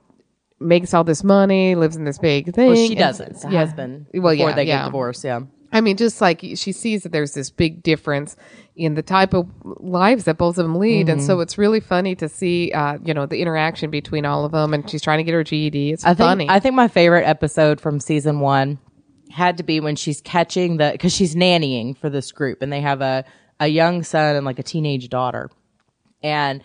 makes 0.61 0.93
all 0.95 1.05
this 1.05 1.23
money, 1.23 1.75
lives 1.77 1.95
in 1.95 2.05
this 2.05 2.19
big 2.19 2.53
thing. 2.55 2.69
well, 2.69 2.77
she 2.77 2.87
and- 2.89 2.99
doesn't. 2.99 3.41
The 3.43 3.51
yeah. 3.51 3.59
husband. 3.61 4.07
Well, 4.15 4.35
before 4.35 4.49
yeah, 4.51 4.57
they 4.57 4.65
yeah. 4.65 4.79
get 4.81 4.85
divorced. 4.87 5.23
Yeah. 5.25 5.41
I 5.71 5.83
mean, 5.83 5.99
just 5.99 6.21
like 6.23 6.41
she 6.41 6.73
sees 6.73 7.03
that 7.03 7.13
there's 7.13 7.35
this 7.35 7.51
big 7.51 7.83
difference 7.83 8.35
in 8.79 8.95
the 8.95 9.03
type 9.03 9.35
of 9.35 9.49
lives 9.65 10.25
that 10.25 10.39
both 10.39 10.57
of 10.57 10.65
them 10.65 10.77
lead, 10.77 11.09
and 11.09 11.19
Mm-hmm. 11.21 11.27
so 11.27 11.41
it's 11.41 11.59
really 11.59 11.81
funny 11.81 12.15
to 12.15 12.29
see, 12.29 12.71
uh, 12.73 12.97
you 13.05 13.13
know, 13.13 13.27
the 13.27 13.41
interaction 13.41 13.91
between 13.91 14.25
all 14.25 14.45
of 14.45 14.53
them. 14.53 14.73
And 14.73 14.89
she's 14.89 15.03
trying 15.03 15.19
to 15.19 15.25
get 15.25 15.33
her 15.35 15.43
GED. 15.45 15.93
It's 15.93 16.05
I 16.05 16.15
think, 16.15 16.19
funny. 16.19 16.49
I 16.49 16.61
think 16.61 16.75
my 16.77 16.89
favorite 16.89 17.25
episode 17.25 17.81
from 17.81 18.01
season 18.01 18.41
one 18.41 18.79
had 19.31 19.59
to 19.59 19.63
be 19.63 19.81
when 19.81 19.97
she's 19.97 20.21
catching 20.23 20.79
the 20.79 20.91
because 20.93 21.13
she's 21.13 21.35
nannying 21.35 21.99
for 21.99 22.09
this 22.09 22.33
group 22.33 22.63
and 22.63 22.73
they 22.73 22.81
have 22.81 23.01
a 23.03 23.25
a 23.61 23.67
young 23.67 24.03
son 24.05 24.37
and 24.37 24.47
like 24.47 24.59
a 24.59 24.63
teenage 24.63 25.09
daughter, 25.09 25.51
and 26.23 26.63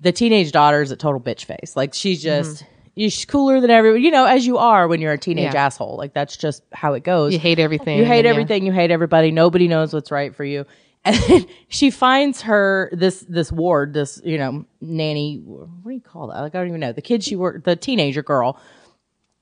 the 0.00 0.12
teenage 0.12 0.52
daughter 0.52 0.80
is 0.82 0.90
a 0.90 0.96
total 0.96 1.20
bitch 1.20 1.44
face. 1.44 1.76
Like 1.76 1.94
she's 1.94 2.22
just. 2.22 2.64
She's 2.98 3.24
cooler 3.24 3.60
than 3.62 3.70
everyone, 3.70 4.02
you 4.02 4.10
know, 4.10 4.26
as 4.26 4.46
you 4.46 4.58
are 4.58 4.86
when 4.86 5.00
you're 5.00 5.12
a 5.12 5.16
teenage 5.16 5.46
Mm-hmm. 5.46 5.54
Yeah. 5.54 5.64
asshole. 5.66 5.96
Like 5.96 6.12
that's 6.12 6.36
just 6.36 6.62
how 6.72 6.92
it 6.94 7.02
goes. 7.02 7.32
you 7.32 7.38
hate 7.38 7.58
everything. 7.58 7.96
You 7.98 8.04
hate 8.04 8.18
and 8.18 8.24
yeah. 8.26 8.30
everything. 8.32 8.66
You 8.66 8.72
hate 8.72 8.90
everybody. 8.90 9.30
Nobody 9.30 9.68
knows 9.68 9.94
what's 9.94 10.10
right 10.10 10.34
for 10.34 10.44
you. 10.44 10.66
And 11.04 11.46
she 11.68 11.90
finds 11.90 12.42
her 12.42 12.90
this 12.92 13.20
this 13.28 13.50
ward, 13.50 13.94
this 13.94 14.20
you 14.24 14.38
know 14.38 14.64
nanny. 14.80 15.38
What 15.44 15.90
do 15.90 15.94
you 15.94 16.00
call 16.00 16.28
that? 16.28 16.40
Like 16.40 16.54
I 16.54 16.58
don't 16.58 16.68
even 16.68 16.80
know. 16.80 16.92
The 16.92 17.02
kid 17.02 17.24
she 17.24 17.36
worked, 17.36 17.64
the 17.64 17.76
teenager 17.76 18.22
girl, 18.22 18.60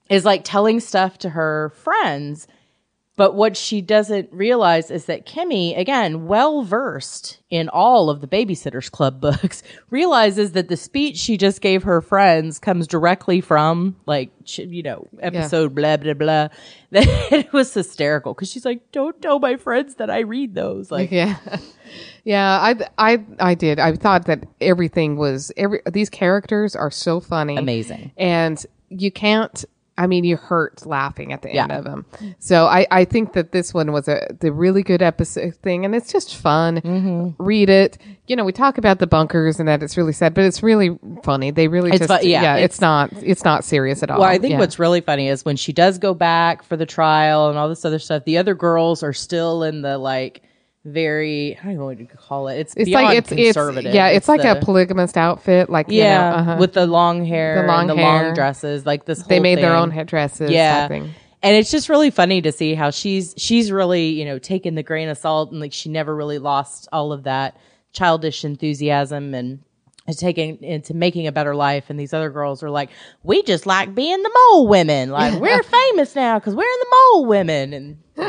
is 0.08 0.24
like 0.24 0.42
telling 0.44 0.80
stuff 0.80 1.18
to 1.18 1.30
her 1.30 1.70
friends. 1.70 2.46
But 3.18 3.34
what 3.34 3.56
she 3.56 3.80
doesn't 3.82 4.32
realize 4.32 4.92
is 4.92 5.06
that 5.06 5.26
Kimmy, 5.26 5.76
again, 5.76 6.28
well 6.28 6.62
versed 6.62 7.40
in 7.50 7.68
all 7.68 8.10
of 8.10 8.20
the 8.20 8.28
Babysitters 8.28 8.88
Club 8.88 9.20
books, 9.20 9.64
realizes 9.90 10.52
that 10.52 10.68
the 10.68 10.76
speech 10.76 11.16
she 11.16 11.36
just 11.36 11.60
gave 11.60 11.82
her 11.82 12.00
friends 12.00 12.60
comes 12.60 12.86
directly 12.86 13.40
from, 13.40 13.96
like, 14.06 14.30
you 14.56 14.84
know, 14.84 15.08
episode 15.20 15.74
blah, 15.74 15.96
blah, 15.96 16.14
blah. 16.14 16.48
That 16.90 17.06
it 17.32 17.52
was 17.52 17.74
hysterical 17.74 18.32
because 18.32 18.50
she's 18.50 18.64
like, 18.64 18.92
don't 18.92 19.20
tell 19.20 19.40
my 19.40 19.56
friends 19.56 19.96
that 19.96 20.08
I 20.10 20.20
read 20.20 20.54
those. 20.54 20.90
Like, 20.90 21.10
Yeah. 21.10 21.36
Yeah, 22.24 22.58
I, 22.60 22.74
I, 22.98 23.24
I 23.40 23.54
did. 23.54 23.78
I 23.78 23.94
thought 23.96 24.26
that 24.26 24.44
everything 24.60 25.16
was 25.16 25.50
every. 25.56 25.80
These 25.90 26.10
characters 26.10 26.76
are 26.76 26.90
so 26.90 27.20
funny, 27.20 27.56
Amazing. 27.56 28.12
and 28.18 28.64
you 28.90 29.10
can't. 29.10 29.64
I 29.98 30.06
mean, 30.06 30.24
you 30.24 30.36
hurt 30.36 30.86
laughing 30.86 31.32
at 31.32 31.42
the 31.42 31.50
end 31.50 31.72
of 31.72 31.84
them. 31.84 32.06
So 32.38 32.66
I, 32.66 32.86
I 32.90 33.04
think 33.04 33.32
that 33.34 33.52
this 33.52 33.74
one 33.74 33.92
was 33.92 34.06
a 34.08 34.28
the 34.40 34.52
really 34.52 34.82
good 34.82 35.02
episode 35.02 35.56
thing, 35.56 35.84
and 35.84 35.94
it's 35.94 36.12
just 36.12 36.36
fun. 36.36 36.76
Mm-hmm. 36.80 37.42
Read 37.42 37.68
it. 37.68 37.98
You 38.28 38.36
know, 38.36 38.44
we 38.44 38.52
talk 38.52 38.78
about 38.78 38.98
the 39.00 39.06
bunkers 39.06 39.58
and 39.58 39.68
that 39.68 39.82
it's 39.82 39.96
really 39.96 40.12
sad, 40.12 40.34
but 40.34 40.44
it's 40.44 40.62
really 40.62 40.96
funny. 41.24 41.50
They 41.50 41.66
really 41.66 41.90
It's 41.90 42.06
just 42.06 42.22
fu- 42.22 42.28
yeah, 42.28 42.42
yeah. 42.42 42.54
it's- 42.56 42.64
It's, 42.76 42.80
not 42.80 43.12
it's 43.22 43.44
not 43.44 43.64
serious 43.64 44.02
at 44.02 44.10
all. 44.10 44.20
Well, 44.20 44.28
I 44.28 44.38
think 44.38 44.52
Yeah. 44.52 44.58
what's 44.60 44.78
really 44.78 45.00
funny 45.00 45.28
is 45.28 45.44
when 45.44 45.56
she 45.56 45.72
does 45.72 45.98
go 45.98 46.14
back 46.14 46.62
for 46.62 46.76
the 46.76 46.86
trial 46.86 47.48
and 47.48 47.58
all 47.58 47.68
this 47.68 47.84
other 47.84 47.98
stuff, 47.98 48.24
the 48.24 48.38
other 48.38 48.54
girls 48.54 49.02
are 49.02 49.12
still 49.12 49.62
in 49.64 49.82
the 49.82 49.98
like 49.98 50.42
very 50.84 51.58
I 51.60 51.64
don't 51.66 51.76
know 51.76 51.84
what 51.86 51.98
you 51.98 52.06
call 52.06 52.48
it. 52.48 52.58
It's 52.58 52.74
it's 52.76 52.86
beyond 52.86 53.04
like 53.06 53.18
it's 53.18 53.32
it's 53.32 53.84
yeah. 53.84 54.08
It's, 54.08 54.28
like 54.28 54.42
the- 54.42 54.58
a 54.58 54.60
polygamist 54.60 55.16
outfit. 55.16 55.68
Like 55.70 55.88
you 55.88 55.98
yeah 55.98 56.30
know, 56.30 56.36
uh-huh. 56.36 56.56
with 56.60 56.72
the 56.72 56.86
long 56.86 57.24
hair, 57.24 57.62
The 57.62 57.68
long 57.68 57.90
and 57.90 57.98
the 57.98 58.02
hair. 58.02 58.24
long 58.26 58.34
dresses, 58.34 58.86
like 58.86 59.04
this. 59.04 59.22
they 59.24 59.40
made 59.40 59.58
their 59.58 59.72
thing. 59.72 59.80
own 59.82 59.90
headdresses. 59.90 60.50
yeah 60.50 60.88
and 61.40 61.56
it's 61.56 61.70
just 61.70 61.88
really 61.88 62.10
funny 62.10 62.42
to 62.42 62.50
see 62.52 62.74
how 62.74 62.90
she's 62.90 63.34
she's 63.36 63.70
really 63.70 64.08
you 64.08 64.24
know 64.24 64.38
taken 64.38 64.74
the 64.74 64.82
grain 64.82 65.08
of 65.08 65.18
salt 65.18 65.50
and 65.52 65.60
like 65.60 65.72
she 65.72 65.88
never 65.88 66.14
really 66.14 66.38
lost 66.38 66.88
all 66.92 67.12
of 67.12 67.24
that 67.24 67.56
childish 67.92 68.44
enthusiasm 68.44 69.34
and 69.34 69.60
taking 70.16 70.62
into 70.62 70.94
making 70.94 71.26
a 71.26 71.32
better 71.32 71.54
life 71.54 71.90
and 71.90 72.00
these 72.00 72.14
other 72.14 72.30
girls 72.30 72.62
are 72.62 72.70
like 72.70 72.88
we 73.22 73.42
just 73.42 73.66
like 73.66 73.94
being 73.94 74.20
the 74.22 74.30
mole 74.50 74.66
women 74.66 75.10
like 75.10 75.38
we're 75.40 75.62
famous 75.90 76.14
now 76.16 76.38
because 76.38 76.54
we're 76.54 76.62
in 76.62 76.80
the 76.80 76.96
mole 77.12 77.26
women 77.26 77.72
and 77.72 77.98
you. 78.16 78.24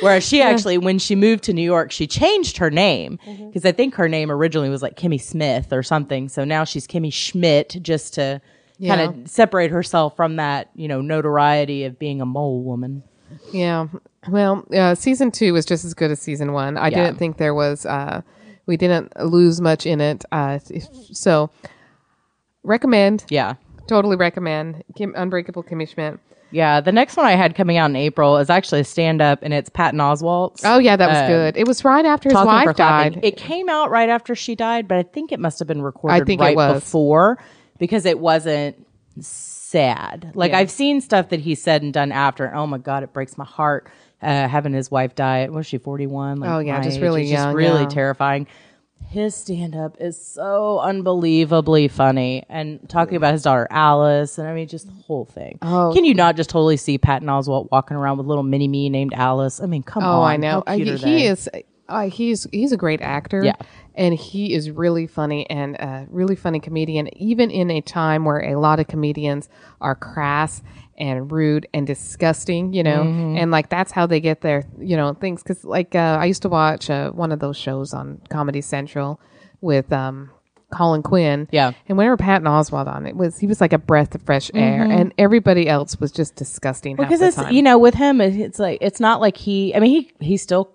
whereas 0.00 0.26
she 0.26 0.40
actually 0.42 0.78
when 0.78 0.98
she 0.98 1.14
moved 1.14 1.44
to 1.44 1.52
new 1.52 1.62
york 1.62 1.90
she 1.92 2.06
changed 2.06 2.56
her 2.58 2.70
name 2.70 3.18
because 3.46 3.64
i 3.64 3.72
think 3.72 3.94
her 3.94 4.08
name 4.08 4.30
originally 4.30 4.68
was 4.68 4.82
like 4.82 4.96
kimmy 4.96 5.20
smith 5.20 5.72
or 5.72 5.82
something 5.82 6.28
so 6.28 6.44
now 6.44 6.64
she's 6.64 6.86
kimmy 6.86 7.12
schmidt 7.12 7.76
just 7.82 8.14
to 8.14 8.40
kind 8.86 9.00
of 9.02 9.28
separate 9.28 9.70
herself 9.70 10.16
from 10.16 10.36
that, 10.36 10.70
you 10.74 10.88
know, 10.88 11.02
notoriety 11.02 11.84
of 11.84 11.98
being 11.98 12.22
a 12.22 12.24
mole 12.24 12.62
woman. 12.62 13.02
Yeah. 13.52 13.88
Well, 14.26 14.64
uh, 14.74 14.94
season 14.94 15.30
two 15.32 15.52
was 15.52 15.66
just 15.66 15.84
as 15.84 15.92
good 15.92 16.10
as 16.10 16.18
season 16.18 16.54
one. 16.54 16.78
I 16.78 16.88
Yeah. 16.88 17.04
didn't 17.04 17.18
think 17.18 17.36
there 17.36 17.52
was, 17.52 17.84
uh, 17.84 18.22
we 18.64 18.78
didn't 18.78 19.12
lose 19.22 19.60
much 19.60 19.84
in 19.84 20.00
it. 20.00 20.24
Uh, 20.32 20.58
so, 21.12 21.50
recommend, 22.62 23.24
Yeah. 23.28 23.54
totally 23.86 24.16
recommend 24.16 24.82
Kim, 24.96 25.12
Unbreakable 25.14 25.62
Kimmy 25.62 25.86
Schmidt. 25.86 26.18
Yeah. 26.50 26.80
The 26.80 26.92
next 26.92 27.16
one 27.16 27.26
I 27.26 27.32
had 27.32 27.54
coming 27.54 27.76
out 27.76 27.90
in 27.90 27.96
April 27.96 28.36
is 28.38 28.50
actually 28.50 28.80
a 28.80 28.84
stand 28.84 29.20
up 29.22 29.40
and 29.42 29.54
it's 29.54 29.68
Patton 29.68 30.00
Oswalt. 30.00 30.60
Oh, 30.64 30.78
yeah, 30.78 30.96
that 30.96 31.08
was 31.08 31.16
Uh, 31.18 31.28
good. 31.28 31.56
It 31.56 31.66
was 31.66 31.84
right 31.84 32.04
after 32.04 32.28
his 32.28 32.34
wife 32.34 32.74
died. 32.76 33.20
It 33.22 33.36
came 33.36 33.68
out 33.68 33.90
right 33.90 34.08
after 34.08 34.34
she 34.34 34.54
died, 34.54 34.88
but 34.88 34.98
I 34.98 35.02
think 35.04 35.32
it 35.32 35.40
must 35.40 35.58
have 35.60 35.68
been 35.68 35.82
recorded 35.82 36.22
I 36.22 36.24
think 36.24 36.40
it 36.42 36.56
was. 36.56 36.74
before 36.82 37.38
because 37.78 38.04
it 38.06 38.18
wasn't 38.18 38.84
sad. 39.20 40.32
Like 40.34 40.52
I've 40.52 40.70
seen 40.70 41.00
stuff 41.00 41.28
that 41.30 41.40
he 41.40 41.54
said 41.54 41.82
and 41.82 41.92
done 41.92 42.12
after. 42.12 42.44
and 42.44 42.56
Oh 42.56 42.66
my 42.66 42.78
god, 42.78 43.02
it 43.02 43.12
breaks 43.12 43.38
my 43.38 43.44
heart. 43.44 43.88
Uh, 44.22 44.46
having 44.46 44.74
his 44.74 44.90
wife 44.90 45.14
die. 45.14 45.48
Was 45.48 45.66
she 45.66 45.78
forty 45.78 46.06
one? 46.06 46.40
Like 46.40 46.50
Oh, 46.50 46.58
yeah, 46.58 46.82
just 46.82 47.00
really 47.00 47.24
young, 47.24 47.54
really 47.54 47.82
yeah. 47.82 47.88
terrifying. 47.88 48.46
His 49.08 49.34
stand 49.34 49.74
up 49.74 49.96
is 49.98 50.20
so 50.24 50.78
unbelievably 50.78 51.88
funny, 51.88 52.44
and 52.48 52.88
talking 52.88 53.16
about 53.16 53.32
his 53.32 53.42
daughter 53.42 53.66
Alice, 53.70 54.38
and 54.38 54.46
I 54.46 54.54
mean, 54.54 54.68
just 54.68 54.86
the 54.86 55.02
whole 55.02 55.24
thing. 55.24 55.58
Oh. 55.62 55.92
Can 55.92 56.04
you 56.04 56.14
not 56.14 56.36
just 56.36 56.48
totally 56.48 56.76
see 56.76 56.96
Patton 56.96 57.26
Oswalt 57.26 57.68
walking 57.72 57.96
around 57.96 58.18
with 58.18 58.26
little 58.28 58.44
mini 58.44 58.68
me 58.68 58.88
named 58.88 59.12
Alice? 59.14 59.60
I 59.60 59.66
mean, 59.66 59.82
come 59.82 60.04
on. 60.04 60.20
Oh, 60.20 60.22
I 60.22 60.36
know. 60.36 60.62
Uh, 60.64 60.76
he 60.76 61.26
is. 61.26 61.48
Uh, 61.88 62.08
he's 62.08 62.46
he's 62.52 62.70
a 62.70 62.76
great 62.76 63.00
actor. 63.00 63.42
Yeah. 63.44 63.56
and 63.96 64.14
he 64.14 64.54
is 64.54 64.70
really 64.70 65.08
funny 65.08 65.50
and 65.50 65.74
a 65.74 66.06
really 66.08 66.36
funny 66.36 66.60
comedian. 66.60 67.08
Even 67.18 67.50
in 67.50 67.68
a 67.68 67.80
time 67.80 68.24
where 68.24 68.38
a 68.52 68.60
lot 68.60 68.78
of 68.78 68.86
comedians 68.86 69.48
are 69.80 69.96
crass 69.96 70.62
and 71.00 71.32
rude 71.32 71.66
and 71.74 71.86
disgusting, 71.86 72.72
you 72.72 72.82
know, 72.82 73.02
Mm-hmm. 73.02 73.38
and 73.38 73.50
like 73.50 73.68
that's 73.70 73.90
how 73.90 74.06
they 74.06 74.20
get 74.20 74.42
their 74.42 74.64
you 74.78 74.96
know 74.96 75.14
things. 75.14 75.42
Because 75.42 75.64
like 75.64 75.94
uh, 75.94 76.18
I 76.20 76.26
used 76.26 76.42
to 76.42 76.48
watch 76.48 76.90
uh, 76.90 77.10
one 77.10 77.32
of 77.32 77.40
those 77.40 77.56
shows 77.56 77.92
on 77.94 78.20
Comedy 78.28 78.60
Central 78.60 79.18
with 79.60 79.92
um, 79.92 80.30
Colin 80.72 81.02
Quinn. 81.02 81.48
Yeah. 81.50 81.72
and 81.88 81.98
whenever 81.98 82.16
Patton 82.16 82.46
Oswalt 82.46 82.86
on 82.86 83.06
it 83.06 83.16
was 83.16 83.38
he 83.38 83.46
was 83.46 83.60
like 83.60 83.72
a 83.72 83.78
breath 83.78 84.14
of 84.14 84.22
fresh 84.22 84.50
air, 84.54 84.82
and 84.84 85.12
everybody 85.18 85.68
else 85.68 85.98
was 85.98 86.12
just 86.12 86.36
disgusting. 86.36 86.96
because 86.96 87.20
it's 87.20 87.36
time. 87.36 87.52
you 87.52 87.62
know 87.62 87.78
with 87.78 87.94
him 87.94 88.20
it's 88.20 88.58
like 88.58 88.78
it's 88.80 89.00
not 89.00 89.20
like 89.20 89.36
he 89.36 89.74
i 89.74 89.80
mean 89.80 89.90
he 89.90 90.12
he 90.26 90.36
still 90.36 90.70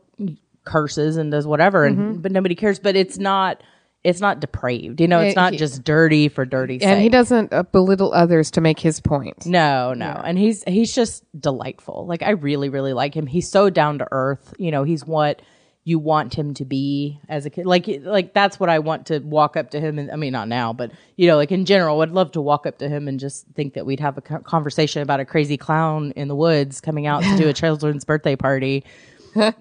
curses 0.63 1.17
and 1.17 1.32
does 1.32 1.45
whatever 1.45 1.86
and 1.86 1.97
Mm-hmm. 1.97 2.21
but 2.21 2.32
nobody 2.32 2.55
cares 2.55 2.80
but 2.80 2.95
it's 2.95 3.17
not 3.19 3.61
it's 4.06 4.22
not 4.22 4.39
depraved 4.39 5.01
you 5.01 5.08
know 5.08 5.20
it's 5.20 5.36
not 5.36 5.53
he- 5.53 5.60
just 5.60 5.84
dirty 5.84 6.30
for 6.30 6.45
dirty 6.45 6.82
and 6.82 7.01
he 7.01 7.10
doesn't 7.10 7.51
uh, 7.51 7.64
belittle 7.64 8.14
others 8.14 8.51
to 8.51 8.62
make 8.62 8.80
his 8.80 8.99
point. 8.99 9.45
no 9.45 9.93
no 9.93 10.22
and 10.24 10.38
he's 10.38 10.64
he's 10.64 10.93
just 10.93 11.24
delightful. 11.39 12.06
Like 12.06 12.22
i 12.24 12.32
really 12.32 12.70
really 12.70 12.93
like 12.93 13.16
him. 13.16 13.28
He's 13.28 13.49
so 13.49 13.70
down 13.70 13.99
to 13.99 14.08
earth 14.12 14.53
you 14.58 14.72
know 14.72 14.84
he's 14.84 15.06
what 15.06 15.41
you 15.88 15.99
want 15.99 16.34
him 16.34 16.56
to 16.56 16.66
be 16.66 17.20
as 17.30 17.45
a 17.45 17.49
kid. 17.51 17.66
Like 17.66 17.86
like 18.01 18.34
that's 18.34 18.60
what 18.60 18.70
i 18.70 18.80
want 18.80 19.06
to 19.08 19.20
walk 19.20 19.56
up 19.56 19.70
to 19.72 19.80
him 19.80 19.99
and 19.99 20.10
i 20.12 20.16
mean 20.16 20.34
not 20.34 20.47
now 20.47 20.74
but 20.74 20.91
you 21.16 21.28
know 21.28 21.36
like 21.36 21.51
in 21.51 21.66
general 21.66 22.01
i'd 22.01 22.10
love 22.10 22.32
to 22.32 22.41
walk 22.41 22.66
up 22.66 22.80
to 22.80 22.89
him 22.89 23.08
and 23.08 23.20
just 23.20 23.45
think 23.53 23.76
that 23.76 23.86
we'd 23.86 23.99
have 23.99 24.18
a 24.18 24.22
conversation 24.22 25.03
about 25.03 25.20
a 25.20 25.26
crazy 25.26 25.58
clown 25.58 26.12
in 26.16 26.28
the 26.28 26.36
woods 26.36 26.82
coming 26.82 27.06
out 27.06 27.22
to 27.22 27.38
do 27.38 27.47
a 27.47 27.53
children's 27.64 28.03
birthday 28.06 28.36
party. 28.36 28.84
Know 29.36 29.51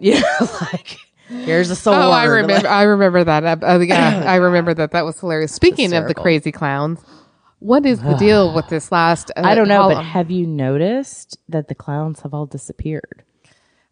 like 0.72 0.99
here's 1.29 1.70
a 1.70 1.77
sword 1.77 1.99
Oh, 1.99 2.11
I 2.11 2.27
Like, 2.27 2.43
remember. 2.43 2.68
I 2.68 2.83
remember 2.83 3.25
that. 3.25 3.62
Uh, 3.62 3.79
yeah, 3.81 4.25
I 4.27 4.37
remember 4.37 4.75
that. 4.75 4.93
That 4.93 5.05
was 5.05 5.18
hilarious. 5.20 5.53
Speaking 5.53 5.93
of 5.93 6.09
the 6.09 6.14
crazy 6.14 6.53
clowns, 6.53 7.01
what 7.59 7.87
is 7.87 8.03
the 8.03 8.14
deal 8.18 8.55
with 8.55 8.68
this 8.68 8.93
last? 8.93 9.31
Uh, 9.37 9.43
i 9.45 9.55
don't 9.55 9.68
know 9.68 9.83
hol- 9.83 9.95
but 9.95 10.05
have 10.05 10.31
you 10.31 10.47
noticed 10.47 11.39
that 11.49 11.68
the 11.68 11.75
clowns 11.75 12.20
have 12.20 12.35
all 12.35 12.47
disappeared 12.47 13.25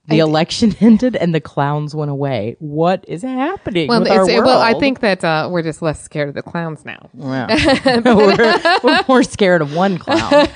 the 0.09 0.19
election 0.19 0.75
ended 0.81 1.17
and 1.17 1.35
the 1.35 1.41
clowns 1.41 1.95
went 1.95 2.11
away. 2.11 2.57
What 2.59 3.05
is 3.07 3.23
happening 3.23 3.89
well, 3.89 4.01
with 4.01 4.09
it's, 4.09 4.17
our 4.17 4.27
world? 4.27 4.45
well, 4.45 4.61
I 4.61 4.75
think 4.79 5.01
that 5.01 5.23
uh, 5.23 5.49
we're 5.51 5.63
just 5.63 5.81
less 5.81 6.03
scared 6.03 6.29
of 6.29 6.35
the 6.35 6.43
clowns 6.43 6.85
now. 6.85 7.09
Yeah. 7.15 8.01
we're, 8.05 8.81
we're 8.83 9.05
more 9.09 9.23
scared 9.23 9.63
of 9.63 9.75
one 9.75 9.99
clown. 9.99 10.49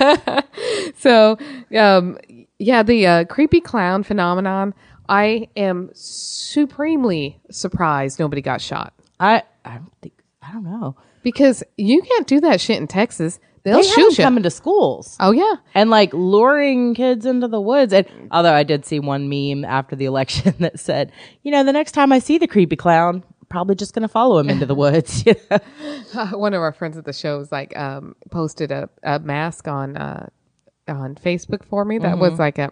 So, 0.97 1.37
um, 1.77 2.17
yeah, 2.59 2.83
the 2.83 3.07
uh, 3.07 3.25
creepy 3.25 3.61
clown 3.61 4.03
phenomenon. 4.03 4.73
I 5.09 5.47
am 5.55 5.89
supremely 5.93 7.39
surprised 7.51 8.19
nobody 8.19 8.41
got 8.41 8.61
shot 8.61 8.93
I 9.19 9.43
I 9.65 9.75
don't 9.75 9.91
think 10.01 10.13
I 10.41 10.51
don't 10.53 10.63
know. 10.63 10.95
because 11.23 11.63
you 11.77 12.01
can't 12.01 12.25
do 12.27 12.39
that 12.41 12.61
shit 12.61 12.77
in 12.77 12.87
Texas. 12.87 13.39
They'll 13.63 13.77
They 13.81 13.83
shoot 13.87 14.17
you. 14.17 14.23
coming 14.23 14.43
to 14.43 14.49
schools 14.49 15.17
oh 15.19 15.31
yeah. 15.31 15.55
and 15.73 15.89
like 15.89 16.13
luring 16.13 16.93
kids 16.95 17.25
into 17.25 17.47
the 17.49 17.59
woods. 17.59 17.91
And 17.91 18.05
although 18.31 18.53
I 18.53 18.63
did 18.63 18.85
see 18.85 18.99
one 18.99 19.27
meme 19.27 19.65
after 19.65 19.95
the 19.97 20.05
election 20.13 20.53
that 20.59 20.79
said, 20.79 21.11
you 21.43 21.51
know, 21.51 21.63
the 21.65 21.73
next 21.73 21.91
time 21.91 22.13
I 22.13 22.19
see 22.19 22.37
the 22.37 22.47
creepy 22.47 22.77
clown, 22.77 23.23
probably 23.49 23.75
just 23.75 23.93
going 23.93 24.03
to 24.03 24.07
follow 24.07 24.37
him 24.39 24.49
into 24.49 24.65
the 24.65 24.75
woods. 24.75 25.23
You 25.25 25.35
know? 25.51 26.25
one 26.37 26.53
of 26.53 26.61
our 26.61 26.71
friends 26.71 26.97
at 26.97 27.03
the 27.03 27.11
show 27.13 27.37
was 27.39 27.51
like 27.51 27.75
um, 27.77 28.15
posted 28.31 28.71
a, 28.71 28.89
a 29.03 29.19
mask 29.19 29.67
on 29.67 29.97
uh, 29.97 30.27
on 30.87 31.15
Facebook 31.15 31.65
for 31.65 31.83
me 31.83 31.97
that 31.97 32.11
Mm-hmm. 32.13 32.21
was 32.21 32.39
like 32.39 32.57
a 32.59 32.71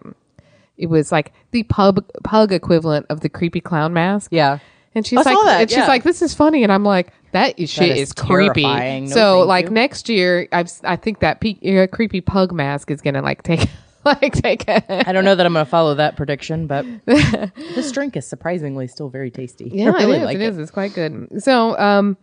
it 0.76 0.86
was 0.86 1.12
like 1.12 1.32
the 1.50 1.62
pub 1.64 2.04
pug 2.24 2.52
equivalent 2.52 3.06
of 3.08 3.20
the 3.20 3.28
creepy 3.28 3.60
clown 3.60 3.92
mask. 3.92 4.30
Yeah. 4.32 4.58
And 4.94 5.06
she's 5.06 5.18
I 5.18 5.22
like, 5.30 5.44
that, 5.44 5.60
and 5.60 5.70
she's 5.70 5.88
like, 5.88 6.04
this 6.04 6.22
is 6.22 6.32
funny, 6.32 6.62
and 6.62 6.72
I'm 6.72 6.82
like, 6.82 7.12
that 7.32 7.58
is 7.58 7.68
shit 7.68 7.98
is 7.98 8.08
is, 8.08 8.12
creepy. 8.14 8.62
No, 8.62 9.06
so 9.08 9.40
like 9.42 9.66
you. 9.66 9.72
next 9.72 10.08
year, 10.08 10.48
I've 10.52 10.70
I 10.84 10.96
think 10.96 11.20
that 11.20 11.40
pe- 11.40 11.82
uh, 11.82 11.86
creepy 11.86 12.22
pug 12.22 12.50
mask 12.50 12.90
is 12.90 13.02
gonna 13.02 13.20
like 13.20 13.42
take 13.42 13.68
like 14.06 14.32
take. 14.32 14.66
A, 14.68 15.08
I 15.08 15.12
don't 15.12 15.24
know 15.24 15.34
that 15.34 15.44
I'm 15.44 15.52
going 15.52 15.64
to 15.64 15.70
follow 15.70 15.94
that 15.96 16.16
prediction, 16.16 16.66
but 16.66 16.86
this 17.04 17.92
drink 17.92 18.16
is 18.16 18.26
surprisingly 18.26 18.86
still 18.86 19.08
very 19.08 19.30
tasty. 19.30 19.70
yeah, 19.72 19.90
I 19.96 20.04
really 20.04 20.12
it 20.12 20.20
is. 20.20 20.24
like 20.24 20.36
it 20.36 20.42
is. 20.42 20.58
It's 20.58 20.70
quite 20.70 20.94
good. 20.94 21.42
So 21.42 21.76
um, 21.78 22.16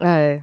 uh, 0.00 0.38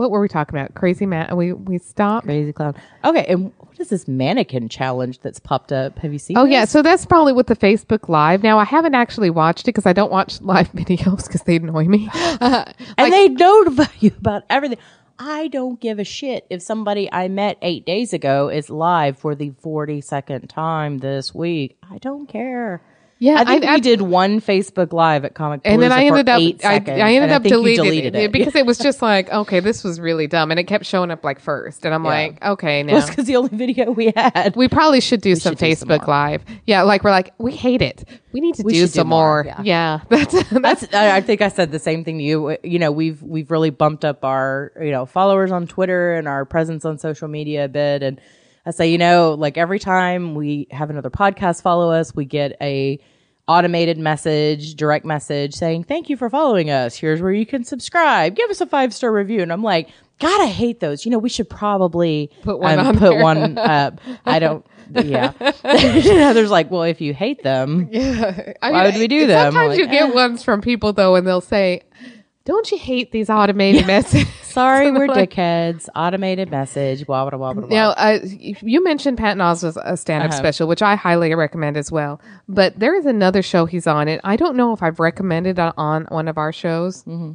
what 0.00 0.10
were 0.10 0.20
we 0.20 0.28
talking 0.28 0.58
about? 0.58 0.74
Crazy 0.74 1.04
man. 1.04 1.36
We 1.36 1.52
we 1.52 1.76
stopped. 1.76 2.24
Crazy 2.24 2.54
clown. 2.54 2.74
Okay, 3.04 3.26
and 3.26 3.52
what 3.58 3.78
is 3.78 3.90
this 3.90 4.08
mannequin 4.08 4.70
challenge 4.70 5.20
that's 5.20 5.38
popped 5.38 5.72
up? 5.72 5.98
Have 5.98 6.10
you 6.10 6.18
seen? 6.18 6.38
Oh 6.38 6.44
this? 6.44 6.52
yeah, 6.52 6.64
so 6.64 6.80
that's 6.80 7.04
probably 7.04 7.34
with 7.34 7.48
the 7.48 7.56
Facebook 7.56 8.08
Live. 8.08 8.42
Now 8.42 8.58
I 8.58 8.64
haven't 8.64 8.94
actually 8.94 9.28
watched 9.28 9.64
it 9.64 9.74
because 9.74 9.84
I 9.84 9.92
don't 9.92 10.10
watch 10.10 10.40
live 10.40 10.72
videos 10.72 11.26
because 11.26 11.42
they 11.42 11.56
annoy 11.56 11.84
me. 11.84 12.08
and 12.40 12.74
they 12.96 13.28
notify 13.28 13.92
you 13.98 14.12
about 14.16 14.44
everything. 14.48 14.78
I 15.18 15.48
don't 15.48 15.78
give 15.78 15.98
a 15.98 16.04
shit 16.04 16.46
if 16.48 16.62
somebody 16.62 17.12
I 17.12 17.28
met 17.28 17.58
eight 17.60 17.84
days 17.84 18.14
ago 18.14 18.48
is 18.48 18.70
live 18.70 19.18
for 19.18 19.34
the 19.34 19.50
42nd 19.50 20.48
time 20.48 20.96
this 20.96 21.34
week. 21.34 21.76
I 21.90 21.98
don't 21.98 22.26
care. 22.26 22.80
Yeah, 23.22 23.34
I 23.38 23.44
think 23.44 23.64
I- 23.64 23.74
we 23.74 23.80
did 23.82 24.00
one 24.00 24.40
Facebook 24.40 24.94
Live 24.94 25.26
at 25.26 25.34
Comic 25.34 25.62
Con. 25.62 25.74
and 25.74 25.82
then 25.82 25.92
I 25.92 26.04
ended 26.04 26.26
up 26.28 26.40
I, 26.40 26.56
seconds, 26.58 27.00
I 27.00 27.12
ended 27.12 27.30
up 27.32 27.42
deleting 27.42 27.84
deleted 27.84 28.14
it, 28.16 28.22
it 28.24 28.32
because 28.32 28.56
it 28.56 28.64
was 28.64 28.78
just 28.88 29.02
like 29.02 29.30
okay, 29.30 29.60
this 29.60 29.84
was 29.84 30.00
really 30.00 30.26
dumb, 30.26 30.50
and 30.50 30.58
it 30.58 30.64
kept 30.64 30.86
showing 30.86 31.10
up 31.10 31.22
like 31.22 31.38
first, 31.38 31.84
and 31.84 31.94
I'm 31.94 32.02
like 32.02 32.42
okay, 32.42 32.82
now 32.82 33.06
because 33.06 33.26
the 33.26 33.36
only 33.36 33.54
video 33.56 33.90
we 33.90 34.10
had. 34.16 34.56
we 34.56 34.68
probably 34.68 35.00
should 35.02 35.20
do 35.20 35.36
some 35.36 35.52
should 35.52 35.58
do 35.58 35.74
some 35.74 35.88
Facebook. 35.90 36.08
Live. 36.08 36.42
Yeah, 36.66 36.82
like 36.82 37.04
we're 37.04 37.10
like 37.10 37.34
we 37.36 37.52
hate 37.52 37.82
it. 37.82 38.04
We 38.32 38.40
need 38.40 38.54
to 38.54 38.62
We 38.62 38.72
do 38.72 38.80
should 38.80 38.86
do 38.86 38.98
some 39.00 39.08
more, 39.08 39.44
more. 39.44 39.54
yeah. 39.62 39.62
Yeah, 39.62 40.00
that's 40.08 40.50
that's 40.50 40.94
I 40.94 41.20
think 41.20 41.42
I 41.42 41.48
said 41.48 41.72
the 41.72 41.78
same 41.78 42.04
thing 42.04 42.16
to 42.18 42.24
you. 42.24 42.56
You 42.64 42.78
know, 42.78 42.90
we've 42.90 43.22
we've 43.22 43.50
really 43.50 43.70
bumped 43.70 44.04
up 44.06 44.24
our 44.24 44.72
you 44.80 44.92
know 44.92 45.04
followers 45.04 45.52
on 45.52 45.66
Twitter 45.66 46.14
and 46.14 46.26
our 46.26 46.46
presence 46.46 46.86
on 46.86 46.96
social 46.98 47.28
media 47.28 47.66
a 47.66 47.68
bit. 47.68 48.02
And 48.02 48.18
I 48.64 48.70
say, 48.70 48.90
you 48.90 48.98
know, 48.98 49.34
like 49.34 49.58
every 49.58 49.78
time 49.78 50.34
we 50.34 50.68
have 50.70 50.88
another 50.88 51.10
podcast 51.10 51.60
follow 51.62 51.90
us, 51.90 52.14
we 52.14 52.24
get 52.24 52.56
a 52.62 52.98
automated 53.50 53.98
message, 53.98 54.74
direct 54.74 55.04
message 55.04 55.54
saying, 55.54 55.84
"Thank 55.84 56.08
you 56.08 56.16
for 56.16 56.30
following 56.30 56.70
us. 56.70 56.96
Here's 56.96 57.20
where 57.20 57.32
you 57.32 57.46
can 57.46 57.64
subscribe. 57.64 58.36
Give 58.36 58.48
us 58.50 58.60
a 58.60 58.66
five 58.66 58.94
star 58.94 59.12
review." 59.12 59.42
And 59.42 59.52
I'm 59.52 59.62
like, 59.62 59.88
God, 60.20 60.40
I 60.42 60.46
hate 60.46 60.80
those. 60.80 61.04
You 61.04 61.10
know, 61.10 61.18
we 61.18 61.30
should 61.30 61.48
probably 61.48 62.30
Put 62.42 62.60
one 62.60 62.78
um, 62.78 62.86
on 62.88 62.98
put 62.98 63.10
there. 63.10 63.22
one 63.22 63.58
up. 63.58 64.00
I 64.26 64.38
don't. 64.38 64.64
Yeah. 64.92 65.32
there's 65.62 66.50
like, 66.50 66.70
well, 66.70 66.82
if 66.82 67.00
you 67.00 67.14
hate 67.14 67.42
them, 67.42 67.88
I 67.94 68.54
Why 68.60 68.84
would 68.84 68.96
we 68.96 69.08
do 69.08 69.26
them? 69.26 69.52
Sometimes 69.52 69.70
Like, 69.70 69.78
you 69.78 69.86
get 69.88 70.14
ones 70.14 70.42
from 70.44 70.60
people 70.60 70.92
though, 70.92 71.14
and 71.16 71.26
they'll 71.26 71.40
say, 71.40 71.82
"Don't 72.44 72.70
you 72.70 72.78
hate 72.78 73.12
these 73.12 73.28
automated 73.30 73.86
messages?" 73.86 74.28
Sorry, 74.42 74.90
we're 74.92 75.06
like, 75.06 75.30
dickheads. 75.30 75.88
Automated 75.94 76.50
message. 76.50 77.06
Blah 77.06 77.28
blah 77.30 77.38
blah 77.38 77.52
blah. 77.52 77.66
blah. 77.66 77.76
Now, 77.76 77.90
uh, 77.90 78.18
you 78.24 78.82
mentioned 78.82 79.16
Patton 79.18 79.38
Oswalt's 79.38 79.78
a 79.82 79.96
stand-up 79.96 80.30
Uh-huh. 80.30 80.38
special, 80.38 80.66
which 80.68 80.82
I 80.82 80.96
highly 80.96 81.32
recommend 81.34 81.76
as 81.76 81.92
well. 81.92 82.20
But 82.48 82.78
there 82.78 82.94
is 82.96 83.06
another 83.06 83.42
show 83.42 83.66
he's 83.66 83.86
on 83.86 84.08
it. 84.08 84.20
I 84.24 84.36
don't 84.36 84.56
know 84.56 84.72
if 84.72 84.82
I've 84.82 84.98
recommended 84.98 85.58
it 85.58 85.72
on 85.76 86.06
one 86.08 86.26
of 86.28 86.36
our 86.38 86.52
shows. 86.52 87.04
Mm-hmm. 87.04 87.32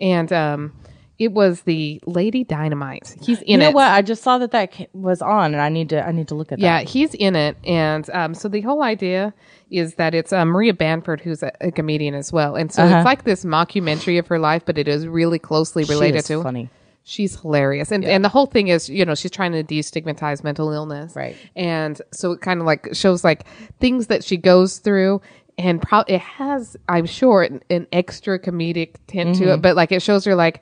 And 0.00 0.32
um, 0.32 0.72
it 1.18 1.32
was 1.32 1.62
the 1.62 2.00
Lady 2.06 2.44
Dynamite. 2.44 3.16
He's 3.22 3.42
in 3.42 3.48
you 3.48 3.56
know 3.58 3.68
it. 3.70 3.74
what? 3.74 3.90
I 3.90 4.02
just 4.02 4.22
saw 4.22 4.38
that 4.38 4.52
that 4.52 4.72
was 4.92 5.20
on, 5.20 5.52
and 5.52 5.60
I 5.60 5.68
need 5.68 5.88
to 5.90 6.06
I 6.06 6.12
need 6.12 6.28
to 6.28 6.34
look 6.34 6.52
at 6.52 6.58
Yeah, 6.58 6.78
that. 6.78 6.88
he's 6.88 7.12
in 7.14 7.34
it, 7.36 7.56
and 7.64 8.08
um, 8.10 8.34
so 8.34 8.48
the 8.48 8.60
whole 8.60 8.82
idea 8.82 9.34
is 9.70 9.94
that 9.96 10.14
it's 10.14 10.32
uh, 10.32 10.44
Maria 10.44 10.72
Bamford 10.74 11.20
who's 11.20 11.42
a, 11.42 11.52
a 11.60 11.70
comedian 11.72 12.14
as 12.14 12.32
well, 12.32 12.54
and 12.56 12.72
so 12.72 12.82
Uh-huh. 12.84 12.96
it's 12.98 13.04
like 13.04 13.24
this 13.24 13.44
mockumentary 13.44 14.18
of 14.18 14.26
her 14.28 14.38
life, 14.38 14.62
but 14.64 14.78
it 14.78 14.86
is 14.88 15.06
really 15.06 15.38
closely 15.38 15.84
related 15.84 16.24
to. 16.26 16.42
funny. 16.42 16.70
She's 17.04 17.40
hilarious, 17.40 17.90
and 17.90 18.04
and 18.04 18.22
the 18.24 18.28
whole 18.28 18.46
thing 18.46 18.68
is, 18.68 18.88
you 18.90 19.04
know, 19.04 19.14
she's 19.14 19.30
trying 19.30 19.52
to 19.52 19.64
destigmatize 19.64 20.44
mental 20.44 20.70
illness, 20.72 21.16
Right. 21.16 21.36
And 21.56 22.00
so 22.12 22.32
it 22.32 22.42
kind 22.42 22.60
of 22.60 22.66
like 22.66 22.90
shows 22.92 23.24
like 23.24 23.44
things 23.80 24.08
that 24.08 24.22
she 24.22 24.36
goes 24.36 24.78
through, 24.78 25.22
and 25.56 25.80
pro- 25.80 26.04
it 26.06 26.20
has, 26.20 26.76
I'm 26.88 27.06
sure, 27.06 27.42
an, 27.44 27.62
an 27.70 27.86
extra 27.92 28.38
comedic 28.38 28.96
tint 29.06 29.36
to 29.36 29.44
Mm-hmm. 29.44 29.50
it, 29.54 29.62
but 29.62 29.74
like 29.74 29.90
it 29.90 30.02
shows 30.02 30.24
her 30.26 30.34
like 30.34 30.60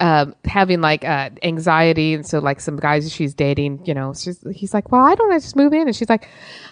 um, 0.00 0.34
having 0.44 0.80
like 0.80 1.04
uh, 1.04 1.30
anxiety, 1.42 2.14
and 2.14 2.26
so 2.26 2.38
like 2.38 2.60
some 2.60 2.76
guys 2.76 3.10
she's 3.12 3.32
dating, 3.34 3.84
you 3.86 3.94
know, 3.94 4.12
she's, 4.14 4.44
he's 4.52 4.74
like, 4.74 4.92
"Well, 4.92 5.02
I 5.02 5.14
don't 5.14 5.28
want 5.28 5.40
to 5.40 5.46
just 5.46 5.56
move 5.56 5.72
in," 5.72 5.86
and 5.86 5.96
she's 5.96 6.08
like, 6.10 6.28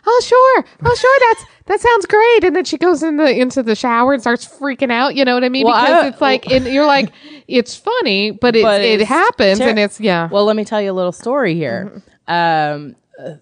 "Oh, 0.06 0.20
sure, 0.24 0.64
oh, 0.84 0.94
sure, 0.94 1.18
that's 1.32 1.44
that 1.66 1.80
sounds 1.80 2.06
great." 2.06 2.44
And 2.44 2.54
then 2.54 2.64
she 2.64 2.76
goes 2.78 3.02
in 3.02 3.16
the 3.16 3.30
into 3.40 3.62
the 3.62 3.74
shower 3.74 4.12
and 4.12 4.20
starts 4.20 4.46
freaking 4.46 4.92
out. 4.92 5.14
You 5.14 5.24
know 5.24 5.34
what 5.34 5.44
I 5.44 5.48
mean? 5.48 5.64
Well, 5.66 5.80
because 5.82 6.04
I- 6.04 6.08
it's 6.08 6.20
like, 6.20 6.50
and 6.50 6.66
you're 6.66 6.86
like, 6.86 7.10
it's 7.48 7.74
funny, 7.76 8.30
but 8.32 8.56
it 8.56 8.62
But 8.62 8.82
it 8.82 9.00
happens, 9.02 9.58
ter- 9.58 9.68
and 9.70 9.78
it's 9.78 10.00
yeah, 10.00 10.28
Well, 10.30 10.44
let 10.44 10.56
me 10.56 10.64
tell 10.64 10.82
you 10.82 10.90
a 10.90 10.92
little 10.92 11.12
story 11.12 11.54
here. 11.54 12.02
Mm-hmm. 12.28 12.84
Um, 12.86 12.96
uh, 13.18 13.36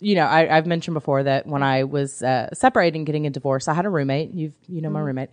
you 0.00 0.14
know, 0.14 0.24
I, 0.26 0.56
I've 0.56 0.66
mentioned 0.66 0.94
before 0.94 1.24
that 1.24 1.46
when 1.46 1.62
I 1.62 1.84
was 1.84 2.22
uh, 2.22 2.50
separating, 2.54 3.04
getting 3.04 3.26
a 3.26 3.30
divorce, 3.30 3.66
I 3.68 3.74
had 3.74 3.84
a 3.84 3.90
roommate. 3.90 4.32
You've 4.32 4.54
you 4.68 4.80
know 4.80 4.90
my 4.90 5.00
Mm-hmm. 5.00 5.06
roommate, 5.06 5.30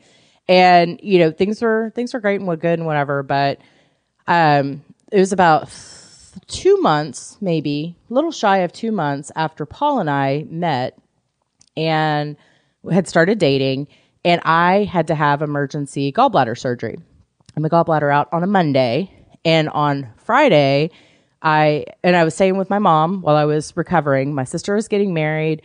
and 0.49 0.99
you 1.03 1.19
know 1.19 1.31
things 1.31 1.61
were 1.61 1.91
things 1.95 2.13
were 2.13 2.19
great 2.19 2.39
and 2.39 2.47
were 2.47 2.57
good 2.57 2.79
and 2.79 2.85
whatever. 2.85 3.21
But 3.23 3.59
um, 4.27 4.83
it 5.11 5.19
was 5.19 5.31
about 5.31 5.69
two 6.47 6.77
months, 6.77 7.37
maybe 7.41 7.95
a 8.09 8.13
little 8.13 8.31
shy 8.31 8.57
of 8.59 8.71
two 8.71 8.91
months 8.91 9.31
after 9.35 9.65
Paul 9.65 9.99
and 9.99 10.09
I 10.09 10.45
met 10.49 10.97
and 11.77 12.37
had 12.91 13.07
started 13.07 13.39
dating, 13.39 13.87
and 14.23 14.41
I 14.43 14.83
had 14.83 15.07
to 15.07 15.15
have 15.15 15.41
emergency 15.41 16.11
gallbladder 16.11 16.57
surgery. 16.57 16.97
And 17.55 17.63
my 17.63 17.69
gallbladder 17.69 18.13
out 18.13 18.29
on 18.31 18.43
a 18.43 18.47
Monday, 18.47 19.11
and 19.43 19.69
on 19.69 20.09
Friday, 20.17 20.89
I 21.41 21.85
and 22.03 22.15
I 22.15 22.23
was 22.23 22.33
staying 22.33 22.57
with 22.57 22.69
my 22.69 22.79
mom 22.79 23.21
while 23.21 23.35
I 23.35 23.45
was 23.45 23.75
recovering. 23.77 24.33
My 24.33 24.43
sister 24.43 24.73
was 24.75 24.87
getting 24.87 25.13
married. 25.13 25.61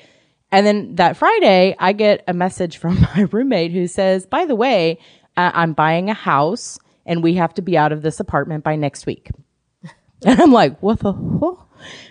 And 0.53 0.67
then 0.67 0.97
that 0.97 1.17
Friday, 1.17 1.75
I 1.79 1.93
get 1.93 2.23
a 2.29 2.35
message 2.35 2.77
from 2.77 3.01
my 3.17 3.23
roommate 3.33 3.73
who 3.73 3.87
says, 3.87 4.27
"By 4.27 4.45
the 4.45 4.55
way, 4.55 4.99
uh, 5.37 5.51
I'm 5.55 5.73
buying 5.73 6.11
a 6.11 6.15
house, 6.15 6.79
and 7.11 7.23
we 7.23 7.35
have 7.35 7.53
to 7.55 7.63
be 7.63 7.77
out 7.77 7.93
of 7.93 8.01
this 8.01 8.21
apartment 8.21 8.65
by 8.65 8.77
next 8.77 9.05
week." 9.07 9.31
And 10.25 10.39
I'm 10.39 10.53
like, 10.53 10.79
"What 10.83 11.01
the 11.01 11.13
hell?" 11.13 11.69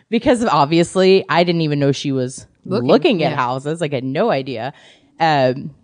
Because 0.10 0.44
obviously, 0.44 1.24
I 1.30 1.44
didn't 1.44 1.62
even 1.62 1.80
know 1.80 1.92
she 1.92 2.12
was 2.12 2.48
looking, 2.66 3.24
at 3.24 3.32
yeah. 3.32 3.36
houses. 3.36 3.82
Like, 3.82 3.92
I 3.92 3.98
had 3.98 4.04
no 4.04 4.32
idea. 4.32 4.74
Um, 5.20 5.76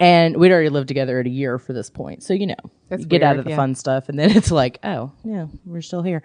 and 0.00 0.36
we'd 0.36 0.50
already 0.50 0.70
lived 0.70 0.88
together 0.88 1.20
at 1.20 1.26
a 1.26 1.30
year 1.30 1.58
for 1.58 1.72
this 1.72 1.88
point, 1.88 2.24
so 2.24 2.34
you 2.34 2.48
know, 2.48 2.56
That's 2.88 3.02
you 3.02 3.08
get 3.08 3.22
out 3.22 3.38
of 3.38 3.44
the 3.44 3.50
yeah. 3.50 3.56
fun 3.56 3.76
stuff, 3.76 4.08
and 4.08 4.18
then 4.18 4.30
it's 4.36 4.50
like, 4.50 4.80
oh 4.82 5.12
yeah, 5.22 5.46
we're 5.64 5.82
still 5.82 6.02
here. 6.02 6.24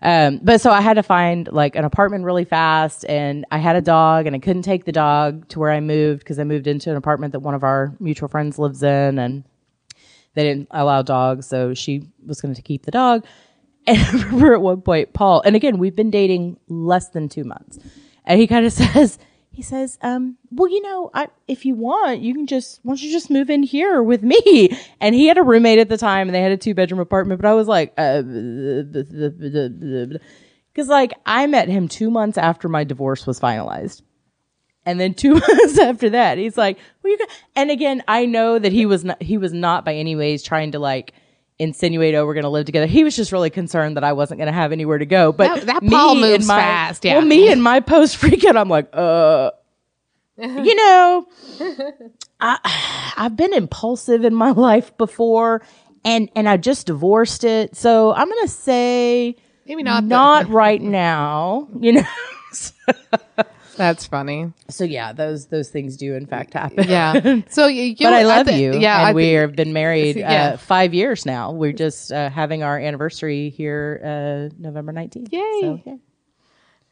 Um, 0.00 0.38
but 0.42 0.60
so 0.60 0.70
I 0.70 0.80
had 0.80 0.94
to 0.94 1.02
find 1.02 1.48
like 1.50 1.74
an 1.74 1.84
apartment 1.84 2.24
really 2.24 2.44
fast, 2.44 3.04
and 3.06 3.44
I 3.50 3.58
had 3.58 3.74
a 3.74 3.80
dog, 3.80 4.26
and 4.26 4.36
I 4.36 4.38
couldn't 4.38 4.62
take 4.62 4.84
the 4.84 4.92
dog 4.92 5.48
to 5.48 5.58
where 5.58 5.72
I 5.72 5.80
moved 5.80 6.20
because 6.20 6.38
I 6.38 6.44
moved 6.44 6.68
into 6.68 6.90
an 6.90 6.96
apartment 6.96 7.32
that 7.32 7.40
one 7.40 7.54
of 7.54 7.64
our 7.64 7.92
mutual 7.98 8.28
friends 8.28 8.56
lives 8.56 8.84
in, 8.84 9.18
and 9.18 9.42
they 10.38 10.44
didn't 10.44 10.68
allow 10.70 11.02
dogs, 11.02 11.46
so 11.46 11.74
she 11.74 12.08
was 12.24 12.40
going 12.40 12.54
to 12.54 12.62
keep 12.62 12.84
the 12.84 12.92
dog. 12.92 13.24
And 13.86 13.96
I 13.98 14.10
remember 14.12 14.52
at 14.52 14.60
one 14.60 14.82
point, 14.82 15.14
Paul, 15.14 15.40
and 15.46 15.56
again, 15.56 15.78
we've 15.78 15.96
been 15.96 16.10
dating 16.10 16.58
less 16.68 17.08
than 17.08 17.30
two 17.30 17.44
months, 17.44 17.78
and 18.26 18.38
he 18.38 18.46
kind 18.46 18.66
of 18.66 18.72
says, 18.74 19.18
he 19.50 19.62
says, 19.62 19.98
um, 20.02 20.36
well, 20.50 20.70
you 20.70 20.82
know, 20.82 21.10
I, 21.14 21.28
if 21.48 21.64
you 21.64 21.74
want, 21.74 22.20
you 22.20 22.34
can 22.34 22.46
just, 22.46 22.80
why 22.82 22.92
don't 22.92 23.02
you 23.02 23.10
just 23.10 23.30
move 23.30 23.50
in 23.50 23.62
here 23.62 24.02
with 24.02 24.22
me? 24.22 24.78
And 25.00 25.14
he 25.14 25.26
had 25.26 25.38
a 25.38 25.42
roommate 25.42 25.78
at 25.78 25.88
the 25.88 25.96
time 25.96 26.28
and 26.28 26.34
they 26.34 26.42
had 26.42 26.52
a 26.52 26.56
two 26.56 26.74
bedroom 26.74 27.00
apartment, 27.00 27.40
but 27.40 27.48
I 27.48 27.54
was 27.54 27.66
like, 27.66 27.92
uh, 27.96 28.22
cause 30.76 30.88
like 30.88 31.14
I 31.24 31.46
met 31.46 31.68
him 31.68 31.88
two 31.88 32.10
months 32.10 32.36
after 32.36 32.68
my 32.68 32.84
divorce 32.84 33.26
was 33.26 33.40
finalized. 33.40 34.02
And 34.88 34.98
then 34.98 35.12
two 35.12 35.34
months 35.34 35.78
after 35.78 36.08
that, 36.10 36.38
he's 36.38 36.56
like, 36.56 36.78
well, 37.02 37.12
you 37.12 37.18
and 37.54 37.70
again, 37.70 38.02
I 38.08 38.24
know 38.24 38.58
that 38.58 38.72
he 38.72 38.86
was 38.86 39.04
not, 39.04 39.22
he 39.22 39.36
was 39.36 39.52
not 39.52 39.84
by 39.84 39.94
any 39.94 40.16
ways 40.16 40.42
trying 40.42 40.72
to 40.72 40.78
like, 40.78 41.12
insinuate, 41.58 42.14
oh, 42.14 42.24
we're 42.24 42.34
going 42.34 42.44
to 42.44 42.48
live 42.50 42.64
together. 42.66 42.86
He 42.86 43.04
was 43.04 43.14
just 43.16 43.32
really 43.32 43.50
concerned 43.50 43.96
that 43.96 44.04
I 44.04 44.12
wasn't 44.12 44.38
going 44.38 44.46
to 44.46 44.52
have 44.52 44.70
anywhere 44.72 44.96
to 44.98 45.04
go. 45.06 45.32
But 45.32 45.56
That- 45.56 45.66
that 45.66 45.82
me 45.82 45.90
Paul 45.90 46.12
and 46.12 46.20
moves 46.20 46.46
my- 46.46 46.56
fast, 46.56 47.04
yeah. 47.04 47.18
Well, 47.18 47.26
me 47.26 47.50
and 47.52 47.62
my 47.62 47.80
post 47.80 48.16
freak 48.22 48.44
out, 48.44 48.56
I'm 48.56 48.68
like, 48.70 48.88
uh, 48.94 49.50
you 50.38 50.74
know, 50.76 51.26
I, 52.40 53.12
I've 53.16 53.36
been 53.36 53.52
impulsive 53.52 54.24
in 54.24 54.34
my 54.34 54.50
life 54.68 54.96
before 54.96 55.62
and, 56.04 56.30
and 56.36 56.48
I 56.48 56.56
just 56.56 56.86
divorced 56.86 57.42
it. 57.44 57.76
So 57.76 58.14
I'm 58.14 58.28
going 58.28 58.46
to 58.46 58.52
say 58.52 59.36
maybe 59.66 59.82
not. 59.82 60.04
not 60.04 60.48
right 60.48 60.80
now, 60.80 61.68
you 61.80 61.92
know? 61.92 62.06
That's 63.78 64.04
funny. 64.06 64.52
so 64.68 64.84
yeah, 64.84 65.12
those, 65.14 65.46
those 65.46 65.70
things 65.70 65.96
do 65.96 66.14
in 66.14 66.26
fact 66.26 66.52
happen. 66.52 66.86
Yeah. 66.88 67.40
So 67.48 67.66
you, 67.66 67.96
But 67.98 68.12
I 68.12 68.24
love 68.24 68.46
thi- 68.46 68.60
you. 68.62 68.74
Yeah, 68.78 68.98
and 68.98 69.08
I 69.08 69.12
we 69.14 69.28
have 69.32 69.56
been 69.56 69.72
married 69.72 70.16
Yeah. 70.18 70.50
uh, 70.52 70.56
five 70.58 70.92
years 70.92 71.24
now. 71.24 71.52
We're 71.52 71.72
just 71.72 72.12
uh, 72.12 72.28
having 72.28 72.62
our 72.62 72.78
anniversary 72.78 73.48
here, 73.48 74.00
uh, 74.04 74.54
November 74.60 74.92
nineteenth. 74.92 75.32
Yay. 75.32 75.40
So, 75.62 75.80
yeah. 75.86 75.94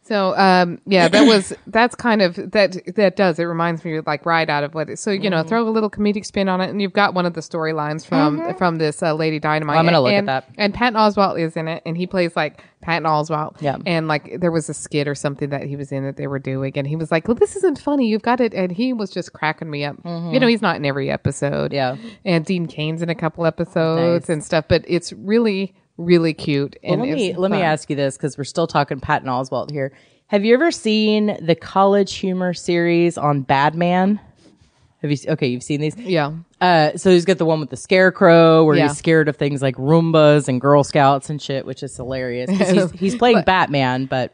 So 0.07 0.37
um 0.37 0.81
yeah, 0.87 1.09
that 1.09 1.27
was 1.27 1.53
that's 1.67 1.95
kind 1.95 2.23
of 2.23 2.37
that 2.53 2.77
that 2.95 3.17
does 3.17 3.39
it 3.39 3.45
reminds 3.45 3.85
me 3.85 3.97
of 3.97 4.07
like 4.07 4.25
right 4.25 4.49
out 4.49 4.65
of 4.65 4.75
what 4.75 4.89
it, 4.91 4.99
so 4.99 5.11
you 5.11 5.21
Mm-hmm. 5.21 5.31
know 5.31 5.43
throw 5.43 5.69
a 5.69 5.71
little 5.71 5.91
comedic 5.91 6.25
spin 6.25 6.49
on 6.49 6.61
it 6.61 6.71
and 6.71 6.81
you've 6.81 6.93
got 6.93 7.15
one 7.15 7.27
of 7.27 7.35
the 7.35 7.41
storylines 7.41 8.07
from 8.07 8.55
from 8.57 8.77
this 8.77 9.03
uh, 9.03 9.13
Lady 9.15 9.39
Dynamite. 9.41 9.77
I'm 9.79 9.85
gonna 9.85 10.01
look 10.01 10.13
at 10.13 10.27
that. 10.27 10.49
And 10.57 10.73
Patton 10.73 10.95
Oswalt 10.99 11.41
is 11.41 11.57
in 11.57 11.67
it 11.69 11.83
and 11.85 11.97
he 11.97 12.07
plays 12.07 12.37
like 12.37 12.63
Patton 12.83 13.05
Oswalt. 13.09 13.61
Yeah. 13.61 13.79
And 13.85 14.07
like 14.07 14.39
there 14.41 14.53
was 14.53 14.69
a 14.69 14.75
skit 14.75 15.09
or 15.09 15.15
something 15.17 15.49
that 15.51 15.65
he 15.65 15.75
was 15.75 15.91
in 15.91 16.05
that 16.05 16.17
they 16.17 16.29
were 16.29 16.39
doing 16.39 16.73
and 16.77 16.87
he 16.87 16.95
was 16.95 17.11
like, 17.11 17.27
"Well, 17.27 17.35
this 17.35 17.57
isn't 17.57 17.81
funny. 17.81 18.07
You've 18.07 18.23
got 18.23 18.41
it." 18.41 18.55
And 18.55 18.71
he 18.71 18.93
was 18.93 19.11
just 19.11 19.33
cracking 19.33 19.69
me 19.71 19.85
up. 19.85 19.97
You 20.05 20.39
know, 20.39 20.47
he's 20.47 20.63
not 20.63 20.77
in 20.77 20.85
every 20.85 21.11
episode. 21.11 21.73
Mm-hmm. 21.73 22.07
Yeah. 22.07 22.11
And 22.25 22.45
Dean 22.45 22.67
Cain's 22.67 23.03
in 23.03 23.09
a 23.11 23.15
couple 23.17 23.45
episodes 23.45 24.29
Nice. 24.29 24.33
and 24.33 24.45
stuff, 24.45 24.67
but 24.69 24.85
it's 24.87 25.13
really 25.15 25.75
really 25.97 26.35
cute. 26.35 26.77
Well, 26.83 26.93
and 26.95 27.03
let 27.03 27.15
me 27.15 27.35
let 27.35 27.51
me 27.51 27.63
ask 27.63 27.89
you 27.91 27.97
this 27.97 28.17
because 28.17 28.37
we're 28.39 28.45
still 28.45 28.67
talking 28.67 29.01
Patton 29.01 29.29
Oswalt 29.29 29.71
here. 29.71 29.93
Have 30.29 30.45
you 30.45 30.55
ever 30.55 30.71
seen 30.73 31.37
the 31.41 31.55
college 31.55 32.15
humor 32.15 32.53
series 32.53 33.17
on 33.17 33.43
Badman? 33.43 34.19
Have 35.03 35.11
you? 35.11 35.17
Okay, 35.29 35.47
you've 35.47 35.63
seen 35.63 35.81
these. 35.81 35.97
Yeah. 35.97 36.33
Uh, 36.61 36.97
so 36.97 37.11
he's 37.11 37.25
got 37.25 37.39
the 37.39 37.45
one 37.45 37.61
with 37.61 37.71
the 37.71 37.77
scarecrow 37.77 38.65
where 38.65 38.75
Yeah. 38.77 38.89
he's 38.89 38.97
scared 38.97 39.29
of 39.29 39.37
things 39.37 39.61
like 39.63 39.77
Roombas 39.77 40.49
and 40.49 40.61
Girl 40.61 40.83
Scouts 40.83 41.29
and 41.31 41.41
shit, 41.41 41.67
which 41.67 41.83
is 41.83 41.95
hilarious. 41.95 42.51
He's, 42.51 42.91
he's 42.99 43.15
playing 43.17 43.43
Batman, 43.43 44.07
but 44.07 44.33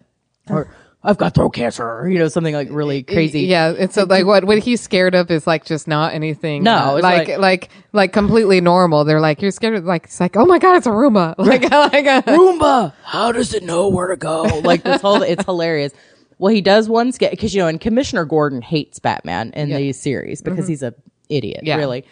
or 0.49 0.73
I've 1.05 1.19
got 1.19 1.35
throat 1.35 1.51
cancer, 1.51 2.09
you 2.09 2.19
know, 2.19 2.29
something 2.29 2.55
like 2.55 2.69
really 2.71 3.03
crazy. 3.03 3.41
Yeah, 3.41 3.75
and 3.77 3.93
so 3.93 4.05
like 4.05 4.25
what 4.25 4.45
what 4.45 4.59
he's 4.59 4.81
scared 4.81 5.15
of 5.17 5.31
is 5.31 5.47
like 5.47 5.65
just 5.65 5.89
not 5.89 6.15
anything. 6.15 6.63
No, 6.63 6.77
uh, 6.77 6.95
it's 6.97 7.03
like, 7.03 7.29
like- 7.29 7.39
like 7.39 7.71
like 7.93 8.13
completely 8.13 8.61
normal. 8.61 9.05
They're 9.05 9.21
like 9.21 9.43
you're 9.43 9.51
scared 9.51 9.75
of 9.75 9.85
like 9.85 10.05
it's 10.05 10.21
like 10.21 10.37
oh 10.37 10.47
my 10.47 10.59
god 10.61 10.77
it's 10.77 10.87
a 10.87 10.91
Roomba 10.91 11.35
like 11.39 11.63
like 11.71 12.07
uh, 12.07 12.23
Roomba, 12.23 12.93
how 13.03 13.33
does 13.33 13.53
it 13.53 13.65
know 13.65 13.89
where 13.89 14.09
to 14.09 14.17
go? 14.17 14.45
Like 14.63 14.85
this 14.85 15.01
whole, 15.03 15.23
it's 15.23 15.45
hilarious. 15.45 15.93
Well, 16.39 16.53
he 16.55 16.61
does 16.61 16.89
one 16.89 17.11
sketch 17.13 17.33
because 17.33 17.55
you 17.55 17.61
know, 17.63 17.69
and 17.69 17.81
Commissioner 17.81 18.25
Gordon 18.25 18.63
hates 18.63 18.99
Batman 18.99 19.51
in 19.55 19.71
these 19.71 19.99
series 20.01 20.41
because 20.41 20.67
he's 20.69 20.83
a 20.83 20.95
idiot, 21.29 21.59
Mm-hmm. 21.59 21.67
Yeah. 21.67 21.77
really. 21.77 22.05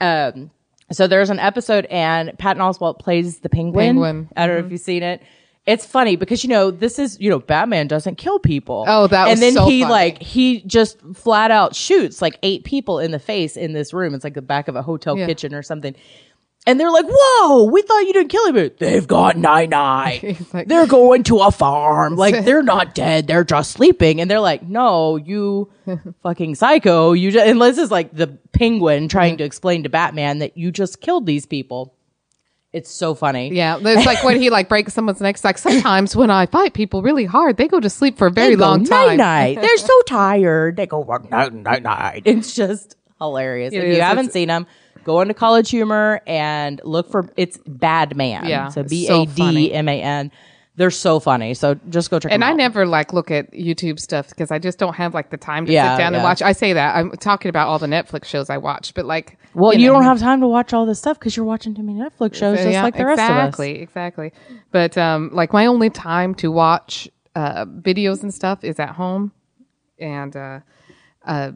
Um, 0.00 0.50
so 0.90 1.06
there's 1.06 1.28
an 1.28 1.38
episode, 1.38 1.84
and 1.86 2.38
Patton 2.38 2.62
Oswalt 2.62 2.98
plays 2.98 3.40
the 3.40 3.48
penguin. 3.50 3.86
Penguin. 3.96 4.28
I 4.36 4.46
don't 4.46 4.58
know 4.60 4.64
if 4.66 4.72
you've 4.72 4.80
seen 4.80 5.02
it. 5.02 5.22
It's 5.68 5.84
funny 5.84 6.16
because 6.16 6.42
you 6.42 6.48
know 6.48 6.70
this 6.70 6.98
is 6.98 7.20
you 7.20 7.28
know 7.28 7.40
Batman 7.40 7.88
doesn't 7.88 8.16
kill 8.16 8.38
people. 8.38 8.84
Oh, 8.88 9.06
that 9.06 9.28
and 9.28 9.40
then 9.42 9.52
so 9.52 9.66
he 9.66 9.82
funny. 9.82 9.92
like 9.92 10.22
he 10.22 10.62
just 10.62 10.98
flat 11.14 11.50
out 11.50 11.76
shoots 11.76 12.22
like 12.22 12.38
eight 12.42 12.64
people 12.64 12.98
in 12.98 13.10
the 13.10 13.18
face 13.18 13.54
in 13.56 13.74
this 13.74 13.92
room. 13.92 14.14
It's 14.14 14.24
like 14.24 14.32
the 14.34 14.40
back 14.42 14.68
of 14.68 14.76
a 14.76 14.82
hotel 14.82 15.18
Yeah. 15.18 15.26
kitchen 15.26 15.54
or 15.54 15.62
something. 15.62 15.94
And 16.66 16.78
they're 16.80 16.90
like, 16.90 17.04
"Whoa, 17.08 17.64
we 17.64 17.82
thought 17.82 18.00
you 18.00 18.12
didn't 18.12 18.28
kill 18.30 18.52
him." 18.52 18.70
They've 18.78 19.06
got 19.06 19.36
nine 19.36 19.70
nine. 19.70 20.36
Like- 20.54 20.68
they're 20.68 20.86
going 20.86 21.22
to 21.24 21.38
a 21.40 21.50
farm. 21.50 22.16
Like 22.24 22.44
they're 22.46 22.62
not 22.62 22.94
dead. 22.94 23.26
They're 23.26 23.44
just 23.44 23.70
sleeping. 23.72 24.20
And 24.20 24.30
they're 24.30 24.40
like, 24.40 24.62
"No, 24.62 25.16
you 25.16 25.70
fucking 26.22 26.54
psycho. 26.56 27.12
You 27.12 27.30
just." 27.30 27.46
And 27.46 27.60
this 27.60 27.76
is 27.78 27.90
like 27.90 28.14
the 28.14 28.26
penguin 28.52 29.08
trying 29.08 29.36
to 29.38 29.44
explain 29.44 29.82
to 29.82 29.88
Batman 29.88 30.38
that 30.38 30.56
you 30.56 30.70
just 30.72 31.00
killed 31.00 31.26
these 31.26 31.44
people. 31.46 31.94
It's 32.72 32.90
so 32.90 33.14
funny. 33.14 33.50
yeah. 33.54 33.78
It's 33.80 34.06
like 34.06 34.22
when 34.22 34.38
he 34.40 34.50
like 34.50 34.68
breaks 34.74 34.92
someone's 34.92 35.20
neck. 35.20 35.36
It's 35.36 35.44
like 35.44 35.56
sometimes 35.56 36.14
when 36.14 36.30
I 36.30 36.46
fight 36.46 36.74
people 36.74 37.00
really 37.02 37.24
hard, 37.24 37.56
they 37.56 37.66
go 37.66 37.80
to 37.80 37.88
sleep 37.88 38.18
for 38.18 38.26
a 38.26 38.30
very 38.30 38.50
They 38.50 38.56
go 38.56 38.66
long 38.68 38.84
time. 38.84 39.16
Night 39.16 39.56
night. 39.56 39.60
They're 39.62 39.76
so 39.78 40.00
tired. 40.02 40.76
They 40.76 40.86
go 40.86 41.02
night 41.30 41.54
night 41.54 41.82
night. 41.82 42.22
It's 42.26 42.54
just 42.54 42.96
hilarious. 43.18 43.72
It 43.72 43.78
if 43.78 43.84
is. 43.84 43.96
you 43.96 44.02
haven't 44.02 44.32
seen 44.32 44.48
them, 44.48 44.66
go 45.04 45.22
into 45.22 45.32
College 45.32 45.70
Humor 45.70 46.20
and 46.26 46.80
look 46.84 47.10
for 47.10 47.28
it's 47.38 47.58
Bad 47.66 48.16
Man. 48.16 48.46
Yeah, 48.46 48.68
so 48.68 48.82
B 48.82 49.08
A 49.08 49.24
D 49.24 49.32
M 49.32 49.38
A 49.38 49.42
N. 49.42 49.46
So 49.46 49.52
A 49.52 49.64
D 49.66 49.72
M 49.72 49.88
A 49.88 50.02
N. 50.02 50.32
They're 50.78 50.90
so 50.92 51.18
funny. 51.18 51.54
So 51.54 51.74
just 51.90 52.08
go 52.08 52.20
check 52.20 52.30
out. 52.30 52.34
And 52.34 52.42
them 52.42 52.48
I 52.48 52.52
out. 52.52 52.56
never 52.56 52.86
like 52.86 53.12
look 53.12 53.30
at 53.32 53.50
YouTube 53.52 53.98
stuff 53.98 54.28
because 54.30 54.52
I 54.52 54.60
just 54.60 54.78
don't 54.78 54.94
have 54.94 55.12
like 55.12 55.30
the 55.30 55.36
time 55.36 55.66
to 55.66 55.72
Yeah, 55.72 55.96
sit 55.96 55.98
down 56.02 56.14
and 56.14 56.22
watch. 56.22 56.40
I 56.40 56.52
say 56.52 56.72
that 56.72 56.94
I'm 56.96 57.10
talking 57.12 57.48
about 57.48 57.66
all 57.66 57.80
the 57.80 57.88
Netflix 57.88 58.26
shows 58.26 58.48
I 58.48 58.58
watch, 58.58 58.94
but 58.94 59.04
like, 59.04 59.38
Well, 59.54 59.74
you, 59.74 59.88
know. 59.88 59.94
don't 59.94 60.04
have 60.04 60.20
time 60.20 60.40
to 60.40 60.46
watch 60.46 60.72
all 60.72 60.86
this 60.86 61.00
stuff 61.00 61.18
because 61.18 61.36
you're 61.36 61.44
watching 61.44 61.74
too 61.74 61.82
many 61.82 61.98
Netflix 61.98 62.36
shows, 62.36 62.58
just 62.58 62.70
Yeah, 62.70 62.82
like 62.84 62.96
the 62.96 63.04
rest 63.04 63.20
of 63.20 63.28
us. 63.30 63.48
Exactly, 63.48 63.80
Exactly, 63.82 64.32
But 64.70 64.96
um, 64.96 65.30
like 65.32 65.52
my 65.52 65.66
only 65.66 65.90
time 65.90 66.34
to 66.36 66.50
watch 66.52 67.08
uh, 67.34 67.64
videos 67.64 68.22
and 68.22 68.32
stuff 68.32 68.62
is 68.62 68.78
at 68.78 68.90
home, 68.90 69.32
and 69.98 70.36
uh, 70.36 70.60
uh, 71.26 71.50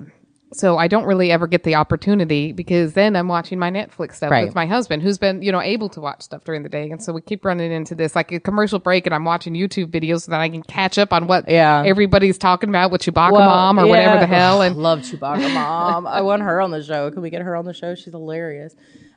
so 0.53 0.77
I 0.79 0.87
don't 0.89 1.05
really 1.05 1.31
ever 1.33 1.47
get 1.47 1.63
the 1.65 1.75
opportunity 1.75 2.53
because 2.53 2.93
then 2.93 3.17
I'm 3.17 3.29
watching 3.29 3.59
my 3.59 3.71
Netflix 3.71 4.17
stuff 4.17 4.31
Right. 4.31 4.45
with 4.45 4.55
my 4.55 4.67
husband, 4.67 5.03
who's 5.03 5.19
been 5.19 5.43
you 5.43 5.51
know 5.53 5.61
able 5.61 5.89
to 5.91 6.01
watch 6.01 6.23
stuff 6.23 6.45
during 6.45 6.63
the 6.63 6.69
day, 6.69 6.91
and 6.91 7.03
so 7.03 7.13
we 7.13 7.21
keep 7.21 7.45
running 7.45 7.73
into 7.73 7.95
this 7.95 8.15
like 8.15 8.31
a 8.33 8.41
commercial 8.41 8.79
break, 8.79 9.07
and 9.07 9.15
I'm 9.15 9.25
watching 9.25 9.55
YouTube 9.55 9.87
videos 9.87 10.23
so 10.23 10.31
that 10.33 10.41
I 10.41 10.49
can 10.49 10.63
catch 10.63 10.99
up 10.99 11.13
on 11.13 11.27
what 11.27 11.49
Yeah. 11.49 11.83
everybody's 11.87 12.39
talking 12.39 12.69
about 12.69 12.91
with 12.91 13.03
Chewbacca 13.03 13.33
Well, 13.33 13.49
Mom 13.49 13.79
or 13.79 13.87
whatever 13.87 14.19
the 14.21 14.27
hell, 14.27 14.63
and 14.63 14.77
love 14.77 15.01
Chewbacca 15.01 15.53
mom. 15.55 16.07
I 16.07 16.21
want 16.23 16.43
her 16.43 16.61
on 16.61 16.71
the 16.71 16.83
show. 16.83 17.11
Can 17.11 17.23
we 17.23 17.31
get 17.31 17.43
her 17.43 17.57
on 17.57 17.65
the 17.65 17.75
show? 17.75 17.95
She's 17.95 18.13
hilarious. 18.13 18.75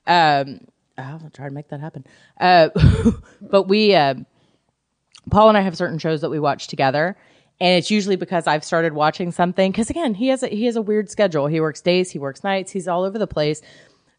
Um, 0.08 0.62
I'll 0.98 1.30
try 1.34 1.48
to 1.50 1.54
make 1.54 1.68
that 1.70 1.82
happen. 1.82 2.06
Uh, 2.40 2.70
but 3.42 3.64
we, 3.64 3.94
uh, 3.94 4.16
Paul 5.30 5.50
and 5.50 5.58
I 5.58 5.62
have 5.62 5.76
certain 5.76 5.98
shows 5.98 6.22
that 6.22 6.30
we 6.30 6.40
watch 6.40 6.68
together. 6.68 7.18
And 7.60 7.78
it's 7.78 7.89
usually 7.89 8.18
because 8.18 8.47
I've 8.47 8.66
started 8.66 8.93
watching 8.93 9.32
something. 9.32 9.72
Cause 9.72 9.89
again, 9.89 10.14
he 10.14 10.28
has 10.28 10.43
a, 10.43 10.47
he 10.47 10.66
has 10.66 10.76
a 10.76 10.82
weird 10.82 11.10
schedule. 11.10 11.47
He 11.47 11.62
works 11.62 11.82
days, 11.82 12.12
he 12.12 12.20
works 12.20 12.43
nights, 12.43 12.72
he's 12.72 12.88
all 12.88 13.03
over 13.03 13.18
the 13.18 13.28
place. 13.28 13.62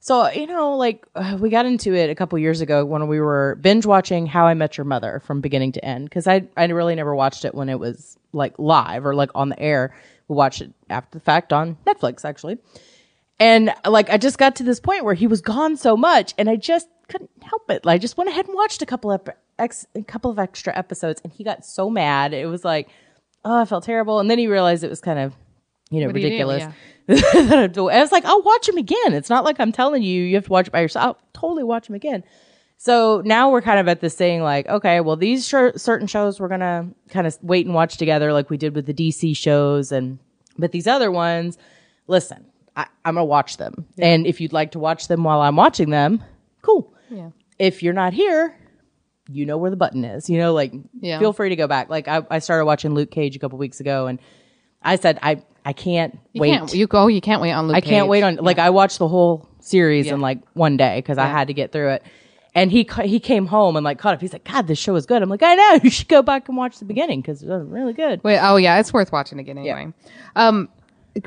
So, 0.00 0.30
you 0.30 0.46
know, 0.46 0.76
like 0.76 1.04
uh, 1.14 1.36
we 1.40 1.50
got 1.50 1.66
into 1.66 1.92
it 1.94 2.10
a 2.10 2.14
couple 2.14 2.38
years 2.38 2.60
ago 2.60 2.84
when 2.84 3.08
we 3.08 3.20
were 3.20 3.58
binge 3.60 3.84
watching 3.84 4.26
How 4.26 4.46
I 4.46 4.54
Met 4.54 4.78
Your 4.78 4.84
Mother 4.84 5.20
from 5.24 5.40
beginning 5.40 5.72
to 5.72 5.84
end. 5.84 6.10
Cause 6.10 6.26
I, 6.26 6.46
I 6.56 6.64
really 6.66 6.94
never 6.94 7.14
watched 7.14 7.44
it 7.44 7.54
when 7.54 7.68
it 7.68 7.78
was 7.78 8.16
like 8.32 8.54
live 8.58 9.04
or 9.04 9.14
like 9.14 9.30
on 9.34 9.48
the 9.48 9.58
air. 9.58 9.94
We 10.28 10.36
watched 10.36 10.62
it 10.62 10.72
after 10.88 11.18
the 11.18 11.24
fact 11.24 11.52
on 11.52 11.76
Netflix, 11.86 12.24
actually. 12.24 12.58
And 13.38 13.74
like, 13.84 14.08
I 14.08 14.16
just 14.16 14.38
got 14.38 14.56
to 14.56 14.62
this 14.62 14.80
point 14.80 15.04
where 15.04 15.14
he 15.14 15.26
was 15.26 15.40
gone 15.40 15.76
so 15.76 15.96
much 15.96 16.34
and 16.38 16.48
I 16.48 16.56
just 16.56 16.88
couldn't 17.08 17.30
help 17.42 17.70
it. 17.70 17.86
I 17.86 17.98
just 17.98 18.16
went 18.16 18.30
ahead 18.30 18.46
and 18.46 18.54
watched 18.54 18.82
a 18.82 18.86
couple 18.86 19.10
of 19.10 19.28
ex, 19.58 19.86
a 19.94 20.02
couple 20.02 20.30
of 20.30 20.38
extra 20.38 20.76
episodes 20.76 21.20
and 21.22 21.32
he 21.32 21.44
got 21.44 21.66
so 21.66 21.90
mad. 21.90 22.32
It 22.32 22.46
was 22.46 22.64
like, 22.64 22.88
oh, 23.46 23.60
I 23.60 23.64
felt 23.64 23.84
terrible. 23.84 24.18
And 24.20 24.30
then 24.30 24.38
he 24.38 24.46
realized 24.48 24.84
it 24.84 24.90
was 24.90 25.00
kind 25.00 25.18
of, 25.18 25.34
you 25.90 26.00
know, 26.00 26.06
What 26.06 26.14
do 26.16 26.20
you 26.20 26.28
do? 26.28 26.46
ridiculous. 26.48 26.64
I 27.08 28.00
was 28.00 28.12
like, 28.12 28.24
I'll 28.24 28.42
watch 28.42 28.68
him 28.68 28.76
again. 28.76 29.12
It's 29.14 29.30
not 29.30 29.44
like 29.44 29.60
I'm 29.60 29.72
telling 29.72 30.02
you, 30.02 30.24
you 30.24 30.34
have 30.34 30.44
to 30.46 30.50
watch 30.50 30.66
it 30.66 30.72
by 30.72 30.80
yourself. 30.80 31.04
I'll 31.04 31.18
totally 31.32 31.62
watch 31.62 31.88
him 31.88 31.94
again. 31.94 32.24
So 32.78 33.22
now 33.24 33.50
we're 33.50 33.62
kind 33.62 33.78
of 33.80 33.88
at 33.88 34.00
this 34.00 34.14
thing 34.14 34.42
like, 34.42 34.66
okay, 34.68 35.00
well, 35.00 35.16
these 35.16 35.46
sh- 35.46 35.76
certain 35.76 36.06
shows 36.06 36.38
we're 36.40 36.48
going 36.48 36.60
to 36.60 36.86
kind 37.08 37.26
of 37.26 37.38
wait 37.42 37.64
and 37.64 37.74
watch 37.74 37.96
together 37.96 38.32
like 38.32 38.50
we 38.50 38.56
did 38.58 38.74
with 38.74 38.86
the 38.86 38.92
DC 38.92 39.36
shows. 39.36 39.92
And, 39.92 40.18
but 40.58 40.72
these 40.72 40.86
other 40.86 41.10
ones, 41.10 41.56
listen, 42.06 42.44
I, 42.76 42.86
I'm 43.04 43.14
going 43.14 43.22
to 43.22 43.24
watch 43.30 43.56
them. 43.56 43.86
And 43.98 44.26
if 44.26 44.40
you'd 44.40 44.52
like 44.52 44.72
to 44.72 44.78
watch 44.78 45.08
them 45.08 45.24
while 45.24 45.40
I'm 45.40 45.56
watching 45.56 45.90
them, 45.90 46.22
cool. 46.62 46.92
Yeah. 47.08 47.30
If 47.58 47.82
you're 47.82 47.94
not 47.94 48.12
here, 48.12 48.54
you 49.28 49.44
know 49.46 49.56
where 49.58 49.70
the 49.70 49.76
button 49.76 50.04
is. 50.04 50.28
You 50.30 50.38
know, 50.38 50.52
like 50.54 50.72
Yeah. 51.00 51.18
feel 51.18 51.32
free 51.32 51.48
to 51.50 51.56
go 51.56 51.66
back. 51.66 51.88
Like 51.90 52.08
I, 52.08 52.22
I 52.30 52.38
started 52.38 52.64
watching 52.66 52.94
Luke 52.94 53.10
Cage 53.10 53.36
a 53.36 53.38
couple 53.38 53.58
weeks 53.58 53.80
ago, 53.80 54.06
and 54.06 54.18
I 54.82 54.96
said 54.96 55.18
I 55.22 55.42
I 55.64 55.72
can't 55.72 56.18
you 56.32 56.40
wait. 56.40 56.50
can't 56.50 56.74
you 56.74 56.86
go 56.86 57.06
you 57.08 57.20
can't 57.20 57.40
wait 57.42 57.52
on 57.52 57.66
Luke 57.66 57.76
I 57.76 57.80
can't 57.80 58.08
wait 58.08 58.22
on 58.22 58.36
like 58.36 58.58
I 58.58 58.70
watched 58.70 58.98
the 58.98 59.08
whole 59.08 59.48
series 59.60 60.06
Yeah. 60.06 60.14
in 60.14 60.20
like 60.20 60.38
one 60.54 60.76
day 60.76 60.98
because 60.98 61.18
I 61.18 61.26
had 61.26 61.48
to 61.48 61.54
get 61.54 61.72
through 61.72 61.90
it. 61.90 62.02
And 62.54 62.70
he 62.72 62.88
he 63.04 63.20
came 63.20 63.46
home 63.46 63.76
and 63.76 63.84
like 63.84 63.98
caught 63.98 64.14
up. 64.14 64.20
He's 64.22 64.32
like, 64.32 64.44
God, 64.44 64.66
this 64.66 64.78
show 64.78 64.94
is 64.94 65.04
good. 65.04 65.20
I'm 65.22 65.28
like, 65.28 65.42
I 65.42 65.54
know. 65.56 65.78
You 65.84 65.90
should 65.90 66.08
go 66.08 66.22
back 66.22 66.48
and 66.48 66.56
watch 66.56 66.78
the 66.78 66.84
beginning 66.86 67.20
because 67.20 67.42
it's 67.42 67.50
really 67.50 67.92
good. 67.92 68.22
Wait, 68.24 68.38
oh 68.40 68.56
yeah, 68.56 68.78
it's 68.80 68.92
worth 68.94 69.12
watching 69.12 69.38
again 69.38 69.58
anyway. 69.58 69.92
Um, 70.36 70.68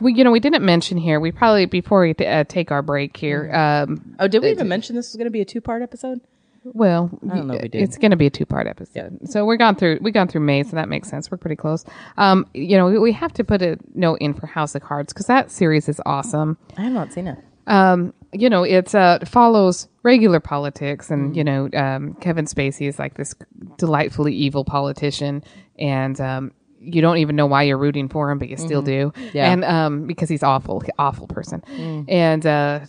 we 0.01 0.13
you 0.13 0.23
know 0.23 0.31
we 0.31 0.39
didn't 0.39 0.63
mention 0.63 0.97
here. 0.97 1.19
We 1.19 1.31
probably 1.31 1.65
before 1.65 2.01
we 2.01 2.15
uh, 2.25 2.45
take 2.45 2.71
our 2.71 2.81
break 2.81 3.15
here. 3.17 3.51
Um, 3.53 4.15
Oh, 4.19 4.27
did 4.27 4.41
we 4.41 4.49
even 4.51 4.67
mention 4.67 4.95
this 4.95 5.09
was 5.09 5.17
going 5.17 5.25
to 5.25 5.31
be 5.31 5.41
a 5.41 5.45
two 5.45 5.61
part 5.61 5.81
episode? 5.83 6.21
Well, 6.63 7.09
I 7.31 7.35
don't 7.35 7.47
know 7.47 7.53
if 7.55 7.71
we 7.73 7.79
it's 7.79 7.97
going 7.97 8.11
to 8.11 8.17
be 8.17 8.27
a 8.27 8.29
two 8.29 8.45
part 8.45 8.67
episode. 8.67 9.19
So 9.29 9.45
we're 9.45 9.57
gone 9.57 9.75
through 9.75 9.99
we 10.01 10.11
gone 10.11 10.27
through 10.27 10.41
May, 10.41 10.63
so 10.63 10.75
that 10.75 10.89
makes 10.89 11.09
sense. 11.09 11.29
We're 11.31 11.37
pretty 11.37 11.55
close. 11.55 11.85
Um, 12.17 12.45
you 12.53 12.77
know, 12.77 12.87
we, 12.87 12.99
we 12.99 13.11
have 13.13 13.33
to 13.33 13.43
put 13.43 13.61
a 13.61 13.77
note 13.95 14.19
in 14.21 14.33
for 14.33 14.47
House 14.47 14.75
of 14.75 14.81
Cards 14.81 15.13
because 15.13 15.25
that 15.27 15.51
series 15.51 15.87
is 15.89 16.01
awesome. 16.05 16.57
I 16.77 16.81
have 16.83 16.93
not 16.93 17.11
seen 17.13 17.27
it. 17.27 17.37
um, 17.67 18.13
you 18.31 18.49
know, 18.49 18.63
it 18.63 18.93
uh, 18.93 19.19
follows 19.25 19.87
regular 20.03 20.39
politics, 20.39 21.05
Mm-hmm. 21.07 21.13
and 21.25 21.35
you 21.35 21.43
know, 21.43 21.69
um, 21.75 22.13
Kevin 22.21 22.45
Spacey 22.45 22.87
is 22.87 22.99
like 22.99 23.15
this 23.15 23.33
delightfully 23.77 24.33
evil 24.35 24.63
politician, 24.63 25.43
and 25.77 26.19
um, 26.21 26.51
you 26.79 27.01
don't 27.01 27.17
even 27.17 27.35
know 27.35 27.45
why 27.47 27.63
you're 27.63 27.77
rooting 27.77 28.07
for 28.07 28.29
him, 28.31 28.37
but 28.39 28.47
you 28.49 28.57
still 28.57 28.81
do, 28.81 29.11
Mm-hmm. 29.15 29.37
Yeah. 29.37 29.47
Mm. 29.49 29.53
and 29.53 29.65
um, 29.65 30.07
because 30.07 30.29
he's 30.29 30.43
awful, 30.43 30.83
awful 30.97 31.27
person, 31.27 31.63
and 32.07 32.45
uh, 32.45 32.81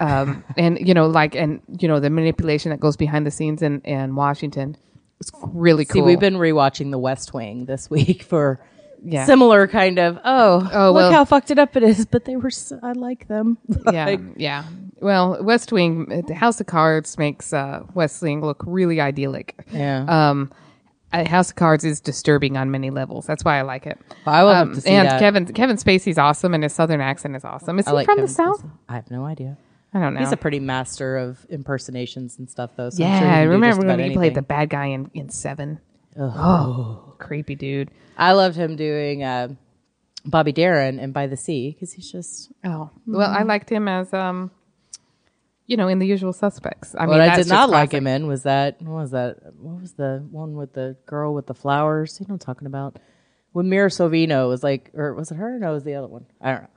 um, 0.00 0.42
and 0.56 0.78
you 0.86 0.94
know, 0.94 1.06
like, 1.06 1.34
and 1.34 1.60
you 1.78 1.86
know, 1.88 2.00
the 2.00 2.10
manipulation 2.10 2.70
that 2.70 2.80
goes 2.80 2.96
behind 2.96 3.26
the 3.26 3.30
scenes 3.30 3.62
in 3.62 3.80
in 3.82 4.14
Washington 4.16 4.76
is 5.20 5.30
really 5.42 5.84
cool. 5.84 6.00
See, 6.02 6.06
we've 6.06 6.20
been 6.20 6.34
rewatching 6.36 6.90
The 6.90 6.98
West 6.98 7.32
Wing 7.34 7.66
this 7.66 7.88
week 7.90 8.22
for 8.22 8.58
Yeah. 9.04 9.24
similar 9.26 9.66
kind 9.68 9.98
of. 9.98 10.18
Oh, 10.24 10.68
Oh, 10.72 10.86
look 10.88 10.94
well- 10.96 11.12
how 11.12 11.24
fucked 11.24 11.50
it 11.50 11.58
up 11.58 11.76
it 11.76 11.82
is. 11.82 12.06
But 12.06 12.24
they 12.24 12.36
were. 12.36 12.50
So, 12.50 12.78
I 12.82 12.92
like 12.92 13.28
them. 13.28 13.58
yeah, 13.92 14.06
Like, 14.06 14.20
yeah. 14.36 14.64
Well, 15.00 15.42
West 15.42 15.72
Wing, 15.72 16.24
the 16.26 16.34
House 16.34 16.60
of 16.60 16.66
Cards 16.66 17.16
makes 17.16 17.52
uh, 17.54 17.82
West 17.94 18.20
Wing 18.22 18.42
look 18.42 18.62
really 18.66 19.00
idyllic. 19.00 19.54
yeah. 19.72 20.04
um 20.30 20.50
uh, 21.12 21.28
House 21.28 21.50
of 21.50 21.56
Cards 21.56 21.84
is 21.84 22.00
disturbing 22.00 22.56
on 22.56 22.70
many 22.70 22.90
levels. 22.90 23.26
That's 23.26 23.44
why 23.44 23.58
I 23.58 23.62
like 23.62 23.84
it. 23.84 23.98
I 24.26 24.38
have 24.38 24.68
Um, 24.68 24.74
to 24.74 24.80
see 24.80 24.90
and 24.90 25.08
that. 25.08 25.18
Kevin 25.18 25.44
Kevin 25.46 25.76
Spacey's 25.76 26.18
awesome, 26.18 26.54
and 26.54 26.62
his 26.62 26.72
southern 26.72 27.00
accent 27.00 27.34
is 27.34 27.44
awesome. 27.44 27.78
Is 27.80 27.86
I 27.88 27.90
he 27.90 27.94
like 27.96 28.06
from 28.06 28.16
Kevin 28.16 28.26
the 28.26 28.32
south? 28.32 28.62
Spacey. 28.62 28.70
I 28.88 28.94
have 28.94 29.10
no 29.10 29.24
idea. 29.24 29.56
I 29.92 30.00
don't 30.00 30.14
know. 30.14 30.20
He's 30.20 30.32
a 30.32 30.36
pretty 30.36 30.60
master 30.60 31.16
of 31.16 31.44
impersonations 31.48 32.38
and 32.38 32.48
stuff, 32.48 32.70
though. 32.76 32.90
So 32.90 33.02
I'm 33.02 33.10
yeah, 33.10 33.20
sure 33.20 33.28
I 33.28 33.42
remember 33.42 33.86
when 33.86 33.98
he 33.98 34.14
played 34.14 34.34
the 34.34 34.42
bad 34.42 34.70
guy 34.70 34.86
in 34.86 35.10
in 35.14 35.30
Seven. 35.30 35.80
Oh, 36.18 37.14
creepy 37.18 37.54
dude. 37.54 37.90
I 38.16 38.32
loved 38.32 38.56
him 38.56 38.76
doing 38.76 39.22
uh, 39.22 39.48
Bobby 40.24 40.52
Darin 40.52 40.98
and 40.98 41.12
By 41.12 41.26
the 41.26 41.36
Sea 41.36 41.72
because 41.72 41.92
he's 41.92 42.10
just. 42.10 42.52
Oh, 42.64 42.90
well, 43.06 43.30
I 43.30 43.42
liked 43.42 43.70
him 43.70 43.88
as 43.88 44.12
um, 44.12 44.50
you 45.70 45.76
know, 45.76 45.86
in 45.86 46.00
The 46.00 46.06
Usual 46.06 46.32
Suspects. 46.32 46.96
I 46.98 47.02
mean, 47.02 47.10
what 47.10 47.20
I 47.20 47.36
did 47.36 47.46
not 47.46 47.70
like 47.70 47.90
classic. 47.90 48.02
him 48.02 48.06
in 48.08 48.26
was 48.26 48.42
that 48.42 48.82
what 48.82 49.02
was 49.02 49.10
that? 49.12 49.36
What 49.56 49.80
was 49.80 49.92
the 49.92 50.26
one 50.30 50.56
with 50.56 50.72
the 50.72 50.96
girl 51.06 51.32
with 51.32 51.46
the 51.46 51.54
flowers? 51.54 52.18
You 52.18 52.26
know 52.26 52.34
what 52.34 52.42
I'm 52.42 52.54
talking 52.54 52.66
about? 52.66 52.98
When 53.52 53.68
Mira 53.68 53.88
Sorvino 53.88 54.48
was 54.48 54.64
like, 54.64 54.90
or 54.94 55.14
was 55.14 55.30
it 55.30 55.36
her? 55.36 55.58
No, 55.60 55.70
it 55.70 55.74
was 55.74 55.84
the 55.84 55.94
other 55.94 56.08
one. 56.08 56.26
I 56.40 56.52
don't 56.52 56.62
know. 56.62 56.68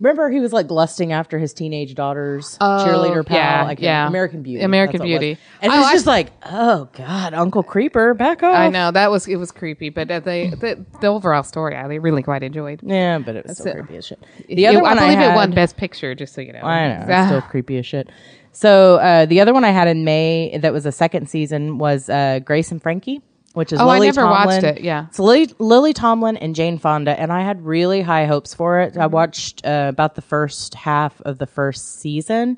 Remember, 0.00 0.30
he 0.30 0.38
was 0.38 0.52
like 0.52 0.70
lusting 0.70 1.12
after 1.12 1.38
his 1.40 1.52
teenage 1.52 1.94
daughter's 1.96 2.56
cheerleader 2.58 3.26
pal. 3.26 3.36
Oh, 3.36 3.40
yeah, 3.40 3.62
I 3.64 3.66
can't- 3.74 3.80
yeah. 3.80 4.06
American 4.06 4.42
Beauty. 4.42 4.62
American 4.62 5.00
what 5.00 5.06
it. 5.08 5.18
Beauty. 5.18 5.38
And 5.60 5.72
Oh, 5.72 5.74
it 5.74 5.78
was 5.78 5.86
I- 5.88 5.92
just 5.92 6.06
like, 6.06 6.30
oh 6.44 6.88
god, 6.92 7.34
Uncle 7.34 7.64
Creeper, 7.64 8.14
back 8.14 8.42
off. 8.44 8.54
I 8.56 8.68
know 8.68 8.92
that 8.92 9.10
was 9.10 9.26
it 9.26 9.36
was 9.36 9.50
creepy, 9.50 9.88
but 9.90 10.08
uh, 10.10 10.20
the, 10.20 10.50
the 10.60 10.84
the 11.00 11.06
overall 11.08 11.42
story 11.42 11.74
I 11.74 11.82
really 11.86 12.22
quite 12.22 12.44
enjoyed. 12.44 12.80
Yeah, 12.84 13.18
but 13.18 13.34
it 13.34 13.46
was 13.46 13.58
still 13.58 13.72
it. 13.72 13.76
creepy 13.78 13.96
as 13.96 14.06
shit. 14.06 14.20
The 14.48 14.64
It- 14.64 14.68
other 14.76 14.84
I 14.86 14.94
believe 14.94 15.18
had, 15.18 15.32
it 15.32 15.34
won 15.34 15.50
Best 15.52 15.76
Picture, 15.76 16.14
just 16.14 16.32
so 16.32 16.42
you 16.42 16.52
know. 16.52 16.60
I 16.60 16.88
know. 16.88 17.00
It's 17.02 17.10
Ah. 17.10 17.26
still 17.26 17.42
creepy 17.42 17.78
as 17.78 17.86
shit. 17.86 18.08
So 18.52 18.96
uh, 18.96 19.26
the 19.26 19.40
other 19.40 19.52
one 19.52 19.64
I 19.64 19.70
had 19.70 19.88
in 19.88 20.04
May 20.04 20.56
that 20.58 20.72
was 20.72 20.86
a 20.86 20.92
second 20.92 21.28
season 21.28 21.78
was 21.78 22.08
uh, 22.08 22.38
Grace 22.44 22.70
and 22.70 22.80
Frankie, 22.82 23.20
which 23.58 23.72
is 23.72 23.80
Oh, 23.80 23.88
I 23.88 23.94
Lily 23.94 24.06
never 24.06 24.20
Tomlin. 24.22 24.46
watched 24.46 24.64
it, 24.64 24.80
yeah. 24.82 25.06
it's 25.08 25.18
Lily, 25.18 25.52
Lily 25.58 25.92
Tomlin 25.92 26.36
and 26.36 26.54
Jane 26.54 26.78
Fonda, 26.78 27.18
and 27.18 27.32
I 27.32 27.42
had 27.42 27.64
really 27.66 28.00
high 28.02 28.24
hopes 28.26 28.54
for 28.54 28.80
it. 28.80 28.96
I 28.96 29.06
watched 29.06 29.66
uh, 29.66 29.86
about 29.88 30.14
the 30.14 30.22
first 30.22 30.74
half 30.76 31.20
of 31.22 31.38
the 31.38 31.46
first 31.46 32.00
season. 32.00 32.56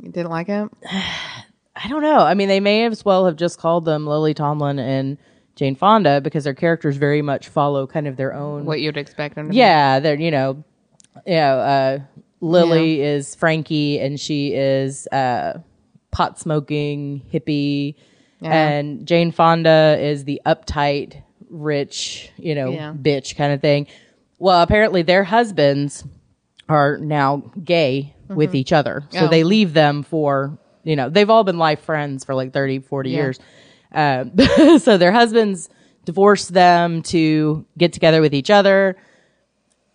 You 0.00 0.10
didn't 0.10 0.30
like 0.30 0.48
it? 0.50 0.68
I 1.76 1.88
don't 1.88 2.02
know. 2.02 2.18
I 2.18 2.34
mean, 2.34 2.48
they 2.48 2.60
may 2.60 2.84
as 2.84 3.04
well 3.04 3.24
have 3.26 3.36
just 3.36 3.58
called 3.58 3.84
them 3.84 4.06
Lily 4.06 4.34
Tomlin 4.34 4.78
and 4.78 5.16
Jane 5.56 5.74
Fonda 5.74 6.20
because 6.20 6.44
their 6.44 6.54
characters 6.54 6.96
very 6.96 7.22
much 7.22 7.48
follow 7.48 7.86
kind 7.86 8.06
of 8.06 8.16
their 8.16 8.34
own 8.34 8.64
What 8.64 8.80
you'd 8.80 8.96
expect 8.96 9.34
them 9.34 9.50
to? 9.50 9.56
Yeah, 9.56 10.00
they're 10.00 10.14
you 10.20 10.30
know, 10.30 10.62
you 11.26 11.34
know, 11.34 11.58
uh, 11.58 11.98
Lily 12.40 13.00
is 13.00 13.34
Frankie, 13.34 13.98
and 13.98 14.20
she 14.20 14.52
is 14.52 15.06
uh, 15.08 15.58
pot 16.10 16.38
smoking 16.38 17.22
hippie, 17.32 17.94
and 18.42 19.06
Jane 19.06 19.30
Fonda 19.32 19.96
is 20.00 20.24
the 20.24 20.40
uptight, 20.44 21.22
rich, 21.50 22.30
you 22.36 22.54
know, 22.54 22.70
Yeah. 22.70 22.92
bitch 22.92 23.36
kind 23.36 23.52
of 23.52 23.60
thing. 23.60 23.86
Well, 24.38 24.62
apparently 24.62 25.02
their 25.02 25.24
husbands 25.24 26.04
are 26.68 26.98
now 26.98 27.42
gay 27.62 28.14
with 28.28 28.54
each 28.54 28.72
other, 28.72 29.04
so 29.10 29.26
Oh. 29.26 29.28
they 29.28 29.44
leave 29.44 29.72
them 29.74 30.02
for 30.02 30.58
you 30.82 30.96
know 30.96 31.08
they've 31.08 31.30
all 31.30 31.44
been 31.44 31.56
life 31.58 31.80
friends 31.80 32.24
for 32.24 32.34
like 32.34 32.52
30, 32.52 32.80
40 32.80 33.10
Yeah. 33.10 33.16
years. 33.16 33.38
Uh, 33.92 34.24
so 34.78 34.98
their 34.98 35.12
husbands 35.12 35.68
divorce 36.04 36.48
them 36.48 37.00
to 37.02 37.64
get 37.78 37.92
together 37.94 38.20
with 38.20 38.34
each 38.34 38.50
other 38.50 38.96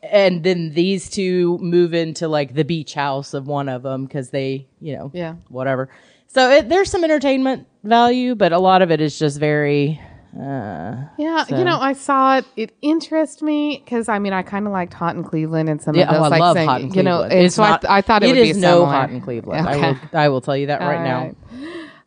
and 0.02 0.44
then 0.44 0.72
these 0.74 1.10
two 1.10 1.58
move 1.62 1.94
into 1.94 2.28
like 2.28 2.54
the 2.56 2.64
beach 2.64 2.94
house 2.94 3.34
of 3.34 3.46
one 3.48 3.68
of 3.70 3.84
them 3.84 4.06
because 4.06 4.30
they 4.30 4.66
you 4.80 4.94
know 4.96 5.12
Yeah. 5.14 5.36
whatever 5.50 5.90
so 6.30 6.50
it, 6.52 6.70
there's 6.70 6.90
some 6.90 7.04
entertainment 7.04 7.68
value 7.84 8.34
but 8.36 8.52
a 8.54 8.60
lot 8.60 8.82
of 8.82 8.90
it 8.92 9.02
is 9.02 9.18
just 9.20 9.40
very 9.40 10.00
Yeah, 10.34 11.08
you 11.50 11.64
know, 11.64 11.80
I 11.80 11.94
saw 11.94 12.38
it. 12.38 12.46
It 12.56 12.72
interests 12.82 13.42
me 13.42 13.82
because 13.84 14.08
I 14.08 14.20
mean, 14.20 14.32
I 14.34 14.44
kind 14.44 14.68
of 14.68 14.72
liked 14.74 14.94
Hot 14.94 15.16
in 15.16 15.24
Cleveland 15.24 15.70
and 15.70 15.82
some 15.82 15.96
yeah, 15.96 16.04
of 16.04 16.10
those. 16.12 16.20
oh, 16.22 16.24
I 16.24 16.28
like, 16.28 16.40
love 16.40 16.56
saying- 16.56 16.70
hot 16.70 16.82
in 16.82 16.94
You 16.94 17.04
know, 17.04 17.18
Cleveland. 17.20 17.46
It's 17.46 17.56
so 17.56 17.64
I, 17.64 17.78
th- 17.78 17.86
I 17.90 18.02
thought 18.02 18.24
it, 18.24 18.30
it 18.30 18.34
would 18.36 18.44
be 18.44 18.50
is 18.52 18.58
no 18.58 18.72
similar. 18.82 18.86
hot 18.88 19.10
in 19.10 19.22
Cleveland. 19.22 19.68
I 19.68 19.76
will 19.78 19.98
I 20.14 20.30
will 20.30 20.42
tell 20.42 20.56
you 20.56 20.68
that 20.68 20.82
right 20.82 21.04
now. 21.04 21.36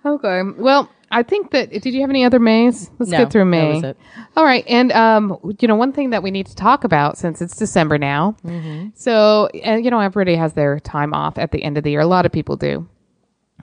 Okay. 0.04 0.42
Well, 0.56 0.88
I 1.10 1.22
think 1.24 1.50
that 1.50 1.70
did 1.70 1.86
you 1.92 2.00
have 2.00 2.10
any 2.10 2.24
other 2.24 2.38
Mays? 2.38 2.90
Let's 2.98 3.10
No, 3.10 3.18
get 3.18 3.32
through 3.32 3.44
May. 3.44 3.94
All 4.36 4.44
right, 4.44 4.64
and 4.66 4.92
um, 4.92 5.36
you 5.60 5.68
know, 5.68 5.76
one 5.76 5.92
thing 5.92 6.10
that 6.10 6.22
we 6.22 6.30
need 6.30 6.46
to 6.46 6.56
talk 6.56 6.84
about 6.84 7.18
since 7.18 7.42
it's 7.42 7.56
December 7.56 7.98
now. 7.98 8.34
Mm-hmm. 8.46 8.88
So, 8.94 9.48
and 9.62 9.84
you 9.84 9.90
know, 9.90 10.00
everybody 10.00 10.36
has 10.36 10.54
their 10.54 10.80
time 10.80 11.12
off 11.12 11.36
at 11.38 11.50
the 11.52 11.62
end 11.62 11.76
of 11.76 11.84
the 11.84 11.90
year. 11.90 12.00
A 12.00 12.06
lot 12.06 12.24
of 12.24 12.32
people 12.32 12.56
do. 12.56 12.88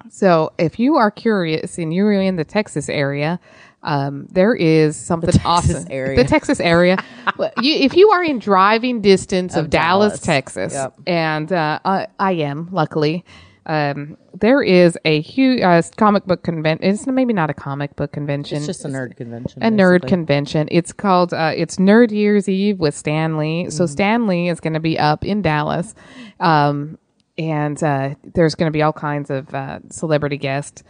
So, 0.09 0.51
if 0.57 0.79
you 0.79 0.95
are 0.95 1.11
curious 1.11 1.77
and 1.77 1.93
you're 1.93 2.11
in 2.13 2.35
the 2.35 2.43
Texas 2.45 2.89
area, 2.89 3.39
um, 3.83 4.27
there 4.31 4.53
is 4.53 4.95
something 4.97 5.31
Texas 5.31 5.45
awesome. 5.45 5.87
area. 5.89 6.17
The 6.17 6.27
Texas 6.29 6.59
area. 6.59 6.97
You, 7.61 7.73
if 7.75 7.95
you 7.95 8.09
are 8.09 8.23
in 8.23 8.39
driving 8.39 9.01
distance 9.01 9.55
of, 9.55 9.65
Of 9.65 9.69
Dallas, 9.69 10.13
Dallas. 10.13 10.21
Texas, 10.21 10.73
Yep. 10.73 10.93
and 11.07 11.53
uh, 11.53 11.79
I, 11.85 12.07
I 12.19 12.31
am 12.33 12.67
luckily. 12.71 13.23
Um, 13.65 14.17
there 14.37 14.61
is 14.63 14.97
a 15.05 15.21
huge 15.21 15.61
uh, 15.61 15.81
comic 15.95 16.25
book 16.25 16.43
convention. 16.43 16.85
It's 16.89 17.05
maybe 17.07 17.33
not 17.33 17.49
a 17.49 17.53
comic 17.53 17.95
book 17.95 18.11
convention. 18.11 18.57
It's 18.57 18.65
just 18.65 18.83
a 18.83 18.87
nerd 18.87 19.15
convention. 19.15 19.61
a 19.63 19.69
nerd 19.69 20.07
convention. 20.07 20.67
It's 20.71 20.91
called 20.91 21.33
uh, 21.33 21.53
it's 21.55 21.77
Nerd 21.77 22.11
Year's 22.11 22.49
Eve 22.49 22.79
with 22.79 22.95
Stan 22.95 23.37
Lee. 23.37 23.63
Mm-hmm. 23.63 23.69
So 23.69 23.85
Stan 23.85 24.27
Lee 24.27 24.49
is 24.49 24.59
going 24.59 24.73
to 24.73 24.79
be 24.79 24.97
up 24.97 25.23
in 25.23 25.41
Dallas, 25.43 25.93
um, 26.39 26.97
and 27.39 27.81
uh, 27.81 28.13
there's 28.35 28.53
going 28.53 28.67
to 28.69 28.71
be 28.71 28.83
all 28.83 28.93
kinds 28.93 29.31
of 29.31 29.51
uh, 29.55 29.79
celebrity 29.89 30.37
guests. 30.37 30.83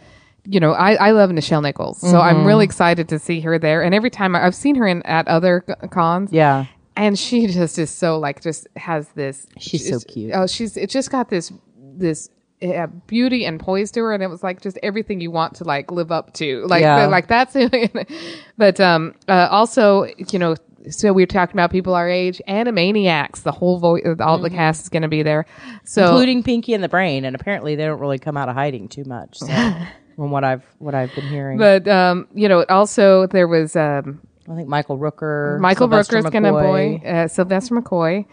You 0.44 0.58
know, 0.60 0.72
I, 0.72 0.94
I 0.94 1.10
love 1.12 1.30
Nichelle 1.30 1.62
Nichols, 1.62 2.00
so 2.00 2.08
Mm-hmm. 2.08 2.16
I'm 2.16 2.44
really 2.46 2.64
excited 2.64 3.08
to 3.10 3.18
see 3.18 3.40
her 3.40 3.58
there. 3.58 3.82
And 3.82 3.94
every 3.94 4.10
time 4.10 4.34
I, 4.34 4.44
I've 4.44 4.54
seen 4.54 4.74
her 4.74 4.86
in 4.86 5.02
at 5.04 5.28
other 5.28 5.60
cons, 5.90 6.32
Yeah. 6.32 6.66
and 6.96 7.18
she 7.18 7.46
just 7.46 7.78
is 7.78 7.90
so 7.90 8.18
like 8.18 8.42
just 8.42 8.66
has 8.76 9.08
this. 9.10 9.46
She's 9.58 9.88
so 9.88 10.00
cute. 10.00 10.32
Oh, 10.34 10.46
she's 10.46 10.76
it 10.76 10.90
just 10.90 11.10
got 11.10 11.28
this 11.30 11.52
this. 11.78 12.28
uh 12.62 12.86
beauty 13.06 13.44
and 13.46 13.58
poise 13.60 13.90
to 13.92 14.00
her, 14.00 14.12
and 14.12 14.22
it 14.22 14.28
was 14.28 14.42
like 14.42 14.60
just 14.60 14.78
everything 14.82 15.20
you 15.20 15.30
want 15.30 15.54
to 15.56 15.64
like 15.64 15.90
live 15.92 16.10
up 16.10 16.32
to, 16.34 16.66
like 16.66 16.82
Yeah. 16.82 17.06
like 17.06 17.26
that's. 17.28 17.54
It. 17.56 18.10
But 18.58 18.80
um, 18.80 19.14
uh, 19.28 19.48
also, 19.50 20.06
you 20.32 20.38
know, 20.38 20.56
so 20.88 21.12
we 21.12 21.22
are 21.22 21.26
talking 21.26 21.54
about 21.54 21.70
people 21.70 21.94
our 21.94 22.08
age, 22.08 22.40
Animaniacs. 22.48 22.64
The 22.64 22.72
maniacs. 22.72 23.40
The 23.40 23.52
whole 23.52 23.78
voice, 23.78 24.02
all 24.20 24.38
the 24.38 24.50
cast 24.50 24.82
is 24.82 24.88
going 24.88 25.02
to 25.02 25.08
be 25.08 25.22
there. 25.22 25.46
So 25.84 26.06
including 26.06 26.42
Pinky 26.42 26.74
and 26.74 26.82
the 26.82 26.88
Brain, 26.88 27.24
and 27.24 27.36
apparently 27.36 27.76
they 27.76 27.84
don't 27.84 28.00
really 28.00 28.18
come 28.18 28.36
out 28.36 28.48
of 28.48 28.54
hiding 28.54 28.88
too 28.88 29.04
much. 29.04 29.38
So, 29.38 29.46
from 30.16 30.30
what 30.30 30.44
I've 30.44 30.64
what 30.78 30.94
I've 30.94 31.14
been 31.14 31.28
hearing, 31.28 31.58
but 31.58 31.86
um, 31.88 32.28
you 32.34 32.48
know, 32.48 32.64
also 32.68 33.26
there 33.26 33.48
was 33.48 33.76
um, 33.76 34.20
I 34.48 34.54
think 34.54 34.68
Michael 34.68 34.98
Rooker, 34.98 35.58
Michael 35.60 35.88
Sylvester 35.88 36.16
Rooker's 36.16 36.30
going 36.30 36.42
to 36.44 36.52
boy 36.52 37.02
uh, 37.06 37.28
Sylvester 37.28 37.74
McCoy, 37.74 38.26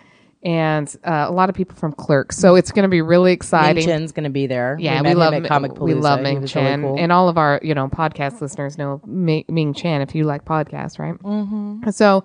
and 0.48 0.96
uh, 1.04 1.26
a 1.28 1.32
lot 1.32 1.50
of 1.50 1.56
people 1.56 1.76
from 1.76 1.92
Clerks. 1.92 2.38
So 2.38 2.56
it's 2.56 2.72
going 2.72 2.84
to 2.84 2.90
be 2.90 3.02
really 3.02 3.34
exciting. 3.34 3.86
Ming. 3.86 3.86
Chen's 3.86 4.14
going 4.14 4.24
to 4.24 4.30
be 4.30 4.48
there. 4.48 4.78
Yeah, 4.80 5.02
met 5.02 5.10
we, 5.10 5.16
love 5.16 5.44
Comic 5.44 5.78
we 5.78 5.94
love 5.94 6.22
Ming 6.22 6.40
was 6.40 6.56
really 6.56 6.68
Chen, 6.70 6.82
cool. 6.84 6.96
and 6.98 7.12
all 7.12 7.28
of 7.28 7.38
our 7.38 7.60
you 7.62 7.76
know 7.76 7.90
podcast 7.90 8.40
listeners 8.40 8.78
know 8.78 9.02
Ming, 9.06 9.44
Ming 9.50 9.74
Chen 9.74 10.02
if 10.02 10.16
you 10.16 10.24
like 10.24 10.46
podcasts, 10.46 11.00
right? 11.00 11.16
Mm-hmm. 11.22 11.90
So, 11.90 12.24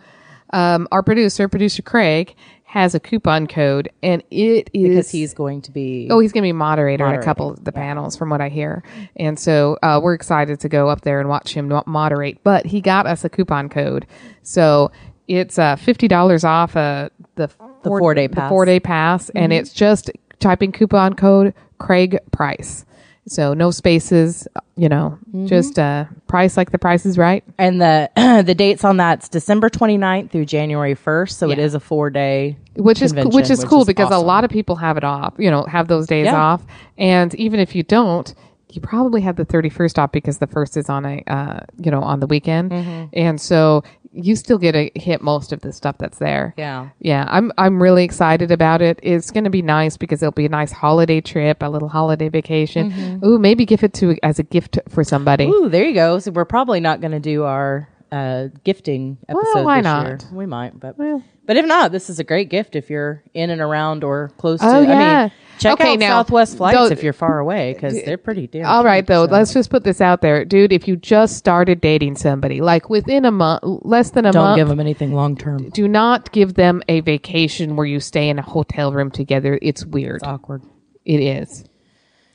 um, 0.51 0.87
our 0.93 1.03
producer, 1.03 1.49
producer 1.49 1.83
Craig, 1.83 2.37
has 2.63 2.95
a 2.95 3.01
coupon 3.01 3.49
code, 3.49 3.91
and 4.05 4.23
it 4.31 4.71
is 4.73 4.91
because 4.91 5.11
he's 5.11 5.35
going 5.35 5.63
to 5.63 5.73
be. 5.73 6.07
Oh, 6.09 6.21
he's 6.21 6.31
going 6.31 6.43
to 6.43 6.47
be 6.47 6.53
moderator 6.53 7.05
in 7.09 7.17
a 7.17 7.23
couple 7.25 7.51
of 7.51 7.65
the 7.65 7.73
panels, 7.73 8.17
from 8.17 8.31
what 8.31 8.41
I 8.41 8.51
hear. 8.51 8.85
And 9.17 9.37
so 9.37 9.79
uh, 9.83 9.99
we're 10.01 10.15
excited 10.15 10.61
to 10.61 10.69
go 10.69 10.89
up 10.89 11.01
there 11.01 11.19
and 11.19 11.29
watch 11.29 11.55
him 11.55 11.73
moderate. 11.87 12.45
But 12.45 12.67
he 12.67 12.81
got 12.81 13.09
us 13.09 13.25
a 13.25 13.29
coupon 13.29 13.69
code, 13.69 14.07
so 14.45 14.93
it's 15.27 15.59
uh, 15.59 15.75
fifty 15.75 16.07
dollars 16.07 16.45
off 16.45 16.77
uh, 16.77 17.09
the 17.35 17.51
The 17.83 17.89
four-day 17.91 18.27
the 18.29 18.37
pass. 18.37 18.49
four 18.49 18.65
day 18.65 18.81
pass, 18.81 19.29
and 19.31 19.53
it's 19.53 19.73
just 19.73 20.11
typing 20.39 20.73
coupon 20.73 21.15
code 21.15 21.55
Craig 21.79 22.19
Price. 22.31 22.85
So 23.29 23.55
no 23.55 23.71
spaces, 23.71 24.49
you 24.77 24.89
know, 24.89 25.17
just 25.45 25.79
uh, 25.79 26.07
price 26.27 26.57
like 26.57 26.73
the 26.73 26.79
price 26.79 27.07
is 27.07 27.17
right. 27.17 27.45
and 27.57 27.81
the 27.81 28.11
the 28.45 28.55
dates 28.55 28.85
on 28.85 28.97
that's 28.97 29.29
December 29.29 29.71
29th 29.71 30.31
through 30.31 30.45
January 30.47 30.97
1st. 30.97 31.31
So 31.31 31.49
it 31.51 31.59
Yeah. 31.59 31.65
is 31.65 31.75
a 31.75 31.81
four 31.81 32.11
day, 32.11 32.57
which 32.75 33.01
is 33.01 33.15
which 33.15 33.49
is 33.49 33.61
which 33.61 33.69
cool 33.69 33.83
is 33.83 33.87
because 33.87 34.11
a 34.11 34.19
lot 34.19 34.43
of 34.43 34.51
people 34.51 34.75
have 34.77 34.97
it 34.97 35.05
off. 35.05 35.35
You 35.39 35.53
know, 35.53 35.63
have 35.65 35.87
those 35.87 36.09
days 36.09 36.25
Yeah. 36.27 36.35
off, 36.37 36.65
and 36.99 37.33
even 37.37 37.61
if 37.61 37.77
you 37.77 37.85
don't, 37.85 38.35
you 38.71 38.81
probably 38.81 39.21
have 39.21 39.37
the 39.37 39.45
thirty 39.45 39.69
first 39.69 40.01
off 40.01 40.11
because 40.11 40.39
the 40.39 40.49
first 40.49 40.77
is 40.77 40.91
on 40.91 41.05
a 41.07 41.23
uh, 41.29 41.61
you 41.79 41.93
know 41.93 42.03
on 42.03 42.19
the 42.19 42.27
weekend, 42.27 42.73
Mm-hmm. 42.73 43.05
and 43.13 43.41
so 43.41 43.85
you 44.15 44.37
still 44.37 44.59
get 44.59 44.73
to 44.73 44.91
hit 44.99 45.23
most 45.23 45.53
of 45.53 45.61
the 45.63 45.73
stuff 45.73 45.97
that's 45.99 46.19
there. 46.19 46.55
Yeah. 46.59 46.91
yeah. 46.99 47.27
I'm 47.29 47.51
I'm 47.59 47.83
really 47.83 48.05
excited 48.05 48.51
about 48.51 48.83
it. 48.83 48.99
It's 49.03 49.31
going 49.31 49.45
to 49.45 49.51
be 49.51 49.63
nice 49.63 49.97
because 49.97 50.23
it'll 50.23 50.33
be 50.33 50.47
a 50.47 50.51
nice 50.51 50.71
holiday 50.73 51.21
trip, 51.21 51.63
a 51.63 51.67
little 51.67 51.89
holiday 51.89 52.29
vacation. 52.29 53.21
Ooh, 53.25 53.39
maybe 53.39 53.65
give 53.65 53.83
it 53.83 53.95
to 53.95 54.17
as 54.23 54.39
a 54.39 54.43
gift 54.43 54.79
for 54.89 55.03
somebody. 55.05 55.47
Mm-hmm. 55.47 55.65
Ooh, 55.65 55.69
there 55.69 55.85
you 55.85 55.95
go. 55.95 56.19
So 56.19 56.31
we're 56.31 56.45
probably 56.45 56.81
not 56.81 57.01
going 57.01 57.13
to 57.13 57.21
do 57.21 57.45
our 57.45 57.89
uh, 58.11 58.49
gifting 58.65 59.17
episode 59.29 59.55
Well, 59.55 59.65
why 59.65 59.81
not? 59.81 60.07
year. 60.07 60.19
We 60.33 60.45
might, 60.45 60.79
but 60.79 60.99
Well. 60.99 61.23
but 61.47 61.57
if 61.57 61.65
not, 61.65 61.93
this 61.93 62.11
is 62.11 62.19
a 62.19 62.25
great 62.25 62.51
gift 62.51 62.77
if 62.77 62.91
you're 62.91 63.23
in 63.33 63.49
and 63.49 63.63
around 63.63 64.05
or 64.05 64.31
close 64.37 64.61
to. 64.61 64.67
Oh, 64.67 64.81
I 64.81 64.83
yeah. 64.83 65.23
mean, 65.23 65.33
check 65.59 65.75
Okay, 65.75 65.93
out 65.93 65.99
now, 65.99 66.09
Southwest 66.23 66.57
flights 66.57 66.77
though- 66.79 66.87
if 66.87 67.03
you're 67.03 67.13
far 67.13 67.39
away 67.39 67.73
because 67.75 67.95
they're 68.05 68.19
pretty 68.19 68.47
damn. 68.47 68.67
All 68.67 68.85
right, 68.85 69.07
though, 69.07 69.27
so. 69.27 69.33
let's 69.33 69.53
just 69.53 69.71
put 69.71 69.85
this 69.85 70.01
out 70.01 70.21
there, 70.21 70.45
dude. 70.45 70.73
If 70.73 70.87
you 70.89 70.97
just 70.97 71.37
started 71.37 71.81
dating 71.81 72.17
somebody, 72.17 72.61
like 72.61 72.89
within 72.91 73.25
a 73.25 73.31
month, 73.31 73.61
less 73.65 74.11
than 74.11 74.25
a 74.25 74.33
month, 74.33 74.35
don't 74.35 74.57
give 74.57 74.69
them 74.69 74.81
anything 74.81 75.13
long 75.15 75.37
term. 75.37 75.71
do 75.71 75.87
not 75.89 76.33
give 76.33 76.55
them 76.55 76.83
a 76.89 77.01
vacation 77.01 77.77
where 77.77 77.87
you 77.87 78.01
stay 78.01 78.29
in 78.29 78.39
a 78.39 78.43
hotel 78.43 78.93
room 78.93 79.11
together. 79.11 79.59
It's 79.63 79.85
weird. 79.85 80.17
It's 80.17 80.25
awkward. 80.25 80.63
It 81.05 81.21
is. 81.21 81.65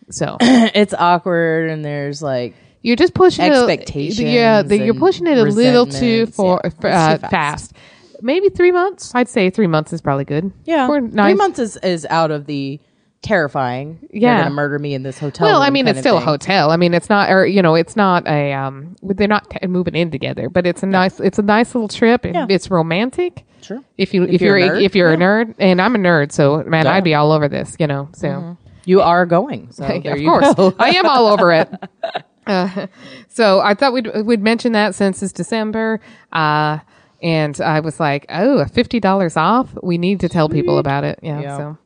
So 0.09 0.37
it's 0.41 0.93
awkward, 0.93 1.69
and 1.69 1.83
there's 1.83 2.21
like 2.21 2.55
you're 2.81 2.95
just 2.95 3.13
pushing 3.13 3.45
it- 3.45 3.51
Expectations 3.53 4.19
yeah, 4.21 4.61
the, 4.61 4.77
you're 4.77 4.93
pushing 4.93 5.27
it 5.27 5.37
a 5.37 5.43
little 5.43 5.85
too 5.85 6.27
for 6.27 6.61
Yeah, 6.63 6.69
uh, 6.69 6.69
too 6.69 7.21
fast. 7.21 7.31
fast. 7.31 7.73
Maybe 8.21 8.49
three 8.49 8.71
months. 8.71 9.11
I'd 9.13 9.27
say 9.29 9.49
three 9.51 9.67
months 9.67 9.93
is 9.93 10.01
probably 10.01 10.25
good. 10.25 10.51
yeah, 10.65 10.87
We're 10.89 11.07
three 11.07 11.33
months 11.35 11.59
is 11.59 11.77
is 11.77 12.05
out 12.09 12.31
of 12.31 12.45
the 12.47 12.79
terrifying. 13.27 13.99
They're 14.11 14.21
Yeah. 14.21 14.37
gonna 14.43 14.55
murder 14.55 14.79
me 14.79 14.93
in 14.93 15.03
this 15.03 15.19
hotel. 15.19 15.47
Well, 15.47 15.61
I 15.61 15.69
mean, 15.69 15.87
it's 15.87 15.97
of 15.99 16.03
still 16.03 16.17
a 16.17 16.21
hotel. 16.21 16.71
I 16.71 16.77
mean, 16.77 16.93
it's 16.93 17.09
not, 17.09 17.29
or 17.31 17.45
you 17.45 17.61
know, 17.61 17.75
it's 17.75 17.95
not 17.95 18.25
a. 18.27 18.53
Um, 18.53 18.95
they're 19.03 19.27
not 19.27 19.49
t- 19.49 19.67
moving 19.67 19.95
in 19.95 20.09
together, 20.11 20.49
but 20.49 20.65
it's 20.65 20.83
a 20.83 20.85
nice, 20.87 21.19
it's 21.19 21.37
a 21.39 21.43
nice 21.43 21.75
little 21.75 21.87
trip, 21.89 22.25
and 22.25 22.35
Yeah. 22.35 22.45
it's 22.49 22.71
romantic. 22.71 23.43
Sure. 23.61 23.81
If 23.97 24.13
you 24.13 24.23
if, 24.23 24.35
If 24.35 24.41
you're, 24.41 24.57
you're 24.57 24.75
a 24.75 24.79
a, 24.79 24.81
if 24.81 24.95
you're 24.95 25.11
a 25.13 25.17
nerd, 25.17 25.53
and 25.59 25.81
I'm 25.81 25.93
a 25.95 25.99
nerd, 25.99 26.31
so 26.31 26.63
man, 26.65 26.85
Yeah. 26.85 26.93
I'd 26.93 27.03
be 27.03 27.13
all 27.15 27.31
over 27.31 27.47
this, 27.47 27.75
you 27.79 27.87
know. 27.87 28.07
So 28.13 28.57
You 28.85 29.01
are 29.01 29.25
going. 29.25 29.67
So 29.71 29.83
there 30.03 30.13
of 30.13 30.19
you 30.19 30.29
course, 30.29 30.53
go. 30.55 30.73
I 30.79 30.91
am 30.91 31.05
all 31.05 31.27
over 31.27 31.51
it. 31.51 31.69
Uh, 32.47 32.87
so 33.27 33.59
I 33.59 33.73
thought 33.73 33.91
we'd 33.91 34.09
we'd 34.23 34.41
mention 34.41 34.71
that 34.71 34.95
since 34.95 35.21
it's 35.21 35.33
December, 35.33 35.99
uh, 36.31 36.77
and 37.21 37.59
I 37.59 37.81
was 37.81 37.99
like, 37.99 38.25
oh, 38.29 38.63
fifty 38.67 39.01
dollars 39.01 39.35
off. 39.35 39.67
We 39.83 39.97
need 39.97 40.21
to 40.21 40.29
tell 40.29 40.47
people 40.47 40.77
about 40.77 41.03
it. 41.03 41.19
Yeah. 41.21 41.41
Yeah. 41.41 41.57
So 41.57 41.77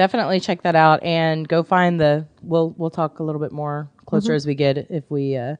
definitely 0.00 0.40
check 0.40 0.62
that 0.62 0.74
out 0.74 1.02
and 1.02 1.46
go 1.46 1.62
find 1.62 2.00
the 2.00 2.26
we'll 2.42 2.70
we'll 2.78 2.90
talk 2.90 3.18
a 3.18 3.22
little 3.22 3.40
bit 3.40 3.52
more 3.52 3.90
closer 4.06 4.28
Mm-hmm. 4.30 4.36
as 4.36 4.46
we 4.46 4.54
get 4.54 4.78
if 4.90 5.04
we 5.10 5.36
uh 5.36 5.56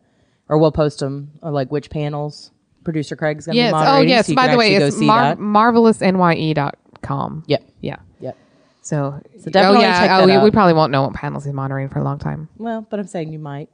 or 0.49 0.59
we'll 0.59 0.72
post 0.72 1.01
them 1.01 1.32
uh, 1.43 1.51
like 1.51 1.70
which 1.70 1.91
panels 1.91 2.51
producer 2.84 3.16
craig's 3.16 3.47
gonna 3.47 3.57
yes. 3.57 3.70
be 3.70 3.76
Oh 3.76 3.80
moderating 3.80 4.09
yes. 4.09 4.26
so 4.28 4.34
By 4.34 4.49
the 4.49 4.57
way, 4.57 4.74
it's 4.76 4.97
mar- 4.99 5.36
marvelousnye.com. 5.36 7.45
yep 7.47 7.62
Yeah. 7.80 7.97
yep 8.20 8.36
So, 8.82 9.20
So 9.41 9.51
definitely 9.51 9.84
oh, 9.84 9.88
yeah, 9.88 10.01
check 10.01 10.11
oh, 10.11 10.18
that 10.18 10.26
we, 10.26 10.32
out. 10.32 10.45
we 10.45 10.51
probably 10.51 10.74
won't 10.74 10.93
know 10.93 11.03
what 11.03 11.14
panels 11.14 11.45
he's 11.45 11.55
monitoring 11.55 11.88
for 11.88 11.99
a 11.99 12.05
long 12.05 12.18
time. 12.18 12.49
well 12.57 12.86
but 12.91 12.99
i'm 12.99 13.07
saying 13.07 13.32
you 13.32 13.38
might 13.38 13.68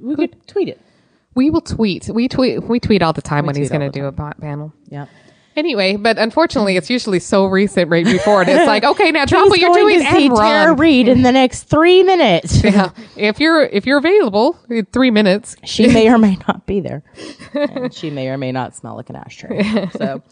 we 0.00 0.14
could 0.14 0.46
tweet 0.46 0.68
it 0.68 0.80
We 1.34 1.50
will 1.50 1.60
tweet. 1.60 2.08
We 2.08 2.28
tweet. 2.28 2.62
We 2.62 2.78
tweet 2.80 3.02
all 3.02 3.12
the 3.12 3.22
time 3.22 3.46
when 3.46 3.56
he's 3.56 3.68
going 3.70 3.80
to 3.80 3.90
do 3.90 4.06
a 4.06 4.12
panel. 4.12 4.72
yeah 4.88 5.06
Anyway, 5.58 5.96
but 5.96 6.16
unfortunately, 6.18 6.76
it's 6.76 6.88
usually 6.88 7.18
so 7.18 7.44
recent 7.44 7.90
right 7.90 8.04
before 8.04 8.42
it. 8.42 8.48
It's 8.48 8.64
like, 8.68 8.84
okay, 8.92 9.10
now 9.10 9.24
drop 9.24 9.42
He's 9.42 9.50
what 9.50 9.58
you're 9.58 9.74
going 9.74 9.88
doing 9.88 10.04
to 10.06 10.10
see 10.12 10.26
and 10.26 10.36
Tara 10.36 10.68
run. 10.68 10.76
Reid 10.76 11.08
in 11.08 11.22
the 11.22 11.32
next 11.32 11.64
three 11.64 12.04
minutes. 12.04 12.62
Yeah. 12.68 12.90
If 13.16 13.40
you're 13.40 13.62
if 13.62 13.86
you're 13.86 13.96
available 13.98 14.56
in 14.68 14.84
three 14.86 15.10
minutes, 15.10 15.56
she 15.64 15.88
may 15.88 16.08
or 16.08 16.18
may 16.18 16.36
not 16.46 16.66
be 16.66 16.80
there. 16.80 17.02
and 17.54 17.92
she 17.92 18.10
may 18.10 18.28
or 18.28 18.36
may 18.36 18.52
not 18.52 18.76
smell 18.76 18.94
like 18.94 19.08
an 19.10 19.16
ashtray. 19.16 19.62
So, 19.92 20.22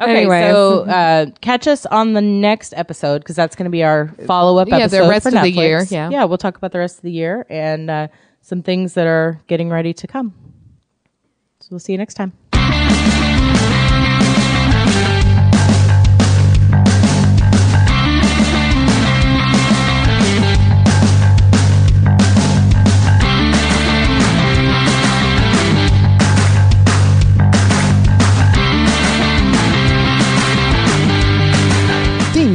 okay, 0.00 0.20
Anyways. 0.22 0.52
so 0.52 0.84
uh, 0.84 1.26
catch 1.40 1.66
us 1.66 1.84
on 1.86 2.12
the 2.14 2.22
next 2.22 2.72
episode 2.74 3.18
because 3.18 3.34
that's 3.36 3.56
going 3.56 3.64
to 3.64 3.70
be 3.70 3.82
our 3.82 4.08
follow 4.26 4.56
up 4.58 4.68
Yeah, 4.68 4.86
the 4.86 4.98
episode 4.98 5.08
rest 5.10 5.22
for 5.30 5.36
of 5.36 5.42
the 5.42 5.50
year, 5.50 5.84
yeah. 5.90 6.10
yeah, 6.10 6.24
we'll 6.24 6.38
talk 6.38 6.56
about 6.56 6.70
the 6.72 6.78
rest 6.78 6.98
of 6.98 7.02
the 7.02 7.12
year 7.12 7.44
and 7.50 7.90
uh, 7.90 8.08
some 8.40 8.62
things 8.62 8.94
that 8.94 9.06
are 9.06 9.40
getting 9.48 9.68
ready 9.68 9.92
to 9.94 10.06
come. 10.06 10.32
So 11.60 11.68
we'll 11.72 11.80
see 11.80 11.92
you 11.92 11.98
next 11.98 12.14
time. 12.14 12.32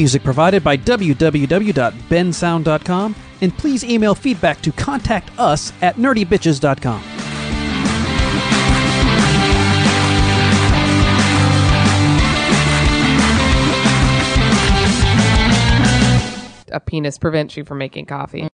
Music 0.05 0.23
provided 0.23 0.63
by 0.63 0.77
www.bensound.com, 0.77 3.15
and 3.41 3.57
please 3.57 3.83
email 3.83 4.13
feedback 4.13 4.61
to 4.61 4.71
contact 4.71 5.31
us 5.39 5.73
at 5.81 5.95
nerdybitches.com. 5.95 7.01
A 16.71 16.79
penis 16.79 17.17
prevents 17.17 17.57
you 17.57 17.65
from 17.65 17.79
making 17.79 18.05
coffee. 18.05 18.43